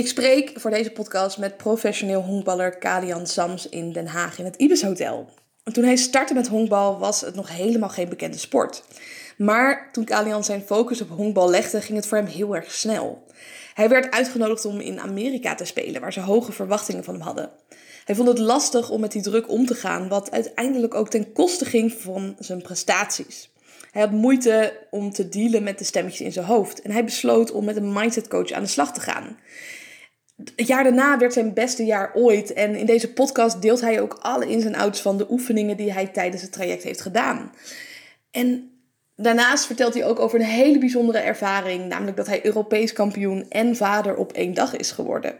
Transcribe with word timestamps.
Ik 0.00 0.08
spreek 0.08 0.52
voor 0.54 0.70
deze 0.70 0.90
podcast 0.90 1.38
met 1.38 1.56
professioneel 1.56 2.22
honkballer 2.22 2.78
Kalian 2.78 3.26
Sams 3.26 3.68
in 3.68 3.92
Den 3.92 4.06
Haag 4.06 4.38
in 4.38 4.44
het 4.44 4.56
Ibis 4.56 4.82
Hotel. 4.82 5.28
toen 5.72 5.84
hij 5.84 5.96
startte 5.96 6.34
met 6.34 6.48
honkbal 6.48 6.98
was 6.98 7.20
het 7.20 7.34
nog 7.34 7.56
helemaal 7.56 7.88
geen 7.88 8.08
bekende 8.08 8.38
sport. 8.38 8.84
Maar 9.36 9.88
toen 9.92 10.04
Kalian 10.04 10.44
zijn 10.44 10.62
focus 10.62 11.00
op 11.00 11.08
honkbal 11.08 11.50
legde, 11.50 11.80
ging 11.80 11.98
het 11.98 12.06
voor 12.06 12.18
hem 12.18 12.26
heel 12.26 12.56
erg 12.56 12.72
snel. 12.72 13.26
Hij 13.74 13.88
werd 13.88 14.10
uitgenodigd 14.10 14.64
om 14.64 14.80
in 14.80 15.00
Amerika 15.00 15.54
te 15.54 15.64
spelen, 15.64 16.00
waar 16.00 16.12
ze 16.12 16.20
hoge 16.20 16.52
verwachtingen 16.52 17.04
van 17.04 17.14
hem 17.14 17.22
hadden. 17.22 17.50
Hij 18.04 18.14
vond 18.14 18.28
het 18.28 18.38
lastig 18.38 18.90
om 18.90 19.00
met 19.00 19.12
die 19.12 19.22
druk 19.22 19.50
om 19.50 19.66
te 19.66 19.74
gaan, 19.74 20.08
wat 20.08 20.30
uiteindelijk 20.30 20.94
ook 20.94 21.10
ten 21.10 21.32
koste 21.32 21.64
ging 21.64 21.92
van 21.92 22.36
zijn 22.38 22.62
prestaties. 22.62 23.50
Hij 23.90 24.02
had 24.02 24.10
moeite 24.10 24.86
om 24.90 25.12
te 25.12 25.28
dealen 25.28 25.62
met 25.62 25.78
de 25.78 25.84
stemmetjes 25.84 26.20
in 26.26 26.32
zijn 26.32 26.46
hoofd 26.46 26.82
en 26.82 26.90
hij 26.90 27.04
besloot 27.04 27.50
om 27.50 27.64
met 27.64 27.76
een 27.76 27.92
mindset 27.92 28.28
coach 28.28 28.50
aan 28.50 28.62
de 28.62 28.68
slag 28.68 28.92
te 28.92 29.00
gaan. 29.00 29.38
Het 30.56 30.66
jaar 30.66 30.82
daarna 30.82 31.18
werd 31.18 31.32
zijn 31.32 31.54
beste 31.54 31.84
jaar 31.84 32.10
ooit 32.14 32.52
en 32.52 32.76
in 32.76 32.86
deze 32.86 33.12
podcast 33.12 33.62
deelt 33.62 33.80
hij 33.80 34.00
ook 34.00 34.18
alle 34.20 34.46
ins 34.46 34.64
en 34.64 34.74
outs 34.74 35.00
van 35.00 35.16
de 35.16 35.26
oefeningen 35.30 35.76
die 35.76 35.92
hij 35.92 36.06
tijdens 36.06 36.42
het 36.42 36.52
traject 36.52 36.82
heeft 36.82 37.00
gedaan. 37.00 37.52
En 38.30 38.70
daarnaast 39.16 39.66
vertelt 39.66 39.94
hij 39.94 40.04
ook 40.04 40.18
over 40.18 40.40
een 40.40 40.46
hele 40.46 40.78
bijzondere 40.78 41.18
ervaring, 41.18 41.88
namelijk 41.88 42.16
dat 42.16 42.26
hij 42.26 42.44
Europees 42.44 42.92
kampioen 42.92 43.46
en 43.48 43.76
vader 43.76 44.16
op 44.16 44.32
één 44.32 44.54
dag 44.54 44.76
is 44.76 44.90
geworden. 44.90 45.34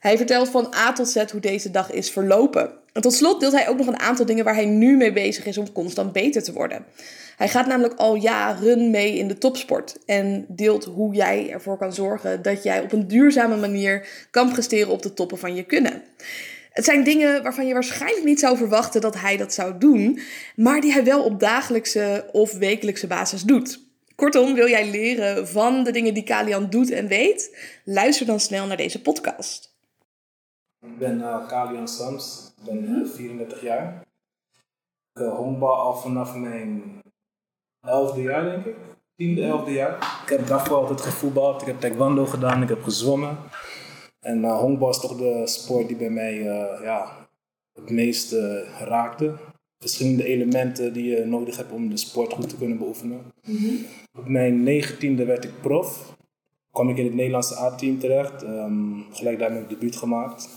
Hij 0.00 0.16
vertelt 0.16 0.48
van 0.48 0.74
A 0.74 0.92
tot 0.92 1.08
Z 1.08 1.30
hoe 1.30 1.40
deze 1.40 1.70
dag 1.70 1.92
is 1.92 2.10
verlopen. 2.10 2.70
En 2.92 3.02
tot 3.02 3.14
slot 3.14 3.40
deelt 3.40 3.52
hij 3.52 3.68
ook 3.68 3.78
nog 3.78 3.86
een 3.86 4.00
aantal 4.00 4.26
dingen 4.26 4.44
waar 4.44 4.54
hij 4.54 4.66
nu 4.66 4.96
mee 4.96 5.12
bezig 5.12 5.46
is 5.46 5.58
om 5.58 5.72
constant 5.72 6.12
beter 6.12 6.42
te 6.42 6.52
worden. 6.52 6.84
Hij 7.36 7.48
gaat 7.48 7.66
namelijk 7.66 7.94
al 7.94 8.14
jaren 8.14 8.90
mee 8.90 9.18
in 9.18 9.28
de 9.28 9.38
topsport 9.38 9.98
en 10.06 10.46
deelt 10.48 10.84
hoe 10.84 11.14
jij 11.14 11.50
ervoor 11.50 11.78
kan 11.78 11.92
zorgen 11.92 12.42
dat 12.42 12.62
jij 12.62 12.82
op 12.82 12.92
een 12.92 13.08
duurzame 13.08 13.56
manier 13.56 14.08
kan 14.30 14.52
presteren 14.52 14.92
op 14.92 15.02
de 15.02 15.14
toppen 15.14 15.38
van 15.38 15.54
je 15.54 15.62
kunnen. 15.62 16.02
Het 16.70 16.84
zijn 16.84 17.04
dingen 17.04 17.42
waarvan 17.42 17.66
je 17.66 17.72
waarschijnlijk 17.72 18.24
niet 18.24 18.40
zou 18.40 18.56
verwachten 18.56 19.00
dat 19.00 19.20
hij 19.20 19.36
dat 19.36 19.54
zou 19.54 19.78
doen, 19.78 20.20
maar 20.56 20.80
die 20.80 20.92
hij 20.92 21.04
wel 21.04 21.24
op 21.24 21.40
dagelijkse 21.40 22.28
of 22.32 22.52
wekelijkse 22.52 23.06
basis 23.06 23.42
doet. 23.42 23.80
Kortom, 24.14 24.54
wil 24.54 24.68
jij 24.68 24.90
leren 24.90 25.48
van 25.48 25.84
de 25.84 25.90
dingen 25.90 26.14
die 26.14 26.22
Kalian 26.22 26.70
doet 26.70 26.90
en 26.90 27.06
weet? 27.06 27.56
Luister 27.84 28.26
dan 28.26 28.40
snel 28.40 28.66
naar 28.66 28.76
deze 28.76 29.02
podcast. 29.02 29.74
Ik 30.80 30.98
ben 30.98 31.18
uh, 31.18 31.48
Kalian 31.48 31.88
Sams, 31.88 32.52
ik 32.58 32.64
ben 32.64 33.10
34 33.14 33.62
jaar. 33.62 34.04
Ik 35.14 35.22
uh, 35.22 35.36
honkbal 35.36 35.74
al 35.74 35.96
vanaf 35.96 36.34
mijn 36.34 37.00
elfde 37.86 38.22
jaar, 38.22 38.44
denk 38.44 38.64
ik. 38.64 38.76
Tiende, 39.16 39.42
elfde 39.42 39.72
jaar. 39.72 40.20
Ik 40.24 40.28
heb 40.28 40.46
daarvoor 40.46 40.76
altijd 40.76 41.00
gevoetbald, 41.00 41.60
ik 41.60 41.66
heb 41.66 41.80
taekwondo 41.80 42.26
gedaan, 42.26 42.62
ik 42.62 42.68
heb 42.68 42.82
gezwommen. 42.82 43.38
En 44.20 44.38
uh, 44.38 44.58
honkbal 44.58 44.90
is 44.90 45.00
toch 45.00 45.16
de 45.16 45.42
sport 45.44 45.88
die 45.88 45.96
bij 45.96 46.10
mij 46.10 46.36
uh, 46.36 46.82
ja, 46.82 47.28
het 47.72 47.90
meest 47.90 48.32
raakte. 48.78 49.34
Verschillende 49.78 50.24
elementen 50.24 50.92
die 50.92 51.04
je 51.04 51.24
nodig 51.24 51.56
hebt 51.56 51.72
om 51.72 51.90
de 51.90 51.96
sport 51.96 52.32
goed 52.32 52.48
te 52.48 52.56
kunnen 52.56 52.78
beoefenen. 52.78 53.32
Mm 53.46 53.56
-hmm. 53.56 53.86
Op 54.18 54.28
mijn 54.28 54.62
negentiende 54.62 55.24
werd 55.24 55.44
ik 55.44 55.60
prof. 55.60 56.16
Kwam 56.70 56.88
ik 56.88 56.96
in 56.96 57.04
het 57.04 57.14
Nederlandse 57.14 57.58
A-team 57.58 57.98
terecht. 57.98 58.42
Um, 58.42 59.06
gelijk 59.12 59.38
daar 59.38 59.56
ik 59.56 59.68
debuut 59.68 59.96
gemaakt. 59.96 60.48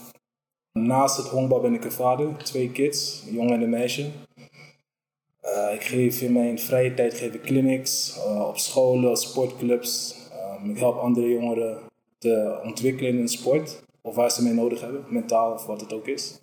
Naast 0.71 1.17
het 1.17 1.27
honkbal 1.27 1.61
ben 1.61 1.73
ik 1.73 1.83
een 1.83 1.91
vader, 1.91 2.37
twee 2.37 2.71
kids, 2.71 3.23
een 3.27 3.33
jongen 3.33 3.53
en 3.53 3.61
een 3.61 3.69
meisje. 3.69 4.09
Uh, 5.43 5.73
ik 5.73 5.83
geef 5.83 6.21
in 6.21 6.33
mijn 6.33 6.59
vrije 6.59 6.93
tijd 6.93 7.13
geef 7.13 7.33
ik 7.33 7.41
clinics 7.41 8.17
uh, 8.17 8.47
op 8.47 8.57
scholen, 8.57 9.17
sportclubs. 9.17 10.15
Um, 10.61 10.69
ik 10.69 10.77
help 10.77 10.97
andere 10.97 11.29
jongeren 11.29 11.77
te 12.17 12.59
ontwikkelen 12.63 13.17
in 13.17 13.27
sport, 13.27 13.83
of 14.01 14.15
waar 14.15 14.31
ze 14.31 14.43
mee 14.43 14.53
nodig 14.53 14.81
hebben, 14.81 15.05
mentaal 15.07 15.53
of 15.53 15.65
wat 15.65 15.81
het 15.81 15.93
ook 15.93 16.07
is. 16.07 16.39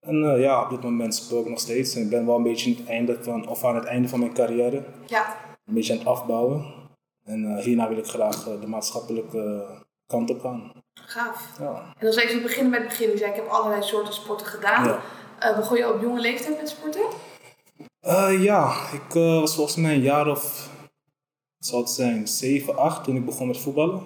En 0.00 0.22
uh, 0.22 0.40
ja, 0.40 0.62
op 0.62 0.70
dit 0.70 0.82
moment 0.82 1.14
speel 1.14 1.40
ik 1.40 1.48
nog 1.48 1.60
steeds. 1.60 1.94
En 1.94 2.02
ik 2.02 2.10
ben 2.10 2.26
wel 2.26 2.36
een 2.36 2.42
beetje 2.42 2.70
aan 2.70 2.76
het 2.76 2.88
einde 2.88 3.18
van, 3.20 3.48
of 3.48 3.64
aan 3.64 3.74
het 3.74 3.84
einde 3.84 4.08
van 4.08 4.18
mijn 4.18 4.34
carrière. 4.34 4.82
Ja. 5.06 5.36
Een 5.66 5.74
beetje 5.74 5.92
aan 5.92 5.98
het 5.98 6.08
afbouwen. 6.08 6.64
En 7.24 7.58
hierna 7.60 7.88
wil 7.88 7.98
ik 7.98 8.06
graag 8.06 8.44
de 8.60 8.66
maatschappelijke 8.66 9.64
kant 10.06 10.30
op 10.30 10.40
gaan. 10.40 10.72
Gaaf. 10.94 11.48
Ja. 11.60 11.94
En 11.98 12.06
als 12.06 12.16
we 12.16 12.22
even 12.22 12.42
beginnen 12.42 12.70
met 12.70 12.80
het 12.80 12.88
begin. 12.88 13.10
Je 13.10 13.16
zei, 13.16 13.30
ik 13.30 13.36
heb 13.36 13.46
allerlei 13.48 13.82
soorten 13.82 14.14
sporten 14.14 14.46
gedaan. 14.46 14.84
Ja. 14.84 15.56
Begon 15.56 15.76
je 15.76 15.92
op 15.94 16.02
jonge 16.02 16.20
leeftijd 16.20 16.60
met 16.60 16.68
sporten? 16.68 17.02
Uh, 18.08 18.42
ja, 18.42 18.90
ik 18.92 19.14
uh, 19.14 19.40
was 19.40 19.54
volgens 19.54 19.76
mij 19.76 19.94
een 19.94 20.00
jaar 20.00 20.26
of, 20.26 20.70
zal 21.58 21.80
het 21.80 21.90
zijn, 21.90 22.28
7, 22.28 22.76
8 22.76 23.04
toen 23.04 23.16
ik 23.16 23.24
begon 23.24 23.46
met 23.46 23.58
voetballen. 23.58 24.02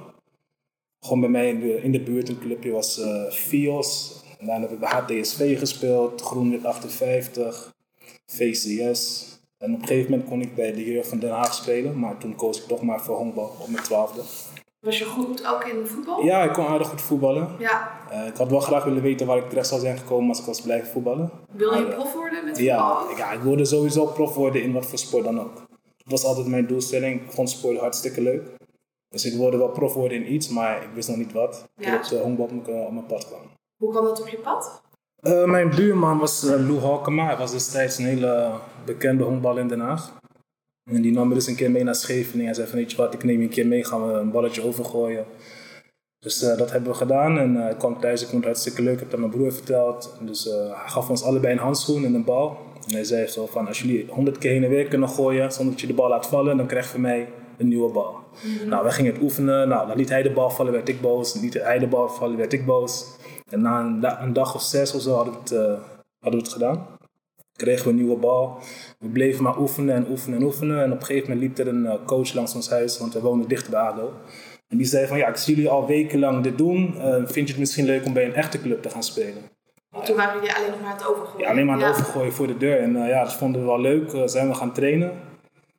Gewoon 1.00 1.20
bij 1.20 1.28
mij 1.28 1.48
in 1.48 1.60
de, 1.60 1.82
in 1.82 1.92
de 1.92 2.00
buurt 2.00 2.28
een 2.28 2.38
clubje 2.38 2.70
was 2.70 2.98
uh, 2.98 3.30
FIOS. 3.30 4.20
En 4.38 4.46
daarna 4.46 4.62
heb 4.62 4.72
ik 4.72 4.78
bij 4.78 4.90
HTSV 4.90 5.58
gespeeld, 5.58 6.20
Groenwit 6.20 6.64
58, 6.64 7.74
VCS. 8.26 9.26
En 9.58 9.74
op 9.74 9.80
een 9.80 9.86
gegeven 9.86 10.10
moment 10.10 10.28
kon 10.28 10.40
ik 10.40 10.54
bij 10.54 10.72
de 10.72 10.84
jeugd 10.84 11.08
van 11.08 11.18
Den 11.18 11.30
Haag 11.30 11.54
spelen, 11.54 11.98
maar 11.98 12.18
toen 12.18 12.34
koos 12.34 12.60
ik 12.60 12.68
toch 12.68 12.82
maar 12.82 13.00
voor 13.00 13.16
honkbal 13.16 13.56
op 13.58 13.68
mijn 13.68 13.84
twaalfde. 13.84 14.22
Was 14.82 14.98
je 14.98 15.04
goed 15.04 15.46
ook 15.46 15.64
in 15.64 15.86
voetbal? 15.86 16.22
Ja, 16.22 16.42
ik 16.42 16.52
kon 16.52 16.66
aardig 16.66 16.88
goed 16.88 17.00
voetballen. 17.00 17.48
Ja. 17.58 18.00
Uh, 18.12 18.26
ik 18.26 18.36
had 18.36 18.50
wel 18.50 18.60
graag 18.60 18.84
willen 18.84 19.02
weten 19.02 19.26
waar 19.26 19.36
ik 19.36 19.48
terecht 19.48 19.66
zou 19.66 19.80
zijn 19.80 19.98
gekomen 19.98 20.28
als 20.28 20.40
ik 20.40 20.44
was 20.44 20.60
blijven 20.60 20.88
voetballen. 20.88 21.30
Wil 21.52 21.74
je 21.74 21.84
prof 21.84 22.14
worden 22.14 22.44
met 22.44 22.58
voetbal? 22.58 23.10
ik, 23.10 23.16
ja, 23.16 23.32
ik 23.32 23.40
wilde 23.40 23.64
sowieso 23.64 24.06
prof 24.06 24.34
worden 24.34 24.62
in 24.62 24.72
wat 24.72 24.86
voor 24.86 24.98
sport 24.98 25.24
dan 25.24 25.40
ook. 25.40 25.54
Dat 25.54 26.10
was 26.10 26.24
altijd 26.24 26.46
mijn 26.46 26.66
doelstelling. 26.66 27.22
Ik 27.22 27.32
vond 27.32 27.50
sport 27.50 27.78
hartstikke 27.78 28.20
leuk. 28.20 28.42
Dus 29.08 29.24
ik 29.24 29.38
wilde 29.38 29.56
wel 29.56 29.68
prof 29.68 29.94
worden 29.94 30.24
in 30.24 30.32
iets, 30.32 30.48
maar 30.48 30.82
ik 30.82 30.88
wist 30.94 31.08
nog 31.08 31.16
niet 31.16 31.32
wat. 31.32 31.68
Ja. 31.76 31.90
Totdat 31.90 32.08
de 32.08 32.18
honkbal 32.18 32.44
op 32.44 32.66
mijn, 32.66 32.86
op 32.86 32.92
mijn 32.92 33.06
pad 33.06 33.26
kwam. 33.26 33.40
Hoe 33.76 33.90
kwam 33.90 34.04
dat 34.04 34.20
op 34.20 34.28
je 34.28 34.38
pad? 34.38 34.82
Eh, 35.16 35.44
mijn 35.44 35.70
buurman 35.70 36.18
was 36.18 36.44
uh, 36.44 36.50
Lou 36.50 36.78
Halkema. 36.78 37.24
Hij 37.26 37.36
was 37.36 37.50
destijds 37.50 37.98
een 37.98 38.04
hele 38.04 38.50
bekende 38.84 39.24
honkbal 39.24 39.56
in 39.56 39.68
Den 39.68 39.80
Haag. 39.80 40.12
En 40.90 41.02
die 41.02 41.12
nam 41.12 41.28
me 41.28 41.34
dus 41.34 41.46
een 41.46 41.56
keer 41.56 41.70
mee 41.70 41.84
naar 41.84 41.94
Scheveningen. 41.94 42.44
Hij 42.44 42.54
zei 42.54 42.66
van, 42.66 42.78
weet 42.78 42.90
je 42.90 42.96
wat, 42.96 43.14
ik 43.14 43.24
neem 43.24 43.38
je 43.38 43.42
een 43.42 43.48
keer 43.48 43.66
mee, 43.66 43.84
gaan 43.84 44.06
we 44.06 44.12
een 44.12 44.30
balletje 44.30 44.64
overgooien. 44.64 45.24
Dus 46.18 46.42
uh, 46.42 46.56
dat 46.56 46.70
hebben 46.70 46.90
we 46.90 46.96
gedaan 46.96 47.38
en 47.38 47.56
uh, 47.56 47.70
ik 47.70 47.78
kwam 47.78 48.00
thuis, 48.00 48.22
ik 48.22 48.28
vond 48.28 48.44
het 48.44 48.52
hartstikke 48.52 48.82
leuk, 48.82 48.92
ik 48.92 48.98
heb 48.98 49.10
het 49.10 49.14
aan 49.14 49.26
mijn 49.26 49.32
broer 49.32 49.52
verteld. 49.52 50.16
Dus 50.20 50.46
uh, 50.46 50.52
hij 50.54 50.88
gaf 50.88 51.10
ons 51.10 51.22
allebei 51.22 51.52
een 51.52 51.58
handschoen 51.58 52.04
en 52.04 52.14
een 52.14 52.24
bal. 52.24 52.58
En 52.86 52.94
hij 52.94 53.04
zei 53.04 53.26
zo 53.26 53.46
van, 53.46 53.66
als 53.66 53.80
jullie 53.80 54.06
honderd 54.08 54.38
keer 54.38 54.50
heen 54.50 54.64
en 54.64 54.70
weer 54.70 54.88
kunnen 54.88 55.08
gooien 55.08 55.52
zonder 55.52 55.72
dat 55.72 55.80
je 55.80 55.86
de 55.86 55.94
bal 55.94 56.08
laat 56.08 56.26
vallen, 56.26 56.56
dan 56.56 56.66
krijg 56.66 56.84
je 56.84 56.90
van 56.90 57.00
mij 57.00 57.28
een 57.58 57.68
nieuwe 57.68 57.92
bal. 57.92 58.16
Mm-hmm. 58.44 58.68
Nou, 58.68 58.82
wij 58.82 58.92
gingen 58.92 59.12
het 59.12 59.22
oefenen, 59.22 59.68
nou, 59.68 59.86
dan 59.86 59.96
liet 59.96 60.08
hij 60.08 60.22
de 60.22 60.32
bal 60.32 60.50
vallen, 60.50 60.72
werd 60.72 60.88
ik 60.88 61.00
boos. 61.00 61.34
Liet 61.34 61.54
hij 61.54 61.78
de 61.78 61.86
bal 61.86 62.08
vallen, 62.08 62.36
werd 62.36 62.52
ik 62.52 62.66
boos. 62.66 63.06
En 63.50 63.60
na 63.60 63.80
een, 63.80 64.22
een 64.22 64.32
dag 64.32 64.54
of 64.54 64.62
zes 64.62 64.94
of 64.94 65.02
zo 65.02 65.14
hadden 65.14 65.34
we 65.34 65.38
het, 65.40 65.50
hadden 66.18 66.40
we 66.40 66.46
het 66.46 66.52
gedaan. 66.52 66.86
Kregen 67.62 67.84
we 67.84 67.90
een 67.90 67.96
nieuwe 67.96 68.16
bal. 68.16 68.58
We 68.98 69.08
bleven 69.08 69.42
maar 69.42 69.58
oefenen 69.58 69.94
en 69.94 70.06
oefenen 70.10 70.38
en 70.38 70.44
oefenen. 70.44 70.82
En 70.82 70.92
op 70.92 71.00
een 71.00 71.06
gegeven 71.06 71.30
moment 71.30 71.48
liep 71.48 71.66
er 71.66 71.74
een 71.74 72.04
coach 72.04 72.32
langs 72.32 72.54
ons 72.54 72.70
huis, 72.70 72.98
want 72.98 73.12
we 73.12 73.20
woonden 73.20 73.48
dicht 73.48 73.70
bij 73.70 73.80
ADO. 73.80 74.12
En 74.68 74.76
die 74.76 74.86
zei 74.86 75.06
van, 75.06 75.16
ja, 75.16 75.28
ik 75.28 75.36
zie 75.36 75.54
jullie 75.54 75.70
al 75.70 75.86
wekenlang 75.86 76.42
dit 76.42 76.58
doen. 76.58 76.94
Uh, 76.96 77.14
vind 77.14 77.34
je 77.34 77.52
het 77.52 77.58
misschien 77.58 77.84
leuk 77.84 78.04
om 78.04 78.12
bij 78.12 78.24
een 78.24 78.34
echte 78.34 78.60
club 78.60 78.82
te 78.82 78.90
gaan 78.90 79.02
spelen? 79.02 79.42
Toen 80.04 80.16
waren 80.16 80.34
jullie 80.34 80.54
alleen 80.54 80.70
nog 80.70 80.80
maar 80.80 80.90
aan 80.90 80.96
het 80.96 81.06
overgooien. 81.06 81.44
Ja, 81.44 81.50
alleen 81.50 81.66
maar 81.66 81.74
aan 81.74 81.82
het 81.82 81.90
overgooien 81.90 82.32
voor 82.32 82.46
de 82.46 82.56
deur. 82.56 82.78
En 82.78 82.96
uh, 82.96 83.08
ja, 83.08 83.24
dat 83.24 83.34
vonden 83.34 83.60
we 83.60 83.66
wel 83.66 83.80
leuk. 83.80 84.12
Uh, 84.12 84.22
zijn 84.24 84.48
we 84.48 84.54
gaan 84.54 84.72
trainen. 84.72 85.12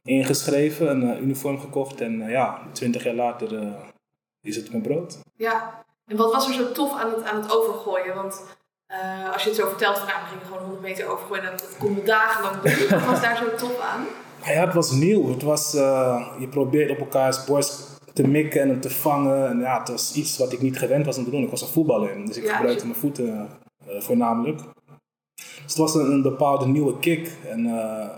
Ingeschreven, 0.04 0.90
een 0.90 1.24
uniform 1.24 1.60
gekocht. 1.60 2.02
En 2.02 2.30
ja, 2.30 2.62
twintig 2.72 3.04
jaar 3.04 3.16
later 3.16 3.76
is 4.42 4.56
het 4.56 4.70
mijn 4.72 4.84
brood. 4.84 5.20
Ja, 5.36 5.84
en 6.08 6.18
wat 6.18 6.34
was 6.34 6.48
er 6.48 6.54
zo 6.54 6.72
tof 6.72 6.94
aan 7.00 7.12
het, 7.12 7.24
aan 7.24 7.42
het 7.42 7.58
overgooien? 7.58 8.16
Want 8.16 8.44
als 9.34 9.44
je 9.44 9.50
het 9.50 9.58
zo 9.58 9.68
vertelt, 9.68 9.98
van, 9.98 10.08
nou, 10.08 10.20
we 10.20 10.28
gingen 10.28 10.46
gewoon 10.46 10.62
100 10.62 10.82
meter 10.82 11.08
overgooien. 11.08 11.44
En 11.44 11.50
dat 11.52 11.76
konden 11.80 12.00
we 12.00 12.06
dagenlang 12.06 12.62
doen. 12.62 12.90
Wat 12.90 13.06
was 13.06 13.22
daar 13.22 13.38
zo 13.38 13.56
tof 13.58 13.80
aan? 13.80 14.06
Ja, 14.46 14.66
het 14.66 14.74
was 14.74 14.92
nieuw. 14.92 15.30
Het 15.30 15.44
was, 15.44 15.72
je 16.40 16.48
probeert 16.50 16.92
op 16.92 17.00
elkaars 17.00 17.44
borst 17.44 17.94
te 18.14 18.28
mikken 18.28 18.62
en 18.62 18.70
hem 18.70 18.82
te 18.82 18.90
vangen. 18.90 19.48
En 19.48 19.60
ja, 19.60 19.80
het 19.80 19.90
was 19.90 20.14
iets 20.14 20.38
wat 20.38 20.54
ik 20.54 20.62
niet 20.62 20.78
gewend 20.78 21.06
was 21.06 21.18
om 21.18 21.24
te 21.24 21.30
doen. 21.30 21.44
Ik 21.44 21.50
was 21.50 21.62
een 21.62 21.68
voetballer, 21.68 22.26
dus 22.26 22.38
ik 22.38 22.44
Ja, 22.44 22.56
gebruikte 22.56 22.86
mijn 22.86 23.00
voeten 23.00 23.50
eh, 23.88 24.02
voornamelijk. 24.02 24.60
Dus 25.36 25.74
het 25.74 25.78
was 25.78 25.96
een, 25.96 26.12
een 26.12 26.22
bepaalde 26.22 26.68
nieuwe 26.68 27.00
kick. 27.00 27.32
En 27.50 27.66
eh, 27.66 28.10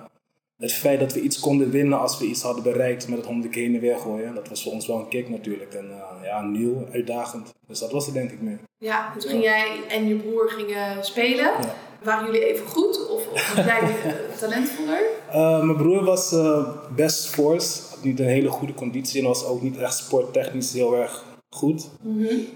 het 0.58 0.74
feit 0.74 1.00
dat 1.00 1.14
we 1.14 1.22
iets 1.22 1.40
konden 1.40 1.70
winnen 1.70 2.00
als 2.00 2.18
we 2.20 2.26
iets 2.26 2.42
hadden 2.42 2.64
bereikt 2.64 3.08
met 3.08 3.18
het 3.18 3.28
honderd 3.28 3.54
keer 3.54 3.64
heen 3.64 3.76
en 3.76 3.82
weer 3.82 3.98
gooien, 3.98 4.36
dat 4.36 4.50
was 4.50 4.64
voor 4.64 4.72
ons 4.72 4.88
wel 4.88 5.00
een 5.00 5.08
kick 5.08 5.30
natuurlijk. 5.30 5.74
En 5.74 5.90
eh, 5.92 6.24
ja, 6.24 6.42
nieuw, 6.42 6.88
uitdagend. 6.92 7.54
Dus 7.68 7.80
dat 7.80 7.92
was 7.92 8.06
het 8.06 8.14
denk 8.14 8.32
ik 8.32 8.42
mee. 8.42 8.58
Ja, 8.78 9.14
en 9.14 9.20
toen 9.20 9.30
ging 9.30 9.44
jij 9.44 9.68
en 9.90 10.08
je 10.08 10.16
broer 10.16 10.50
gingen 10.50 11.06
spelen. 11.06 11.46
Ja. 11.46 11.76
Waren 12.04 12.26
jullie 12.26 12.46
even 12.46 12.68
goed? 12.68 13.10
Of, 13.10 13.28
of 13.32 13.54
was 13.56 13.66
jij 13.66 13.80
talentvoller? 14.40 15.02
Eh, 15.32 15.64
mijn 15.64 15.78
broer 15.78 16.04
was 16.04 16.32
eh, 16.32 16.68
best 16.96 17.28
force, 17.28 17.82
had 17.90 18.04
niet 18.04 18.20
een 18.20 18.26
hele 18.26 18.50
goede 18.50 18.74
conditie 18.74 19.22
en 19.22 19.28
was 19.28 19.46
ook 19.46 19.62
niet 19.62 19.78
echt 19.78 19.98
sporttechnisch 19.98 20.74
heel 20.74 20.96
erg 20.96 21.24
goed. 21.50 21.90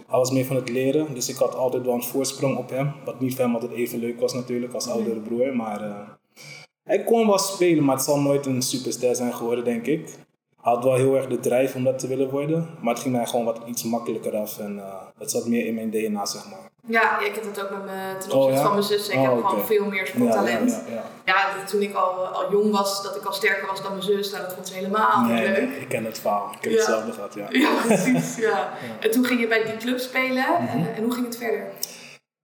Hij 0.08 0.20
was 0.20 0.32
meer 0.32 0.46
van 0.46 0.56
het 0.56 0.70
leren, 0.70 1.14
dus 1.14 1.30
ik 1.30 1.36
had 1.36 1.56
altijd 1.56 1.86
wel 1.86 1.94
een 1.94 2.04
voorsprong 2.04 2.58
op 2.58 2.70
hem. 2.70 2.94
Wat 3.06 3.20
niet 3.20 3.36
voor 3.36 3.44
hem 3.44 3.54
altijd 3.54 3.72
even 3.72 4.00
leuk 4.00 4.20
was 4.20 4.34
natuurlijk 4.34 4.74
als 4.74 4.88
oudere 4.88 5.20
broer. 5.20 5.56
Maar 5.56 6.19
hij 6.90 7.04
kon 7.04 7.28
wel 7.28 7.38
spelen, 7.38 7.84
maar 7.84 7.96
het 7.96 8.06
zal 8.06 8.20
nooit 8.20 8.46
een 8.46 8.62
superster 8.62 9.16
zijn 9.16 9.34
geworden, 9.34 9.64
denk 9.64 9.86
ik. 9.86 10.10
had 10.56 10.84
wel 10.84 10.96
heel 10.96 11.16
erg 11.16 11.28
de 11.28 11.40
drijf 11.40 11.76
om 11.76 11.84
dat 11.84 12.00
te 12.00 12.08
willen 12.08 12.30
worden. 12.30 12.70
Maar 12.82 12.94
het 12.94 13.04
ging 13.04 13.16
mij 13.16 13.26
gewoon 13.26 13.46
wat 13.46 13.60
iets 13.66 13.84
makkelijker 13.84 14.36
af. 14.36 14.60
En 14.60 14.76
uh, 14.76 14.84
het 15.18 15.32
zat 15.32 15.46
meer 15.46 15.66
in 15.66 15.76
mijn 15.76 15.90
DNA, 15.90 16.26
zeg 16.26 16.50
maar. 16.50 16.70
Ja, 16.88 17.20
ik 17.20 17.36
heb 17.36 17.44
dat 17.44 17.64
ook 17.64 17.70
met 17.70 17.86
mijn, 17.86 18.20
ten 18.20 18.32
opzichte 18.32 18.60
oh, 18.60 18.66
van 18.66 18.72
mijn 18.72 18.84
zus. 18.84 19.10
Ik 19.10 19.18
oh, 19.18 19.24
heb 19.24 19.46
gewoon 19.46 19.66
veel 19.66 19.86
meer 19.86 20.08
sporttalent. 20.08 20.72
Ja, 20.72 20.94
ja, 20.94 21.04
ja, 21.26 21.34
ja, 21.58 21.66
toen 21.66 21.82
ik 21.82 21.94
al, 21.94 22.26
al 22.26 22.52
jong 22.52 22.72
was, 22.72 23.04
dat 23.04 23.16
ik 23.16 23.24
al 23.24 23.34
sterker 23.34 23.68
was 23.68 23.82
dan 23.82 23.92
mijn 23.92 24.04
zus. 24.04 24.32
Nou, 24.32 24.44
dat 24.44 24.54
vond 24.54 24.68
ze 24.68 24.74
helemaal 24.74 25.26
nee, 25.26 25.48
leuk. 25.48 25.70
Nee, 25.70 25.80
ik 25.80 25.88
ken 25.88 26.06
het 26.06 26.20
verhaal. 26.20 26.52
Ik 26.58 26.64
heb 26.64 26.74
hetzelfde 26.74 27.12
gehad, 27.12 27.34
ja. 27.34 27.48
Ja, 27.66 27.70
precies. 27.86 28.36
ja. 28.38 28.74
En 29.00 29.12
toen 29.12 29.26
ging 29.26 29.40
je 29.40 29.48
bij 29.48 29.64
die 29.64 29.78
club 29.78 30.00
spelen. 30.00 30.46
Mm 30.60 30.88
en 30.96 31.04
hoe 31.04 31.14
ging 31.14 31.26
het 31.26 31.38
verder? 31.38 31.64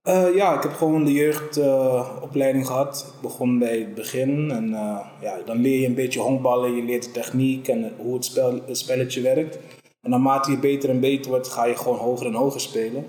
Uh, 0.08 0.34
ja, 0.34 0.56
ik 0.56 0.62
heb 0.62 0.72
gewoon 0.72 1.04
de 1.04 1.12
jeugdopleiding 1.12 2.66
gehad. 2.66 3.12
Ik 3.14 3.20
begon 3.20 3.58
bij 3.58 3.78
het 3.78 3.94
begin 3.94 4.50
en 4.50 4.70
uh, 4.70 5.06
ja, 5.20 5.38
dan 5.44 5.56
leer 5.56 5.80
je 5.80 5.86
een 5.86 5.94
beetje 5.94 6.20
honkballen, 6.20 6.74
je 6.74 6.82
leert 6.82 7.04
de 7.04 7.10
techniek 7.10 7.68
en 7.68 7.92
hoe 7.96 8.14
het, 8.14 8.24
spel, 8.24 8.60
het 8.66 8.78
spelletje 8.78 9.20
werkt. 9.20 9.58
En 10.02 10.10
naarmate 10.10 10.50
je 10.50 10.58
beter 10.58 10.90
en 10.90 11.00
beter 11.00 11.30
wordt, 11.30 11.48
ga 11.48 11.64
je 11.64 11.76
gewoon 11.76 11.98
hoger 11.98 12.26
en 12.26 12.34
hoger 12.34 12.60
spelen. 12.60 13.06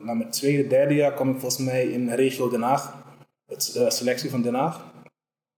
Na 0.00 0.14
mijn 0.14 0.30
tweede, 0.30 0.66
derde 0.66 0.94
jaar 0.94 1.12
kwam 1.12 1.30
ik 1.30 1.40
volgens 1.40 1.64
mij 1.64 1.86
in 1.86 2.10
regio 2.10 2.48
Den 2.48 2.62
Haag, 2.62 2.94
het 3.46 3.86
selectie 3.88 4.30
van 4.30 4.42
Den 4.42 4.54
Haag. 4.54 4.84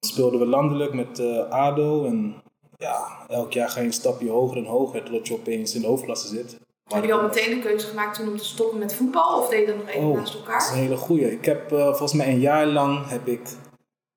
Speelden 0.07 0.41
we 0.41 0.47
landelijk 0.47 0.93
met 0.93 1.21
ADO 1.51 2.05
en 2.05 2.35
ja, 2.77 3.27
elk 3.29 3.53
jaar 3.53 3.69
ga 3.69 3.81
je 3.81 3.87
een 3.87 3.93
stapje 3.93 4.31
hoger 4.31 4.57
en 4.57 4.65
hoger 4.65 5.03
totdat 5.03 5.29
je 5.29 5.35
opeens 5.35 5.75
in 5.75 5.81
de 5.81 5.87
hoofdklasse 5.87 6.29
zit. 6.29 6.59
Heb 6.89 7.05
je 7.05 7.13
al 7.13 7.23
meteen 7.23 7.51
de 7.51 7.61
keuze 7.61 7.87
gemaakt 7.87 8.17
toen 8.17 8.29
om 8.29 8.37
te 8.37 8.45
stoppen 8.45 8.79
met 8.79 8.95
voetbal 8.95 9.39
of 9.39 9.49
deed 9.49 9.61
je 9.61 9.67
dat 9.67 9.77
nog 9.77 9.89
even 9.89 10.09
oh, 10.09 10.17
naast 10.17 10.35
elkaar? 10.35 10.59
Dat 10.59 10.69
is 10.69 10.75
een 10.75 10.83
hele 10.83 10.97
goeie. 10.97 11.33
Ik 11.33 11.45
heb 11.45 11.73
uh, 11.73 11.87
volgens 11.87 12.13
mij 12.13 12.29
een 12.29 12.41
jaar 12.41 12.67
lang 12.67 13.09
heb 13.09 13.27
ik 13.27 13.57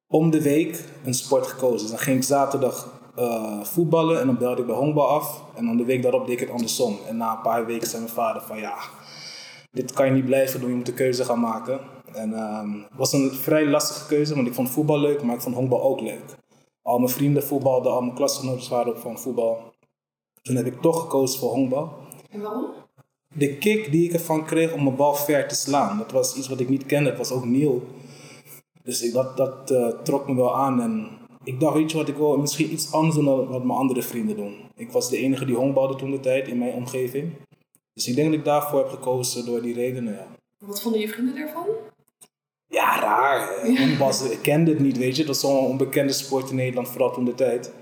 om 0.07 0.29
de 0.29 0.41
week 0.41 0.83
een 1.03 1.13
sport 1.13 1.47
gekozen. 1.47 1.79
Dus 1.79 1.89
dan 1.89 1.99
ging 1.99 2.17
ik 2.17 2.23
zaterdag 2.23 3.01
uh, 3.19 3.63
voetballen 3.63 4.19
en 4.19 4.25
dan 4.25 4.37
belde 4.37 4.61
ik 4.61 4.67
bij 4.67 4.75
honkbal 4.75 5.07
af. 5.07 5.43
En 5.55 5.65
dan 5.65 5.77
de 5.77 5.85
week 5.85 6.01
daarop 6.01 6.25
deed 6.25 6.33
ik 6.33 6.39
het 6.39 6.49
andersom. 6.49 6.97
En 7.07 7.17
na 7.17 7.31
een 7.31 7.41
paar 7.41 7.65
weken 7.65 7.87
zei 7.87 8.01
mijn 8.01 8.13
vader 8.13 8.41
van 8.41 8.57
ja, 8.57 8.75
dit 9.71 9.93
kan 9.93 10.05
je 10.05 10.11
niet 10.11 10.25
blijven 10.25 10.59
doen, 10.59 10.69
je 10.69 10.75
moet 10.75 10.85
de 10.85 10.93
keuze 10.93 11.25
gaan 11.25 11.39
maken. 11.39 11.79
En 12.13 12.33
ehm, 12.33 12.71
het 12.71 12.97
was 12.97 13.13
een 13.13 13.31
vrij 13.31 13.67
lastige 13.67 14.07
keuze, 14.07 14.35
want 14.35 14.47
ik 14.47 14.53
vond 14.53 14.69
voetbal 14.69 14.99
leuk, 14.99 15.23
maar 15.23 15.35
ik 15.35 15.41
vond 15.41 15.55
honkbal 15.55 15.81
ook 15.81 16.01
leuk. 16.01 16.23
Al 16.81 16.97
mijn 16.97 17.11
vrienden 17.11 17.43
voetbalden, 17.43 17.91
al 17.91 18.01
mijn 18.01 18.15
klasgenoten 18.15 18.69
waren 18.69 18.87
ook 18.87 18.97
van 18.97 19.19
voetbal. 19.19 19.73
Toen 20.41 20.55
heb 20.55 20.65
ik 20.65 20.81
toch 20.81 21.01
gekozen 21.01 21.39
voor 21.39 21.49
honkbal. 21.49 22.00
En 22.31 22.41
waarom? 22.41 22.73
De 23.35 23.57
kick 23.57 23.91
die 23.91 24.07
ik 24.07 24.13
ervan 24.13 24.45
kreeg 24.45 24.73
om 24.73 24.83
mijn 24.83 24.95
bal 24.95 25.15
ver 25.15 25.47
te 25.47 25.55
slaan. 25.55 25.97
Dat 25.97 26.11
was 26.11 26.35
iets 26.35 26.47
wat 26.47 26.59
ik 26.59 26.69
niet 26.69 26.85
kende. 26.85 27.09
Het 27.09 27.17
was 27.17 27.31
ook 27.31 27.45
nieuw. 27.45 27.81
Dus 28.83 29.01
ik, 29.01 29.13
dat, 29.13 29.37
dat 29.37 29.71
uh, 29.71 29.87
trok 29.87 30.27
me 30.27 30.35
wel 30.35 30.55
aan. 30.55 30.81
En 30.81 31.09
ik 31.43 31.59
dacht, 31.59 31.75
weet 31.75 31.91
je 31.91 31.97
wat, 31.97 32.07
ik 32.07 32.15
wil 32.15 32.37
misschien 32.37 32.71
iets 32.71 32.93
anders 32.93 33.15
doen 33.15 33.25
dan 33.25 33.47
wat 33.47 33.63
mijn 33.63 33.79
andere 33.79 34.01
vrienden 34.01 34.35
doen. 34.35 34.55
Ik 34.75 34.91
was 34.91 35.09
de 35.09 35.17
enige 35.17 35.45
die 35.45 35.55
honkbalde 35.55 35.95
toen 35.95 36.11
de 36.11 36.19
tijd 36.19 36.47
in 36.47 36.57
mijn 36.57 36.73
omgeving. 36.73 37.33
Dus 37.93 38.07
ik 38.07 38.15
denk 38.15 38.29
dat 38.29 38.39
ik 38.39 38.45
daarvoor 38.45 38.79
heb 38.79 38.89
gekozen 38.89 39.45
door 39.45 39.61
die 39.61 39.73
redenen, 39.73 40.13
ja. 40.13 40.27
Wat 40.57 40.81
vonden 40.81 41.01
je 41.01 41.09
vrienden 41.09 41.35
daarvan? 41.35 41.65
Ja, 42.67 42.99
raar. 42.99 43.67
Ja. 43.71 44.31
ik 44.31 44.39
kende 44.41 44.71
het 44.71 44.79
niet, 44.79 44.97
weet 44.97 45.15
je. 45.15 45.25
Dat 45.25 45.41
was 45.41 45.51
zo'n 45.51 45.65
onbekende 45.65 46.13
sport 46.13 46.49
in 46.49 46.55
Nederland, 46.55 46.87
vooral 46.89 47.11
toen 47.11 47.25
de 47.25 47.35
tijd. 47.35 47.73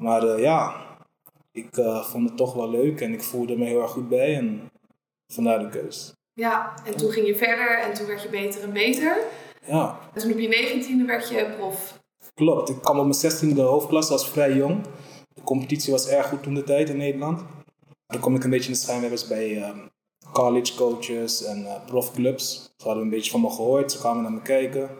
Maar 0.00 0.24
uh, 0.24 0.42
ja, 0.42 0.74
ik 1.52 1.76
uh, 1.76 2.04
vond 2.04 2.28
het 2.28 2.38
toch 2.38 2.54
wel 2.54 2.70
leuk 2.70 3.00
en 3.00 3.12
ik 3.12 3.22
voelde 3.22 3.56
me 3.56 3.64
heel 3.64 3.82
erg 3.82 3.90
goed 3.90 4.08
bij 4.08 4.36
en 4.36 4.70
vandaar 5.26 5.58
de 5.58 5.68
keus. 5.68 6.12
Ja, 6.32 6.74
en 6.84 6.96
toen 6.96 7.10
ging 7.10 7.26
je 7.26 7.36
verder 7.36 7.78
en 7.78 7.94
toen 7.94 8.06
werd 8.06 8.22
je 8.22 8.28
beter 8.28 8.62
en 8.62 8.72
beter. 8.72 9.16
Ja. 9.66 9.98
En 10.14 10.20
toen 10.20 10.32
op 10.32 10.38
je 10.38 10.48
negentiende 10.48 11.04
werd 11.04 11.28
je 11.28 11.54
prof. 11.56 12.00
Klopt, 12.34 12.68
ik 12.68 12.80
kwam 12.80 12.98
op 12.98 13.02
mijn 13.04 13.14
zestiende 13.14 13.62
hoofdklasse, 13.62 14.12
als 14.12 14.28
vrij 14.28 14.56
jong. 14.56 14.84
De 15.34 15.42
competitie 15.42 15.92
was 15.92 16.08
erg 16.08 16.28
goed 16.28 16.42
toen 16.42 16.54
de 16.54 16.64
tijd 16.64 16.88
in 16.88 16.96
Nederland. 16.96 17.44
Dan 18.06 18.20
kom 18.20 18.34
ik 18.34 18.44
een 18.44 18.50
beetje 18.50 18.66
in 18.66 18.72
de 18.72 18.78
schijnwerpers 18.78 19.26
bij 19.26 19.68
um, 19.68 19.90
college 20.32 20.74
coaches 20.74 21.44
en 21.44 21.60
uh, 21.60 21.84
profclubs. 21.86 22.74
Ze 22.76 22.86
hadden 22.86 23.02
een 23.02 23.10
beetje 23.10 23.30
van 23.30 23.40
me 23.40 23.50
gehoord, 23.50 23.92
ze 23.92 23.98
kwamen 23.98 24.22
naar 24.22 24.32
me 24.32 24.42
kijken. 24.42 24.90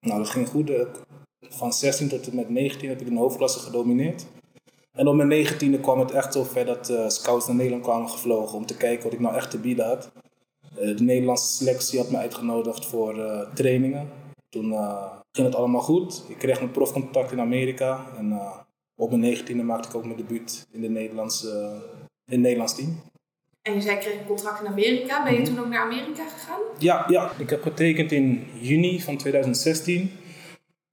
Nou, 0.00 0.18
dat 0.18 0.30
ging 0.30 0.48
goed. 0.48 0.72
Van 1.40 1.72
16 1.72 2.08
tot 2.08 2.28
en 2.28 2.36
met 2.36 2.48
19 2.48 2.88
heb 2.88 3.00
ik 3.00 3.06
in 3.06 3.14
de 3.14 3.20
hoofdklasse 3.20 3.58
gedomineerd. 3.58 4.26
En 4.98 5.08
op 5.08 5.14
mijn 5.14 5.28
negentiende 5.28 5.80
kwam 5.80 5.98
het 5.98 6.10
echt 6.10 6.32
zo 6.32 6.44
ver 6.44 6.64
dat 6.64 6.90
uh, 6.90 7.08
scouts 7.08 7.46
naar 7.46 7.56
Nederland 7.56 7.82
kwamen 7.82 8.08
gevlogen 8.08 8.58
om 8.58 8.66
te 8.66 8.76
kijken 8.76 9.04
wat 9.04 9.12
ik 9.12 9.20
nou 9.20 9.34
echt 9.34 9.50
te 9.50 9.58
bieden 9.58 9.86
had. 9.86 10.10
Uh, 10.78 10.96
de 10.96 11.02
Nederlandse 11.02 11.56
selectie 11.56 11.98
had 11.98 12.10
me 12.10 12.16
uitgenodigd 12.16 12.86
voor 12.86 13.16
uh, 13.16 13.40
trainingen. 13.54 14.08
Toen 14.48 14.72
ging 15.32 15.46
het 15.46 15.54
allemaal 15.54 15.80
goed. 15.80 16.24
Ik 16.28 16.38
kreeg 16.38 16.58
mijn 16.58 16.70
profcontact 16.70 17.32
in 17.32 17.40
Amerika. 17.40 18.06
En 18.16 18.40
op 18.96 19.08
mijn 19.08 19.20
negentiende 19.20 19.62
maakte 19.62 19.88
ik 19.88 19.94
ook 19.94 20.04
mijn 20.04 20.16
debuut 20.16 20.66
in, 20.72 20.80
de 20.80 20.88
Nederlandse, 20.88 21.48
in 22.26 22.32
het 22.32 22.40
Nederlands 22.40 22.74
team. 22.74 23.00
En 23.62 23.74
je 23.74 23.80
zei, 23.80 23.94
ik 23.96 24.00
kreeg 24.00 24.18
een 24.18 24.26
contract 24.26 24.60
in 24.60 24.66
Amerika. 24.66 25.24
Ben 25.24 25.32
je 25.32 25.38
mhm. 25.38 25.48
toen 25.48 25.58
ook 25.58 25.68
naar 25.68 25.82
Amerika 25.82 26.28
gegaan? 26.28 26.60
Ja, 26.78 27.04
ja, 27.08 27.30
ik 27.38 27.50
heb 27.50 27.62
getekend 27.62 28.12
in 28.12 28.46
juni 28.60 29.00
van 29.00 29.16
2016. 29.16 30.10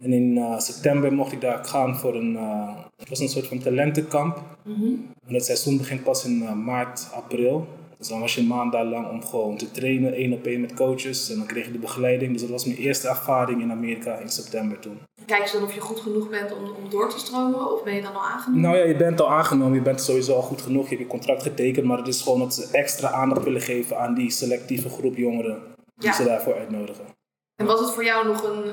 En 0.04 0.14
in 0.14 0.38
uh, 0.38 0.60
september 0.60 1.14
mocht 1.14 1.32
ik 1.32 1.42
daar 1.42 1.66
gaan 1.66 1.96
voor 1.96 2.16
een, 2.16 2.34
uh, 2.34 2.76
het 2.98 3.10
was 3.10 3.20
een 3.20 3.30
soort 3.30 3.48
van 3.48 3.60
talentenkamp. 3.60 4.42
Mm 4.64 4.76
-hmm. 4.76 5.14
En 5.28 5.34
het 5.34 5.46
seizoen 5.46 5.78
begint 5.78 6.04
pas 6.04 6.26
in 6.26 6.42
uh, 6.42 6.54
maart, 6.54 7.10
april. 7.14 7.68
Dus 7.98 8.08
dan 8.08 8.20
was 8.20 8.36
je 8.36 8.42
een 8.42 8.48
maand 8.48 8.72
daar 8.72 8.86
lang 8.86 9.10
om 9.10 9.26
gewoon 9.26 9.58
te 9.58 9.72
trainen, 9.72 10.14
één 10.14 10.34
op 10.34 10.46
één 10.46 10.62
met 10.62 10.74
coaches. 10.74 11.30
En 11.30 11.38
dan 11.38 11.46
kreeg 11.46 11.66
je 11.66 11.72
de 11.72 11.78
begeleiding. 11.78 12.32
Dus 12.32 12.42
dat 12.42 12.50
was 12.50 12.66
mijn 12.66 12.78
eerste 12.78 13.08
ervaring 13.08 13.62
in 13.62 13.72
Amerika 13.72 14.16
in 14.16 14.30
september 14.30 14.80
toen. 14.80 15.00
Kijk 15.26 15.48
ze 15.48 15.58
dan 15.58 15.68
of 15.68 15.74
je 15.74 15.80
goed 15.80 16.00
genoeg 16.00 16.30
bent 16.30 16.54
om, 16.54 16.64
om 16.64 16.90
door 16.90 17.10
te 17.10 17.20
stromen? 17.20 17.72
Of 17.72 17.84
ben 17.84 17.96
je 17.96 18.02
dan 18.02 18.16
al 18.16 18.22
aangenomen? 18.22 18.62
Nou 18.62 18.78
ja, 18.78 18.84
je 18.84 18.96
bent 18.96 19.22
al 19.22 19.30
aangenomen. 19.30 19.74
Je 19.74 19.82
bent 19.82 20.02
sowieso 20.02 20.36
al 20.36 20.42
goed 20.42 20.62
genoeg. 20.62 20.84
Je 20.84 20.90
hebt 20.90 21.02
je 21.02 21.08
contract 21.08 21.42
getekend. 21.42 21.86
Maar 21.86 21.98
het 21.98 22.08
is 22.08 22.22
gewoon 22.22 22.40
dat 22.40 22.54
ze 22.54 22.68
extra 22.72 23.12
aandacht 23.12 23.44
willen 23.44 23.62
geven 23.62 24.00
aan 24.00 24.14
die 24.14 24.32
selectieve 24.32 24.90
groep 24.90 25.16
jongeren. 25.16 25.62
Die 25.96 26.14
ze 26.14 26.24
daarvoor 26.24 26.54
uitnodigen. 26.54 27.06
En 27.56 27.66
was 27.66 27.80
het 27.80 27.92
voor 27.92 28.04
jou 28.04 28.28
nog 28.28 28.44
een 28.44 28.64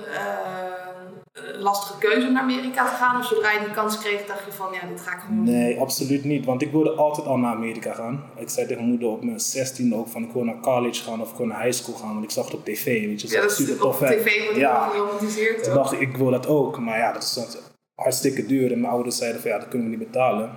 lastige 1.58 1.98
keuze 1.98 2.26
om 2.26 2.32
naar 2.32 2.42
Amerika 2.42 2.84
te 2.84 2.94
gaan? 2.94 3.20
Of 3.20 3.26
zodra 3.26 3.50
je 3.50 3.58
die 3.58 3.74
kans 3.74 3.98
kreeg, 3.98 4.26
dacht 4.26 4.44
je 4.44 4.52
van 4.52 4.72
ja, 4.72 4.86
dit 4.88 5.00
ga 5.00 5.14
ik 5.14 5.20
gewoon 5.20 5.42
Nee, 5.42 5.80
absoluut 5.80 6.24
niet. 6.24 6.44
Want 6.44 6.62
ik 6.62 6.72
wilde 6.72 6.90
altijd 6.90 7.26
al 7.26 7.36
naar 7.36 7.54
Amerika 7.54 7.92
gaan. 7.92 8.24
Ik 8.36 8.48
zei 8.48 8.66
tegen 8.66 8.82
mijn 8.82 8.88
moeder 8.88 9.08
op 9.08 9.24
mijn 9.24 9.40
16 9.40 9.94
ook 9.94 10.08
van 10.08 10.22
ik 10.22 10.32
wil 10.32 10.44
naar 10.44 10.60
college 10.60 11.02
gaan 11.02 11.20
of 11.20 11.30
ik 11.30 11.36
wil 11.36 11.46
naar 11.46 11.62
high 11.62 11.82
school 11.82 11.94
gaan. 11.94 12.12
Want 12.12 12.24
ik 12.24 12.30
zag 12.30 12.44
het 12.44 12.54
op 12.54 12.64
tv, 12.64 12.84
weet 12.84 13.20
je. 13.20 13.26
Dat 13.26 13.36
ja, 13.36 13.42
dat 13.42 13.52
super 13.52 13.78
tof. 13.78 14.00
Op 14.00 14.06
tv 14.06 14.44
wordt 14.44 14.58
ja. 14.58 14.88
geromantiseerd. 14.88 15.64
Toen 15.64 15.74
dacht 15.74 15.92
ik, 15.92 16.00
ik 16.00 16.16
wil 16.16 16.30
dat 16.30 16.46
ook. 16.46 16.78
Maar 16.78 16.98
ja, 16.98 17.12
dat 17.12 17.22
is 17.22 17.60
hartstikke 17.94 18.46
duur. 18.46 18.72
En 18.72 18.80
mijn 18.80 18.92
ouders 18.92 19.16
zeiden 19.16 19.40
van 19.40 19.50
ja, 19.50 19.58
dat 19.58 19.68
kunnen 19.68 19.90
we 19.90 19.96
niet 19.96 20.06
betalen. 20.06 20.50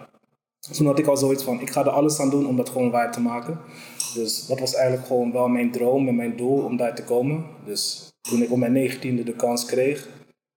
Toen 0.71 0.85
had 0.85 0.99
ik 0.99 1.07
al 1.07 1.17
zoiets 1.17 1.43
van, 1.43 1.59
ik 1.59 1.69
ga 1.69 1.81
er 1.81 1.89
alles 1.89 2.19
aan 2.19 2.29
doen 2.29 2.47
om 2.47 2.57
dat 2.57 2.69
gewoon 2.69 2.91
waar 2.91 3.11
te 3.11 3.21
maken. 3.21 3.59
Dus 4.13 4.47
dat 4.47 4.59
was 4.59 4.73
eigenlijk 4.73 5.07
gewoon 5.07 5.31
wel 5.31 5.47
mijn 5.47 5.71
droom 5.71 6.07
en 6.07 6.15
mijn 6.15 6.37
doel 6.37 6.63
om 6.63 6.77
daar 6.77 6.95
te 6.95 7.03
komen. 7.03 7.45
Dus 7.65 8.11
toen 8.21 8.41
ik 8.41 8.51
op 8.51 8.57
mijn 8.57 8.71
negentiende 8.71 9.23
de 9.23 9.35
kans 9.35 9.65
kreeg, 9.65 10.07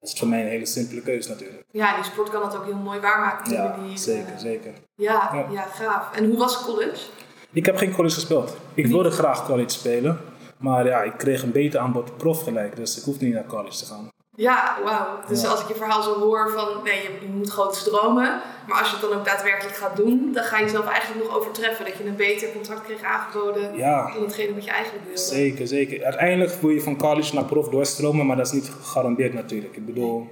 dat 0.01 0.09
is 0.09 0.19
voor 0.19 0.29
mij 0.29 0.41
een 0.41 0.49
hele 0.49 0.67
simpele 0.67 1.01
keuze 1.01 1.29
natuurlijk. 1.29 1.65
Ja, 1.71 1.95
die 1.95 2.05
sport 2.05 2.31
kan 2.31 2.43
het 2.43 2.57
ook 2.57 2.65
heel 2.65 2.77
mooi 2.77 3.01
waarmaken. 3.01 3.53
Ja, 3.53 3.77
die, 3.83 3.99
zeker, 3.99 4.33
uh, 4.33 4.39
zeker. 4.39 4.73
Ja, 4.95 5.31
ja, 5.33 5.47
ja. 5.51 5.63
gaaf. 5.63 6.17
En 6.17 6.27
hoe 6.27 6.39
was 6.39 6.65
college? 6.65 7.07
Ik 7.53 7.67
heb 7.67 7.77
geen 7.77 7.93
college 7.93 8.15
gespeeld. 8.15 8.57
Ik 8.75 8.87
wilde 8.87 9.11
graag 9.11 9.47
college 9.47 9.69
spelen. 9.69 10.21
Maar 10.59 10.87
ja, 10.87 11.03
ik 11.03 11.15
kreeg 11.17 11.43
een 11.43 11.53
beter 11.53 11.81
aanbod 11.81 12.17
prof 12.17 12.43
gelijk. 12.43 12.77
Dus 12.77 12.99
ik 12.99 13.05
hoefde 13.05 13.25
niet 13.25 13.35
naar 13.35 13.47
college 13.47 13.79
te 13.79 13.85
gaan. 13.85 14.09
Ja, 14.39 14.79
wauw. 14.85 15.21
Dus 15.29 15.47
als 15.47 15.61
ik 15.61 15.69
je 15.69 15.75
verhaal 15.75 16.03
zo 16.03 16.19
hoor 16.19 16.51
van 16.51 16.69
nee, 16.85 17.03
je, 17.03 17.09
je 17.21 17.33
moet 17.33 17.51
grote 17.51 17.79
stromen. 17.79 18.41
Maar 18.67 18.79
als 18.79 18.91
je 18.91 18.97
het 18.97 19.09
dan 19.09 19.19
ook 19.19 19.25
daadwerkelijk 19.25 19.77
gaat 19.77 19.97
doen, 19.97 20.31
dan 20.33 20.45
ga 20.45 20.59
je 20.59 20.65
jezelf 20.65 20.87
eigenlijk 20.87 21.27
nog 21.27 21.37
overtreffen. 21.37 21.85
Dat 21.85 21.97
je 21.97 22.07
een 22.07 22.17
beter 22.17 22.53
contract 22.53 22.83
kreeg 22.83 23.03
aangeboden 23.03 23.77
ja. 23.77 24.13
dan 24.13 24.23
hetgene 24.23 24.55
wat 24.55 24.65
je 24.65 24.71
eigenlijk 24.71 25.05
wilde. 25.05 25.21
Zeker, 25.21 25.67
zeker. 25.67 26.05
Uiteindelijk 26.05 26.53
wil 26.53 26.71
je 26.71 26.81
van 26.81 26.97
college 26.97 27.35
naar 27.35 27.45
prof 27.45 27.69
doorstromen, 27.69 28.27
maar 28.27 28.37
dat 28.37 28.47
is 28.47 28.53
niet 28.53 28.69
gegarandeerd 28.69 29.35
natuurlijk. 29.35 29.77
Ik 29.77 29.87
bedoel, 29.87 30.27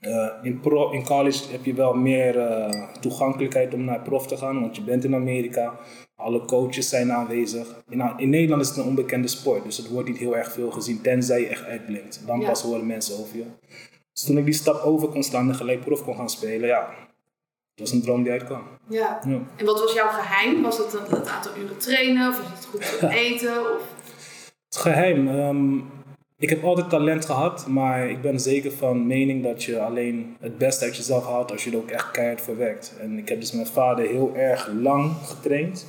uh, 0.00 0.26
in, 0.42 0.60
pro, 0.60 0.90
in 0.90 1.04
college 1.04 1.50
heb 1.50 1.64
je 1.64 1.74
wel 1.74 1.94
meer 1.94 2.36
uh, 2.36 2.68
toegankelijkheid 3.00 3.74
om 3.74 3.84
naar 3.84 4.00
prof 4.00 4.26
te 4.26 4.36
gaan, 4.36 4.60
want 4.60 4.76
je 4.76 4.82
bent 4.82 5.04
in 5.04 5.14
Amerika. 5.14 5.78
Alle 6.22 6.44
coaches 6.44 6.88
zijn 6.88 7.12
aanwezig. 7.12 7.66
In, 7.88 8.12
in, 8.16 8.30
Nederland 8.30 8.62
is 8.62 8.68
het 8.68 8.76
een 8.76 8.84
onbekende 8.84 9.28
sport, 9.28 9.64
dus 9.64 9.76
het 9.76 9.88
wordt 9.88 10.08
niet 10.08 10.18
heel 10.18 10.36
erg 10.36 10.52
veel 10.52 10.70
gezien, 10.70 11.00
tenzij 11.00 11.40
je 11.40 11.46
echt 11.46 11.64
uitblinkt. 11.64 12.22
Dan 12.26 12.44
pas 12.44 12.62
horen 12.62 12.86
mensen 12.86 13.18
over 13.18 13.36
je. 13.36 13.44
Dus 14.12 14.24
toen 14.24 14.38
ik 14.38 14.44
die 14.44 14.54
stap 14.54 14.82
over 14.82 15.08
kon 15.08 15.22
slaan 15.22 15.48
en 15.48 15.54
gelijk 15.54 15.80
prof 15.80 16.04
kon 16.04 16.16
gaan 16.16 16.30
spelen, 16.30 16.68
ja, 16.68 16.94
dat 17.74 17.88
was 17.88 17.92
een 17.92 18.02
droom 18.02 18.22
die 18.22 18.32
uitkwam. 18.32 18.62
Ja. 18.88 19.20
ja. 19.26 19.40
En 19.56 19.64
wat 19.64 19.80
was 19.80 19.92
jouw 19.92 20.08
geheim? 20.08 20.62
Was 20.62 20.78
het 20.78 20.92
het 20.92 21.28
aantal 21.28 21.52
uren 21.56 21.78
trainen 21.78 22.28
of 22.28 22.38
was 22.38 22.46
het 22.46 22.64
goed 22.64 23.10
eten? 23.26 23.60
Of? 23.60 23.82
Het 24.68 24.76
geheim? 24.76 25.28
Um, 25.28 25.90
ik 26.42 26.48
heb 26.50 26.64
altijd 26.64 26.90
talent 26.90 27.24
gehad, 27.24 27.66
maar 27.66 28.10
ik 28.10 28.20
ben 28.20 28.40
zeker 28.40 28.72
van 28.72 29.06
mening 29.06 29.42
dat 29.42 29.64
je 29.64 29.80
alleen 29.80 30.36
het 30.40 30.58
beste 30.58 30.84
uit 30.84 30.96
jezelf 30.96 31.26
haalt 31.26 31.50
als 31.50 31.64
je 31.64 31.70
er 31.70 31.76
ook 31.76 31.90
echt 31.90 32.10
keihard 32.10 32.40
voor 32.40 32.56
werkt. 32.56 32.94
En 33.00 33.18
ik 33.18 33.28
heb 33.28 33.40
dus 33.40 33.52
met 33.52 33.70
vader 33.70 34.06
heel 34.06 34.36
erg 34.36 34.70
lang 34.80 35.12
getraind 35.24 35.86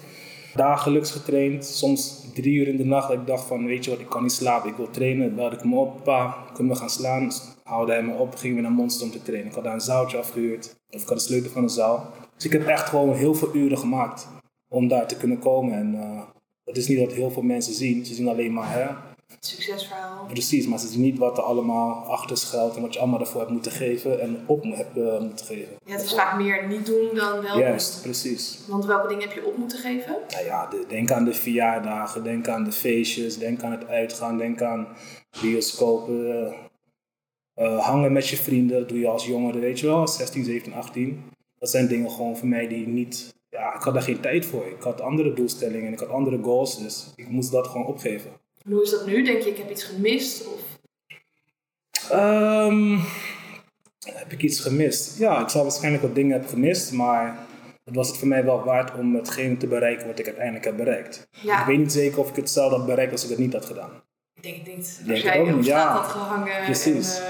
dagelijks 0.56 1.12
getraind. 1.12 1.66
Soms 1.66 2.26
drie 2.34 2.54
uur 2.54 2.68
in 2.68 2.78
de 2.78 2.86
nacht 2.86 3.08
dat 3.08 3.18
ik 3.18 3.28
dacht 3.28 3.46
van, 3.46 3.66
weet 3.66 3.86
je 3.86 3.92
wat, 3.92 4.00
ik 4.00 4.10
kan 4.10 4.22
niet 4.22 4.32
slapen. 4.32 4.70
Ik 4.70 4.76
wil 4.76 4.90
trainen. 4.90 5.36
Belde 5.36 5.56
ik 5.56 5.62
hem 5.62 5.78
op, 5.78 6.04
pa, 6.04 6.38
kunnen 6.54 6.74
we 6.74 6.80
gaan 6.80 6.90
slaan? 6.90 7.32
Haalde 7.64 7.92
hij 7.92 8.04
me 8.04 8.14
op, 8.14 8.36
gingen 8.36 8.56
we 8.56 8.62
naar 8.62 8.72
Monster 8.72 9.06
om 9.06 9.12
te 9.12 9.22
trainen. 9.22 9.50
Ik 9.50 9.56
had 9.56 9.64
daar 9.64 9.74
een 9.74 9.82
zaaltje 9.82 10.18
afgehuurd. 10.18 10.76
Of 10.90 11.02
ik 11.02 11.08
had 11.08 11.18
de 11.18 11.24
sleutel 11.24 11.52
van 11.52 11.64
een 11.64 11.70
zaal. 11.70 12.10
Dus 12.36 12.46
ik 12.46 12.52
heb 12.52 12.68
echt 12.68 12.90
gewoon 12.90 13.16
heel 13.16 13.36
veel 13.36 13.56
uren 13.56 13.78
gemaakt 13.78 14.28
om 14.68 14.88
daar 14.88 15.08
te 15.08 15.18
kunnen 15.18 15.40
komen. 15.40 15.74
En 15.74 15.94
uh, 15.96 16.22
dat 16.64 16.78
is 16.78 16.88
niet 16.88 17.00
wat 17.00 17.14
heel 17.14 17.32
veel 17.32 17.42
mensen 17.42 17.74
zien. 17.74 18.06
Ze 18.06 18.14
zien 18.14 18.28
alleen 18.28 18.54
maar 18.54 18.72
hè, 18.72 18.88
Succesverhaal. 19.40 20.26
Precies, 20.26 20.68
maar 20.68 20.80
ze 20.80 20.88
zien 20.88 21.02
niet 21.02 21.18
wat 21.18 21.38
er 21.38 21.44
allemaal 21.44 21.94
achter 21.94 22.38
schuilt 22.38 22.76
en 22.76 22.82
wat 22.82 22.94
je 22.94 23.00
allemaal 23.00 23.20
ervoor 23.20 23.40
hebt 23.40 23.52
moeten 23.52 23.72
geven 23.72 24.22
en 24.22 24.44
op 24.46 24.64
hebt 24.64 24.98
uh, 24.98 25.20
moeten 25.20 25.46
geven. 25.46 25.74
Ja, 25.86 25.94
het 25.94 26.04
is 26.04 26.14
vaak 26.14 26.38
meer 26.38 26.68
niet 26.68 26.86
doen 26.86 27.10
dan 27.14 27.42
wel 27.42 27.60
Juist, 27.60 28.02
precies. 28.02 28.60
Want 28.68 28.86
welke 28.86 29.08
dingen 29.08 29.24
heb 29.24 29.34
je 29.34 29.46
op 29.46 29.58
moeten 29.58 29.80
geven? 29.80 30.18
Nou 30.30 30.46
ja, 30.46 30.68
de, 30.68 30.86
denk 30.88 31.12
aan 31.12 31.26
de 31.26 31.34
verjaardagen, 31.34 32.24
denk 32.24 32.48
aan 32.48 32.64
de 32.64 32.72
feestjes, 32.72 33.38
denk 33.38 33.64
aan 33.64 33.72
het 33.72 33.88
uitgaan, 33.88 34.38
denk 34.38 34.62
aan 34.62 34.88
bioscopen. 35.42 36.28
Uh, 36.28 36.54
uh, 37.56 37.86
hangen 37.86 38.12
met 38.12 38.28
je 38.28 38.38
vrienden, 38.38 38.80
dat 38.80 38.90
doe 38.90 39.00
je 39.00 39.08
als 39.08 39.26
jongere, 39.26 39.60
weet 39.60 39.80
je 39.80 39.88
wel, 39.88 40.08
16, 40.08 40.44
17, 40.44 40.74
18. 40.74 41.24
Dat 41.60 41.70
zijn 41.70 41.88
dingen 41.88 42.12
gewoon 42.12 42.38
voor 42.38 42.48
mij 42.48 42.68
die 42.68 42.88
niet, 42.88 43.36
ja, 43.50 43.76
ik 43.76 43.82
had 43.82 43.94
daar 43.94 44.04
geen 44.04 44.20
tijd 44.20 44.46
voor. 44.46 44.66
Ik 44.66 44.82
had 44.82 45.02
andere 45.02 45.34
doelstellingen 45.34 45.88
en 45.88 45.94
ik 45.94 46.00
had 46.00 46.10
andere 46.10 46.40
goals, 46.44 46.78
dus 46.78 47.14
ik 47.16 47.30
moest 47.30 47.52
dat 47.52 47.68
gewoon 47.68 47.86
opgeven. 47.86 48.32
Hoe 48.64 48.82
is 48.82 48.90
dat 48.90 49.06
nu? 49.06 49.24
Denk 49.24 49.42
je, 49.42 49.50
ik 49.50 49.58
heb 49.58 49.70
iets 49.72 49.84
gemist? 49.84 50.48
Of? 50.48 50.62
Um, 52.12 53.00
heb 54.06 54.32
ik 54.32 54.42
iets 54.42 54.60
gemist? 54.60 55.18
Ja, 55.20 55.42
ik 55.42 55.50
zal 55.50 55.62
waarschijnlijk 55.64 56.04
wat 56.04 56.16
dingen 56.16 56.32
hebben 56.32 56.50
gemist, 56.50 56.92
maar 56.92 57.38
het 57.84 57.96
was 57.96 58.08
het 58.08 58.18
voor 58.18 58.28
mij 58.28 58.46
wel 58.46 58.64
waard 58.64 58.98
om 58.98 59.16
hetgeen 59.16 59.58
te 59.58 59.68
bereiken 59.68 60.08
wat 60.08 60.20
ik 60.20 60.26
uiteindelijk 60.26 60.66
heb 60.66 60.78
bereikt. 60.78 61.28
Ja. 61.32 61.60
Ik 61.60 61.66
weet 61.66 61.78
niet 61.78 61.92
zeker 61.92 62.20
of 62.20 62.30
ik 62.30 62.36
hetzelfde 62.36 62.78
had 62.78 62.86
bereikt 62.86 63.12
als 63.12 63.24
ik 63.24 63.30
het 63.30 63.40
niet 63.40 63.54
had 63.54 63.66
gedaan. 63.66 63.90
Ik 64.34 64.44
denk 64.44 64.56
het 64.56 64.76
niet. 64.76 64.98
Denk 65.06 65.12
Als 65.12 65.22
jij 65.22 65.40
ook 65.40 65.56
op 65.56 65.64
straat 65.64 65.66
ja. 65.66 66.02
had 66.02 66.12
gehangen 66.12 66.64
Precies. 66.66 67.20
en 67.20 67.24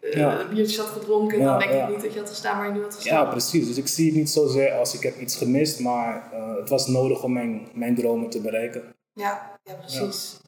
uh, 0.00 0.12
Ja. 0.12 0.48
biertjes 0.48 0.78
had 0.78 0.86
gedronken, 0.86 1.38
Ja, 1.38 1.58
dan 1.58 1.68
denk 1.68 1.82
ik 1.82 1.88
niet 1.88 2.02
dat 2.02 2.12
je 2.12 2.18
had 2.18 2.28
gestaan 2.28 2.58
waar 2.58 2.66
je 2.66 2.72
nu 2.72 2.82
had 2.82 2.94
gestaan. 2.94 3.24
Ja, 3.24 3.30
precies. 3.30 3.66
Dus 3.66 3.76
ik 3.76 3.86
zie 3.86 4.06
het 4.06 4.14
niet 4.14 4.30
zozeer 4.30 4.72
als 4.72 4.94
ik 4.94 5.02
heb 5.02 5.20
iets 5.20 5.36
gemist, 5.36 5.80
maar 5.80 6.28
eh, 6.32 6.56
het 6.56 6.68
was 6.68 6.86
nodig 6.86 7.22
om 7.22 7.32
mijn, 7.32 7.68
mijn 7.72 7.94
dromen 7.94 8.30
te 8.30 8.40
bereiken. 8.40 8.82
Ja, 9.12 9.58
ja 9.62 9.74
precies. 9.74 10.40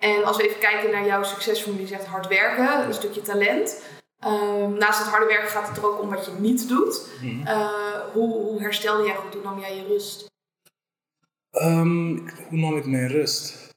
En 0.00 0.24
als 0.24 0.36
we 0.36 0.48
even 0.48 0.60
kijken 0.60 0.90
naar 0.90 1.06
jouw 1.06 1.22
succesformule, 1.22 1.82
je 1.82 1.88
zegt 1.88 2.06
hard 2.06 2.28
werken, 2.28 2.86
een 2.86 2.94
stukje 2.94 3.22
talent. 3.22 3.82
Ehm, 4.18 4.72
naast 4.72 4.98
het 4.98 5.08
harde 5.08 5.26
werken 5.26 5.48
gaat 5.48 5.68
het 5.68 5.76
er 5.76 5.86
ook 5.86 6.00
om 6.00 6.10
wat 6.10 6.24
je 6.24 6.32
niet 6.38 6.68
doet. 6.68 7.08
Mhm. 7.22 7.46
Eh, 7.46 8.00
hoe, 8.12 8.32
hoe 8.32 8.60
herstelde 8.60 9.06
jij 9.06 9.14
goed? 9.14 9.34
Hoe 9.34 9.42
nam 9.42 9.60
jij 9.60 9.76
je 9.76 9.86
rust? 9.86 10.28
Ehm, 11.50 12.16
hoe 12.48 12.58
nam 12.58 12.76
ik 12.76 12.86
mijn 12.86 13.08
rust? 13.08 13.68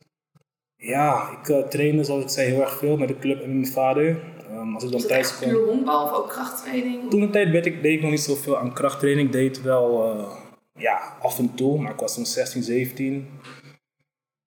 Ja, 0.76 1.30
ik 1.30 1.48
uh, 1.48 1.68
trainde 1.68 2.04
zoals 2.04 2.24
ik 2.24 2.30
zei 2.30 2.50
heel 2.50 2.62
erg 2.62 2.78
veel 2.78 2.98
met 2.98 3.08
de 3.08 3.20
club 3.20 3.42
en 3.42 3.48
met 3.48 3.58
mijn 3.58 3.72
vader. 3.72 4.24
Ehm, 4.50 4.74
als 4.74 4.84
ik 4.84 4.92
dan 4.92 5.02
thuis 5.02 5.38
kwam. 5.38 5.50
puur 5.50 5.66
honkbal 5.66 6.04
of 6.04 6.12
ook 6.12 6.30
krachttraining? 6.30 7.10
Toen 7.10 7.22
een 7.22 7.32
tijd 7.32 7.52
deed 7.52 7.66
ik, 7.66 7.82
deed 7.82 7.94
ik 7.94 8.02
nog 8.02 8.12
niet 8.12 8.22
zoveel 8.22 8.58
aan 8.58 8.74
krachttraining. 8.74 9.28
Ik 9.28 9.34
deed 9.34 9.62
wel 9.62 10.12
eh, 10.12 10.38
ja, 10.74 11.18
af 11.22 11.40
en 11.40 11.56
toe, 11.56 11.82
maar 11.82 11.92
ik 11.92 12.00
was 12.00 12.14
toen 12.14 12.26
16, 12.26 12.64
17. 12.64 13.40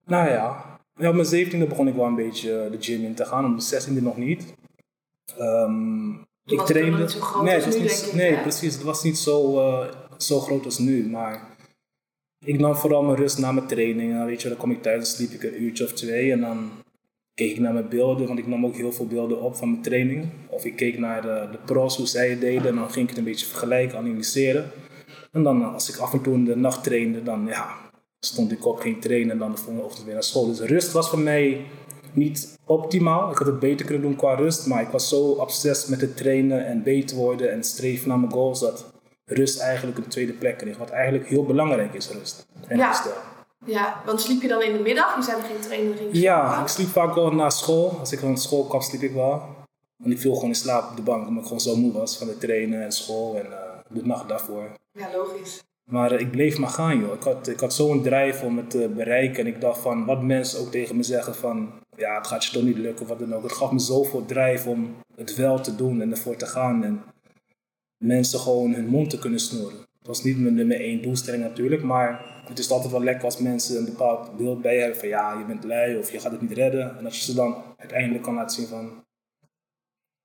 Nou 0.04 0.30
ja, 0.30 0.75
ja 0.96 1.08
op 1.08 1.14
mijn 1.14 1.46
17e 1.46 1.68
begon 1.68 1.88
ik 1.88 1.94
wel 1.94 2.04
een 2.04 2.14
beetje 2.14 2.68
de 2.70 2.76
gym 2.80 3.04
in 3.04 3.14
te 3.14 3.24
gaan, 3.24 3.44
op 3.44 3.50
mijn 3.50 3.82
16e 3.82 4.02
nog 4.02 4.16
niet. 4.16 4.54
Ehm, 5.38 6.10
ik 6.44 6.58
was 6.58 6.68
het 6.68 6.76
trainde. 6.76 6.98
niet 6.98 7.10
zo 7.10 7.20
groot 7.20 7.44
nee, 7.44 7.54
als 7.54 7.64
het 7.64 7.74
was 7.74 7.82
nu, 7.82 7.88
niet, 7.88 8.00
denk 8.00 8.12
ik, 8.12 8.14
nee 8.14 8.40
precies. 8.40 8.74
Het 8.74 8.82
was 8.82 9.02
niet 9.02 9.18
zo, 9.18 9.58
eh, 9.58 9.88
zo 10.16 10.40
groot 10.40 10.64
als 10.64 10.78
nu. 10.78 11.08
Maar 11.08 11.56
ik 12.44 12.58
nam 12.58 12.74
vooral 12.74 13.02
mijn 13.02 13.16
rust 13.16 13.38
na 13.38 13.52
mijn 13.52 13.66
trainingen. 13.66 14.26
Weet 14.26 14.42
je, 14.42 14.48
dan 14.48 14.56
kom 14.56 14.70
ik 14.70 14.82
thuis 14.82 14.98
en 14.98 15.06
sliep 15.06 15.30
ik 15.30 15.42
een 15.42 15.62
uurtje 15.62 15.84
of 15.84 15.92
twee. 15.92 16.32
En 16.32 16.40
dan 16.40 16.70
keek 17.34 17.50
ik 17.50 17.58
naar 17.58 17.72
mijn 17.72 17.88
beelden, 17.88 18.26
want 18.26 18.38
ik 18.38 18.46
nam 18.46 18.66
ook 18.66 18.76
heel 18.76 18.92
veel 18.92 19.06
beelden 19.06 19.40
op 19.40 19.56
van 19.56 19.70
mijn 19.70 19.82
trainingen. 19.82 20.32
Of 20.46 20.64
ik 20.64 20.76
keek 20.76 20.98
naar 20.98 21.22
de, 21.22 21.48
de 21.50 21.58
pros, 21.64 21.96
hoe 21.96 22.06
zij 22.06 22.30
het 22.30 22.40
deden. 22.40 22.66
En 22.66 22.74
dan 22.74 22.90
ging 22.90 23.02
ik 23.02 23.08
het 23.08 23.18
een 23.18 23.24
beetje 23.24 23.46
vergelijken, 23.46 23.98
analyseren. 23.98 24.70
En 25.32 25.42
dan 25.42 25.62
eh, 25.62 25.72
als 25.72 25.88
ik 25.88 25.96
af 25.96 26.12
en 26.12 26.22
toe 26.22 26.34
in 26.34 26.44
de 26.44 26.56
nacht 26.56 26.84
trainde, 26.84 27.22
dan 27.22 27.46
ja, 27.46 27.85
stond 28.26 28.52
ik 28.52 28.66
op, 28.66 28.80
ging 28.80 29.00
trainen 29.00 29.30
en 29.30 29.38
dan 29.38 29.50
de 29.50 29.56
volgende 29.56 29.82
ochtend 29.82 30.04
weer 30.04 30.14
naar 30.14 30.22
school. 30.22 30.46
Dus 30.46 30.60
rust 30.60 30.92
was 30.92 31.08
voor 31.08 31.18
mij 31.18 31.66
niet 32.12 32.58
optimaal. 32.64 33.30
Ik 33.30 33.38
had 33.38 33.46
het 33.46 33.58
beter 33.58 33.86
kunnen 33.86 34.02
doen 34.02 34.16
qua 34.16 34.34
rust, 34.34 34.66
maar 34.66 34.82
ik 34.82 34.88
was 34.88 35.08
zo 35.08 35.30
obsessief 35.30 35.88
met 35.88 36.00
het 36.00 36.16
trainen 36.16 36.66
en 36.66 36.82
beter 36.82 37.16
worden 37.16 37.52
en 37.52 37.64
streven 37.64 38.08
naar 38.08 38.18
mijn 38.18 38.32
goals 38.32 38.60
dat 38.60 38.84
rust 39.24 39.60
eigenlijk 39.60 39.98
een 39.98 40.08
tweede 40.08 40.32
plek 40.32 40.58
kreeg. 40.58 40.76
Wat 40.78 40.90
eigenlijk 40.90 41.28
heel 41.28 41.44
belangrijk 41.44 41.94
is, 41.94 42.10
rust 42.10 42.46
en 42.68 42.76
Ja. 42.78 43.02
Ja, 43.64 44.02
want 44.04 44.20
sliep 44.20 44.42
je 44.42 44.48
dan 44.48 44.62
in 44.62 44.72
de 44.72 44.78
middag? 44.78 45.16
Je 45.16 45.22
zei 45.22 45.36
er 45.36 45.44
geen 45.44 45.60
trainen, 45.60 45.96
ging 45.96 46.12
je 46.12 46.20
Ja, 46.20 46.60
ik 46.62 46.68
sliep 46.68 46.88
vaak 46.88 47.14
wel 47.14 47.32
na 47.32 47.50
school. 47.50 47.96
Als 47.98 48.12
ik 48.12 48.18
van 48.18 48.38
school 48.38 48.64
kwam, 48.64 48.80
sliep 48.80 49.02
ik 49.02 49.12
wel. 49.12 49.42
Want 49.96 50.12
ik 50.12 50.20
viel 50.20 50.34
gewoon 50.34 50.48
in 50.48 50.54
slaap 50.54 50.90
op 50.90 50.96
de 50.96 51.02
bank, 51.02 51.26
omdat 51.26 51.38
ik 51.38 51.44
gewoon 51.44 51.60
zo 51.60 51.76
moe 51.76 51.92
was 51.92 52.18
van 52.18 52.28
het 52.28 52.40
trainen 52.40 52.82
en 52.82 52.92
school 52.92 53.36
en 53.36 53.52
eh, 53.52 53.58
de 53.88 54.06
nacht 54.06 54.28
daarvoor. 54.28 54.70
Ja, 54.92 55.08
logisch. 55.16 55.62
Maar 55.90 56.12
eh, 56.12 56.20
ik 56.20 56.30
bleef 56.30 56.58
maar 56.58 56.68
gaan, 56.68 57.00
joh. 57.00 57.14
Ik 57.14 57.22
had, 57.22 57.48
ik 57.48 57.60
had 57.60 57.74
zo'n 57.74 58.02
drijf 58.02 58.42
om 58.42 58.56
het 58.56 58.70
te 58.70 58.88
bereiken. 58.96 59.44
En 59.44 59.46
ik 59.46 59.60
dacht 59.60 59.80
van, 59.80 60.04
wat 60.04 60.22
mensen 60.22 60.60
ook 60.60 60.70
tegen 60.70 60.96
me 60.96 61.02
zeggen 61.02 61.34
van... 61.34 61.72
Ja, 61.96 62.16
het 62.16 62.26
gaat 62.26 62.44
je 62.44 62.52
toch 62.52 62.62
niet 62.62 62.78
lukken, 62.78 63.02
of 63.02 63.08
wat 63.08 63.18
dan 63.18 63.34
ook. 63.34 63.42
Het 63.42 63.52
gaf 63.52 63.72
me 63.72 63.78
zoveel 63.78 64.24
drijf 64.24 64.66
om 64.66 64.96
het 65.14 65.36
wel 65.36 65.60
te 65.60 65.76
doen 65.76 66.00
en 66.00 66.10
ervoor 66.10 66.36
te 66.36 66.46
gaan. 66.46 66.84
En 66.84 67.02
mensen 67.96 68.38
gewoon 68.38 68.72
hun 68.72 68.86
mond 68.86 69.10
te 69.10 69.18
kunnen 69.18 69.40
snoeren. 69.40 69.78
Het 69.78 70.06
was 70.06 70.22
niet 70.22 70.38
mijn 70.38 70.54
nummer 70.54 70.80
één 70.80 71.02
doelstelling 71.02 71.42
natuurlijk. 71.42 71.82
Maar 71.82 72.24
het 72.48 72.58
is 72.58 72.70
altijd 72.70 72.92
wel 72.92 73.02
lekker 73.02 73.24
als 73.24 73.38
mensen 73.38 73.76
een 73.78 73.84
bepaald 73.84 74.36
beeld 74.36 74.62
bij 74.62 74.74
je 74.74 74.80
hebben. 74.80 74.98
Van 74.98 75.08
ja, 75.08 75.38
je 75.38 75.44
bent 75.44 75.64
lui 75.64 75.96
of 75.96 76.12
je 76.12 76.20
gaat 76.20 76.32
het 76.32 76.40
niet 76.40 76.52
redden. 76.52 76.98
En 76.98 77.04
als 77.04 77.16
je 77.16 77.24
ze 77.24 77.34
dan 77.34 77.62
uiteindelijk 77.76 78.22
kan 78.22 78.34
laten 78.34 78.56
zien 78.56 78.66
van... 78.66 79.04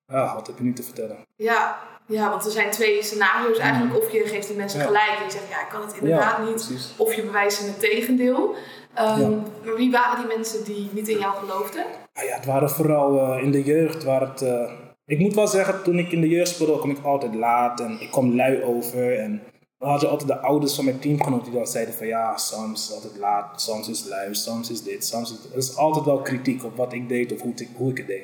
Ja, 0.06 0.36
wat 0.36 0.48
heb 0.48 0.58
je 0.58 0.64
nu 0.64 0.74
te 0.74 0.84
vertellen? 0.84 1.18
Ja, 1.36 1.91
ja, 2.12 2.30
want 2.30 2.46
er 2.46 2.52
zijn 2.52 2.70
twee 2.72 3.04
scenario's 3.04 3.58
eigenlijk. 3.58 3.98
Of 3.98 4.12
je 4.12 4.24
geeft 4.26 4.48
die 4.48 4.58
mensen 4.58 4.80
Ja. 4.80 4.86
gelijk 4.86 5.18
en 5.18 5.26
je 5.26 5.32
zegt, 5.32 5.50
ja, 5.50 5.62
ik 5.62 5.70
kan 5.72 5.82
het 5.82 5.94
inderdaad 6.00 6.38
Ja, 6.38 6.44
niet. 6.44 6.54
precies. 6.54 6.94
Of 6.98 7.14
je 7.14 7.24
bewijst 7.24 7.62
in 7.62 7.68
het 7.68 7.80
tegendeel. 7.80 8.56
Ehm. 8.94 9.30
Maar 9.66 9.76
wie 9.76 9.92
waren 9.92 10.20
die 10.28 10.36
mensen 10.36 10.64
die 10.64 10.90
niet 10.92 11.08
in 11.08 11.18
jou 11.20 11.34
geloofden? 11.36 11.86
Nou 12.14 12.28
ja, 12.28 12.36
het 12.36 12.46
waren 12.46 12.70
vooral 12.70 13.20
eh, 13.20 13.44
in 13.44 13.52
de 13.52 13.64
jeugd. 13.64 14.04
Waar 14.04 14.22
het, 14.22 14.42
eh, 14.42 14.72
ik 15.06 15.20
moet 15.20 15.34
wel 15.36 15.48
zeggen, 15.48 15.84
toen 15.84 15.98
ik 16.00 16.12
in 16.12 16.22
de 16.22 16.28
jeugd 16.30 16.48
speelde, 16.50 16.78
kwam 16.78 16.90
ik 16.92 17.04
altijd 17.04 17.36
laat 17.36 17.80
en 17.80 17.98
ik 18.02 18.12
kwam 18.12 18.36
lui 18.36 18.64
over. 18.64 19.20
En 19.20 19.44
we 19.78 19.86
hadden 19.86 20.10
altijd 20.10 20.30
de 20.30 20.40
ouders 20.40 20.76
van 20.76 20.86
mijn 20.86 21.00
teamgenoten 21.00 21.46
die 21.46 21.54
dan 21.54 21.68
zeiden 21.68 21.94
van 21.94 22.08
ja, 22.08 22.38
Sams 22.38 22.90
is 22.90 22.96
altijd 22.96 23.18
laat, 23.18 23.62
Sams 23.62 23.90
is 23.90 24.06
lui, 24.08 24.36
Sams 24.36 24.72
is 24.72 24.84
dit, 24.84 25.06
Sams 25.06 25.32
is. 25.32 25.52
Er 25.52 25.58
is 25.58 25.78
altijd 25.78 26.06
wel 26.06 26.22
kritiek 26.22 26.64
op 26.64 26.76
wat 26.76 26.94
ik 26.94 27.10
deed 27.10 27.34
of 27.34 27.42
hoe 27.42 27.54
ik, 27.56 27.70
hoe 27.76 27.92
ik 27.92 27.98
het 27.98 28.08
deed. 28.08 28.24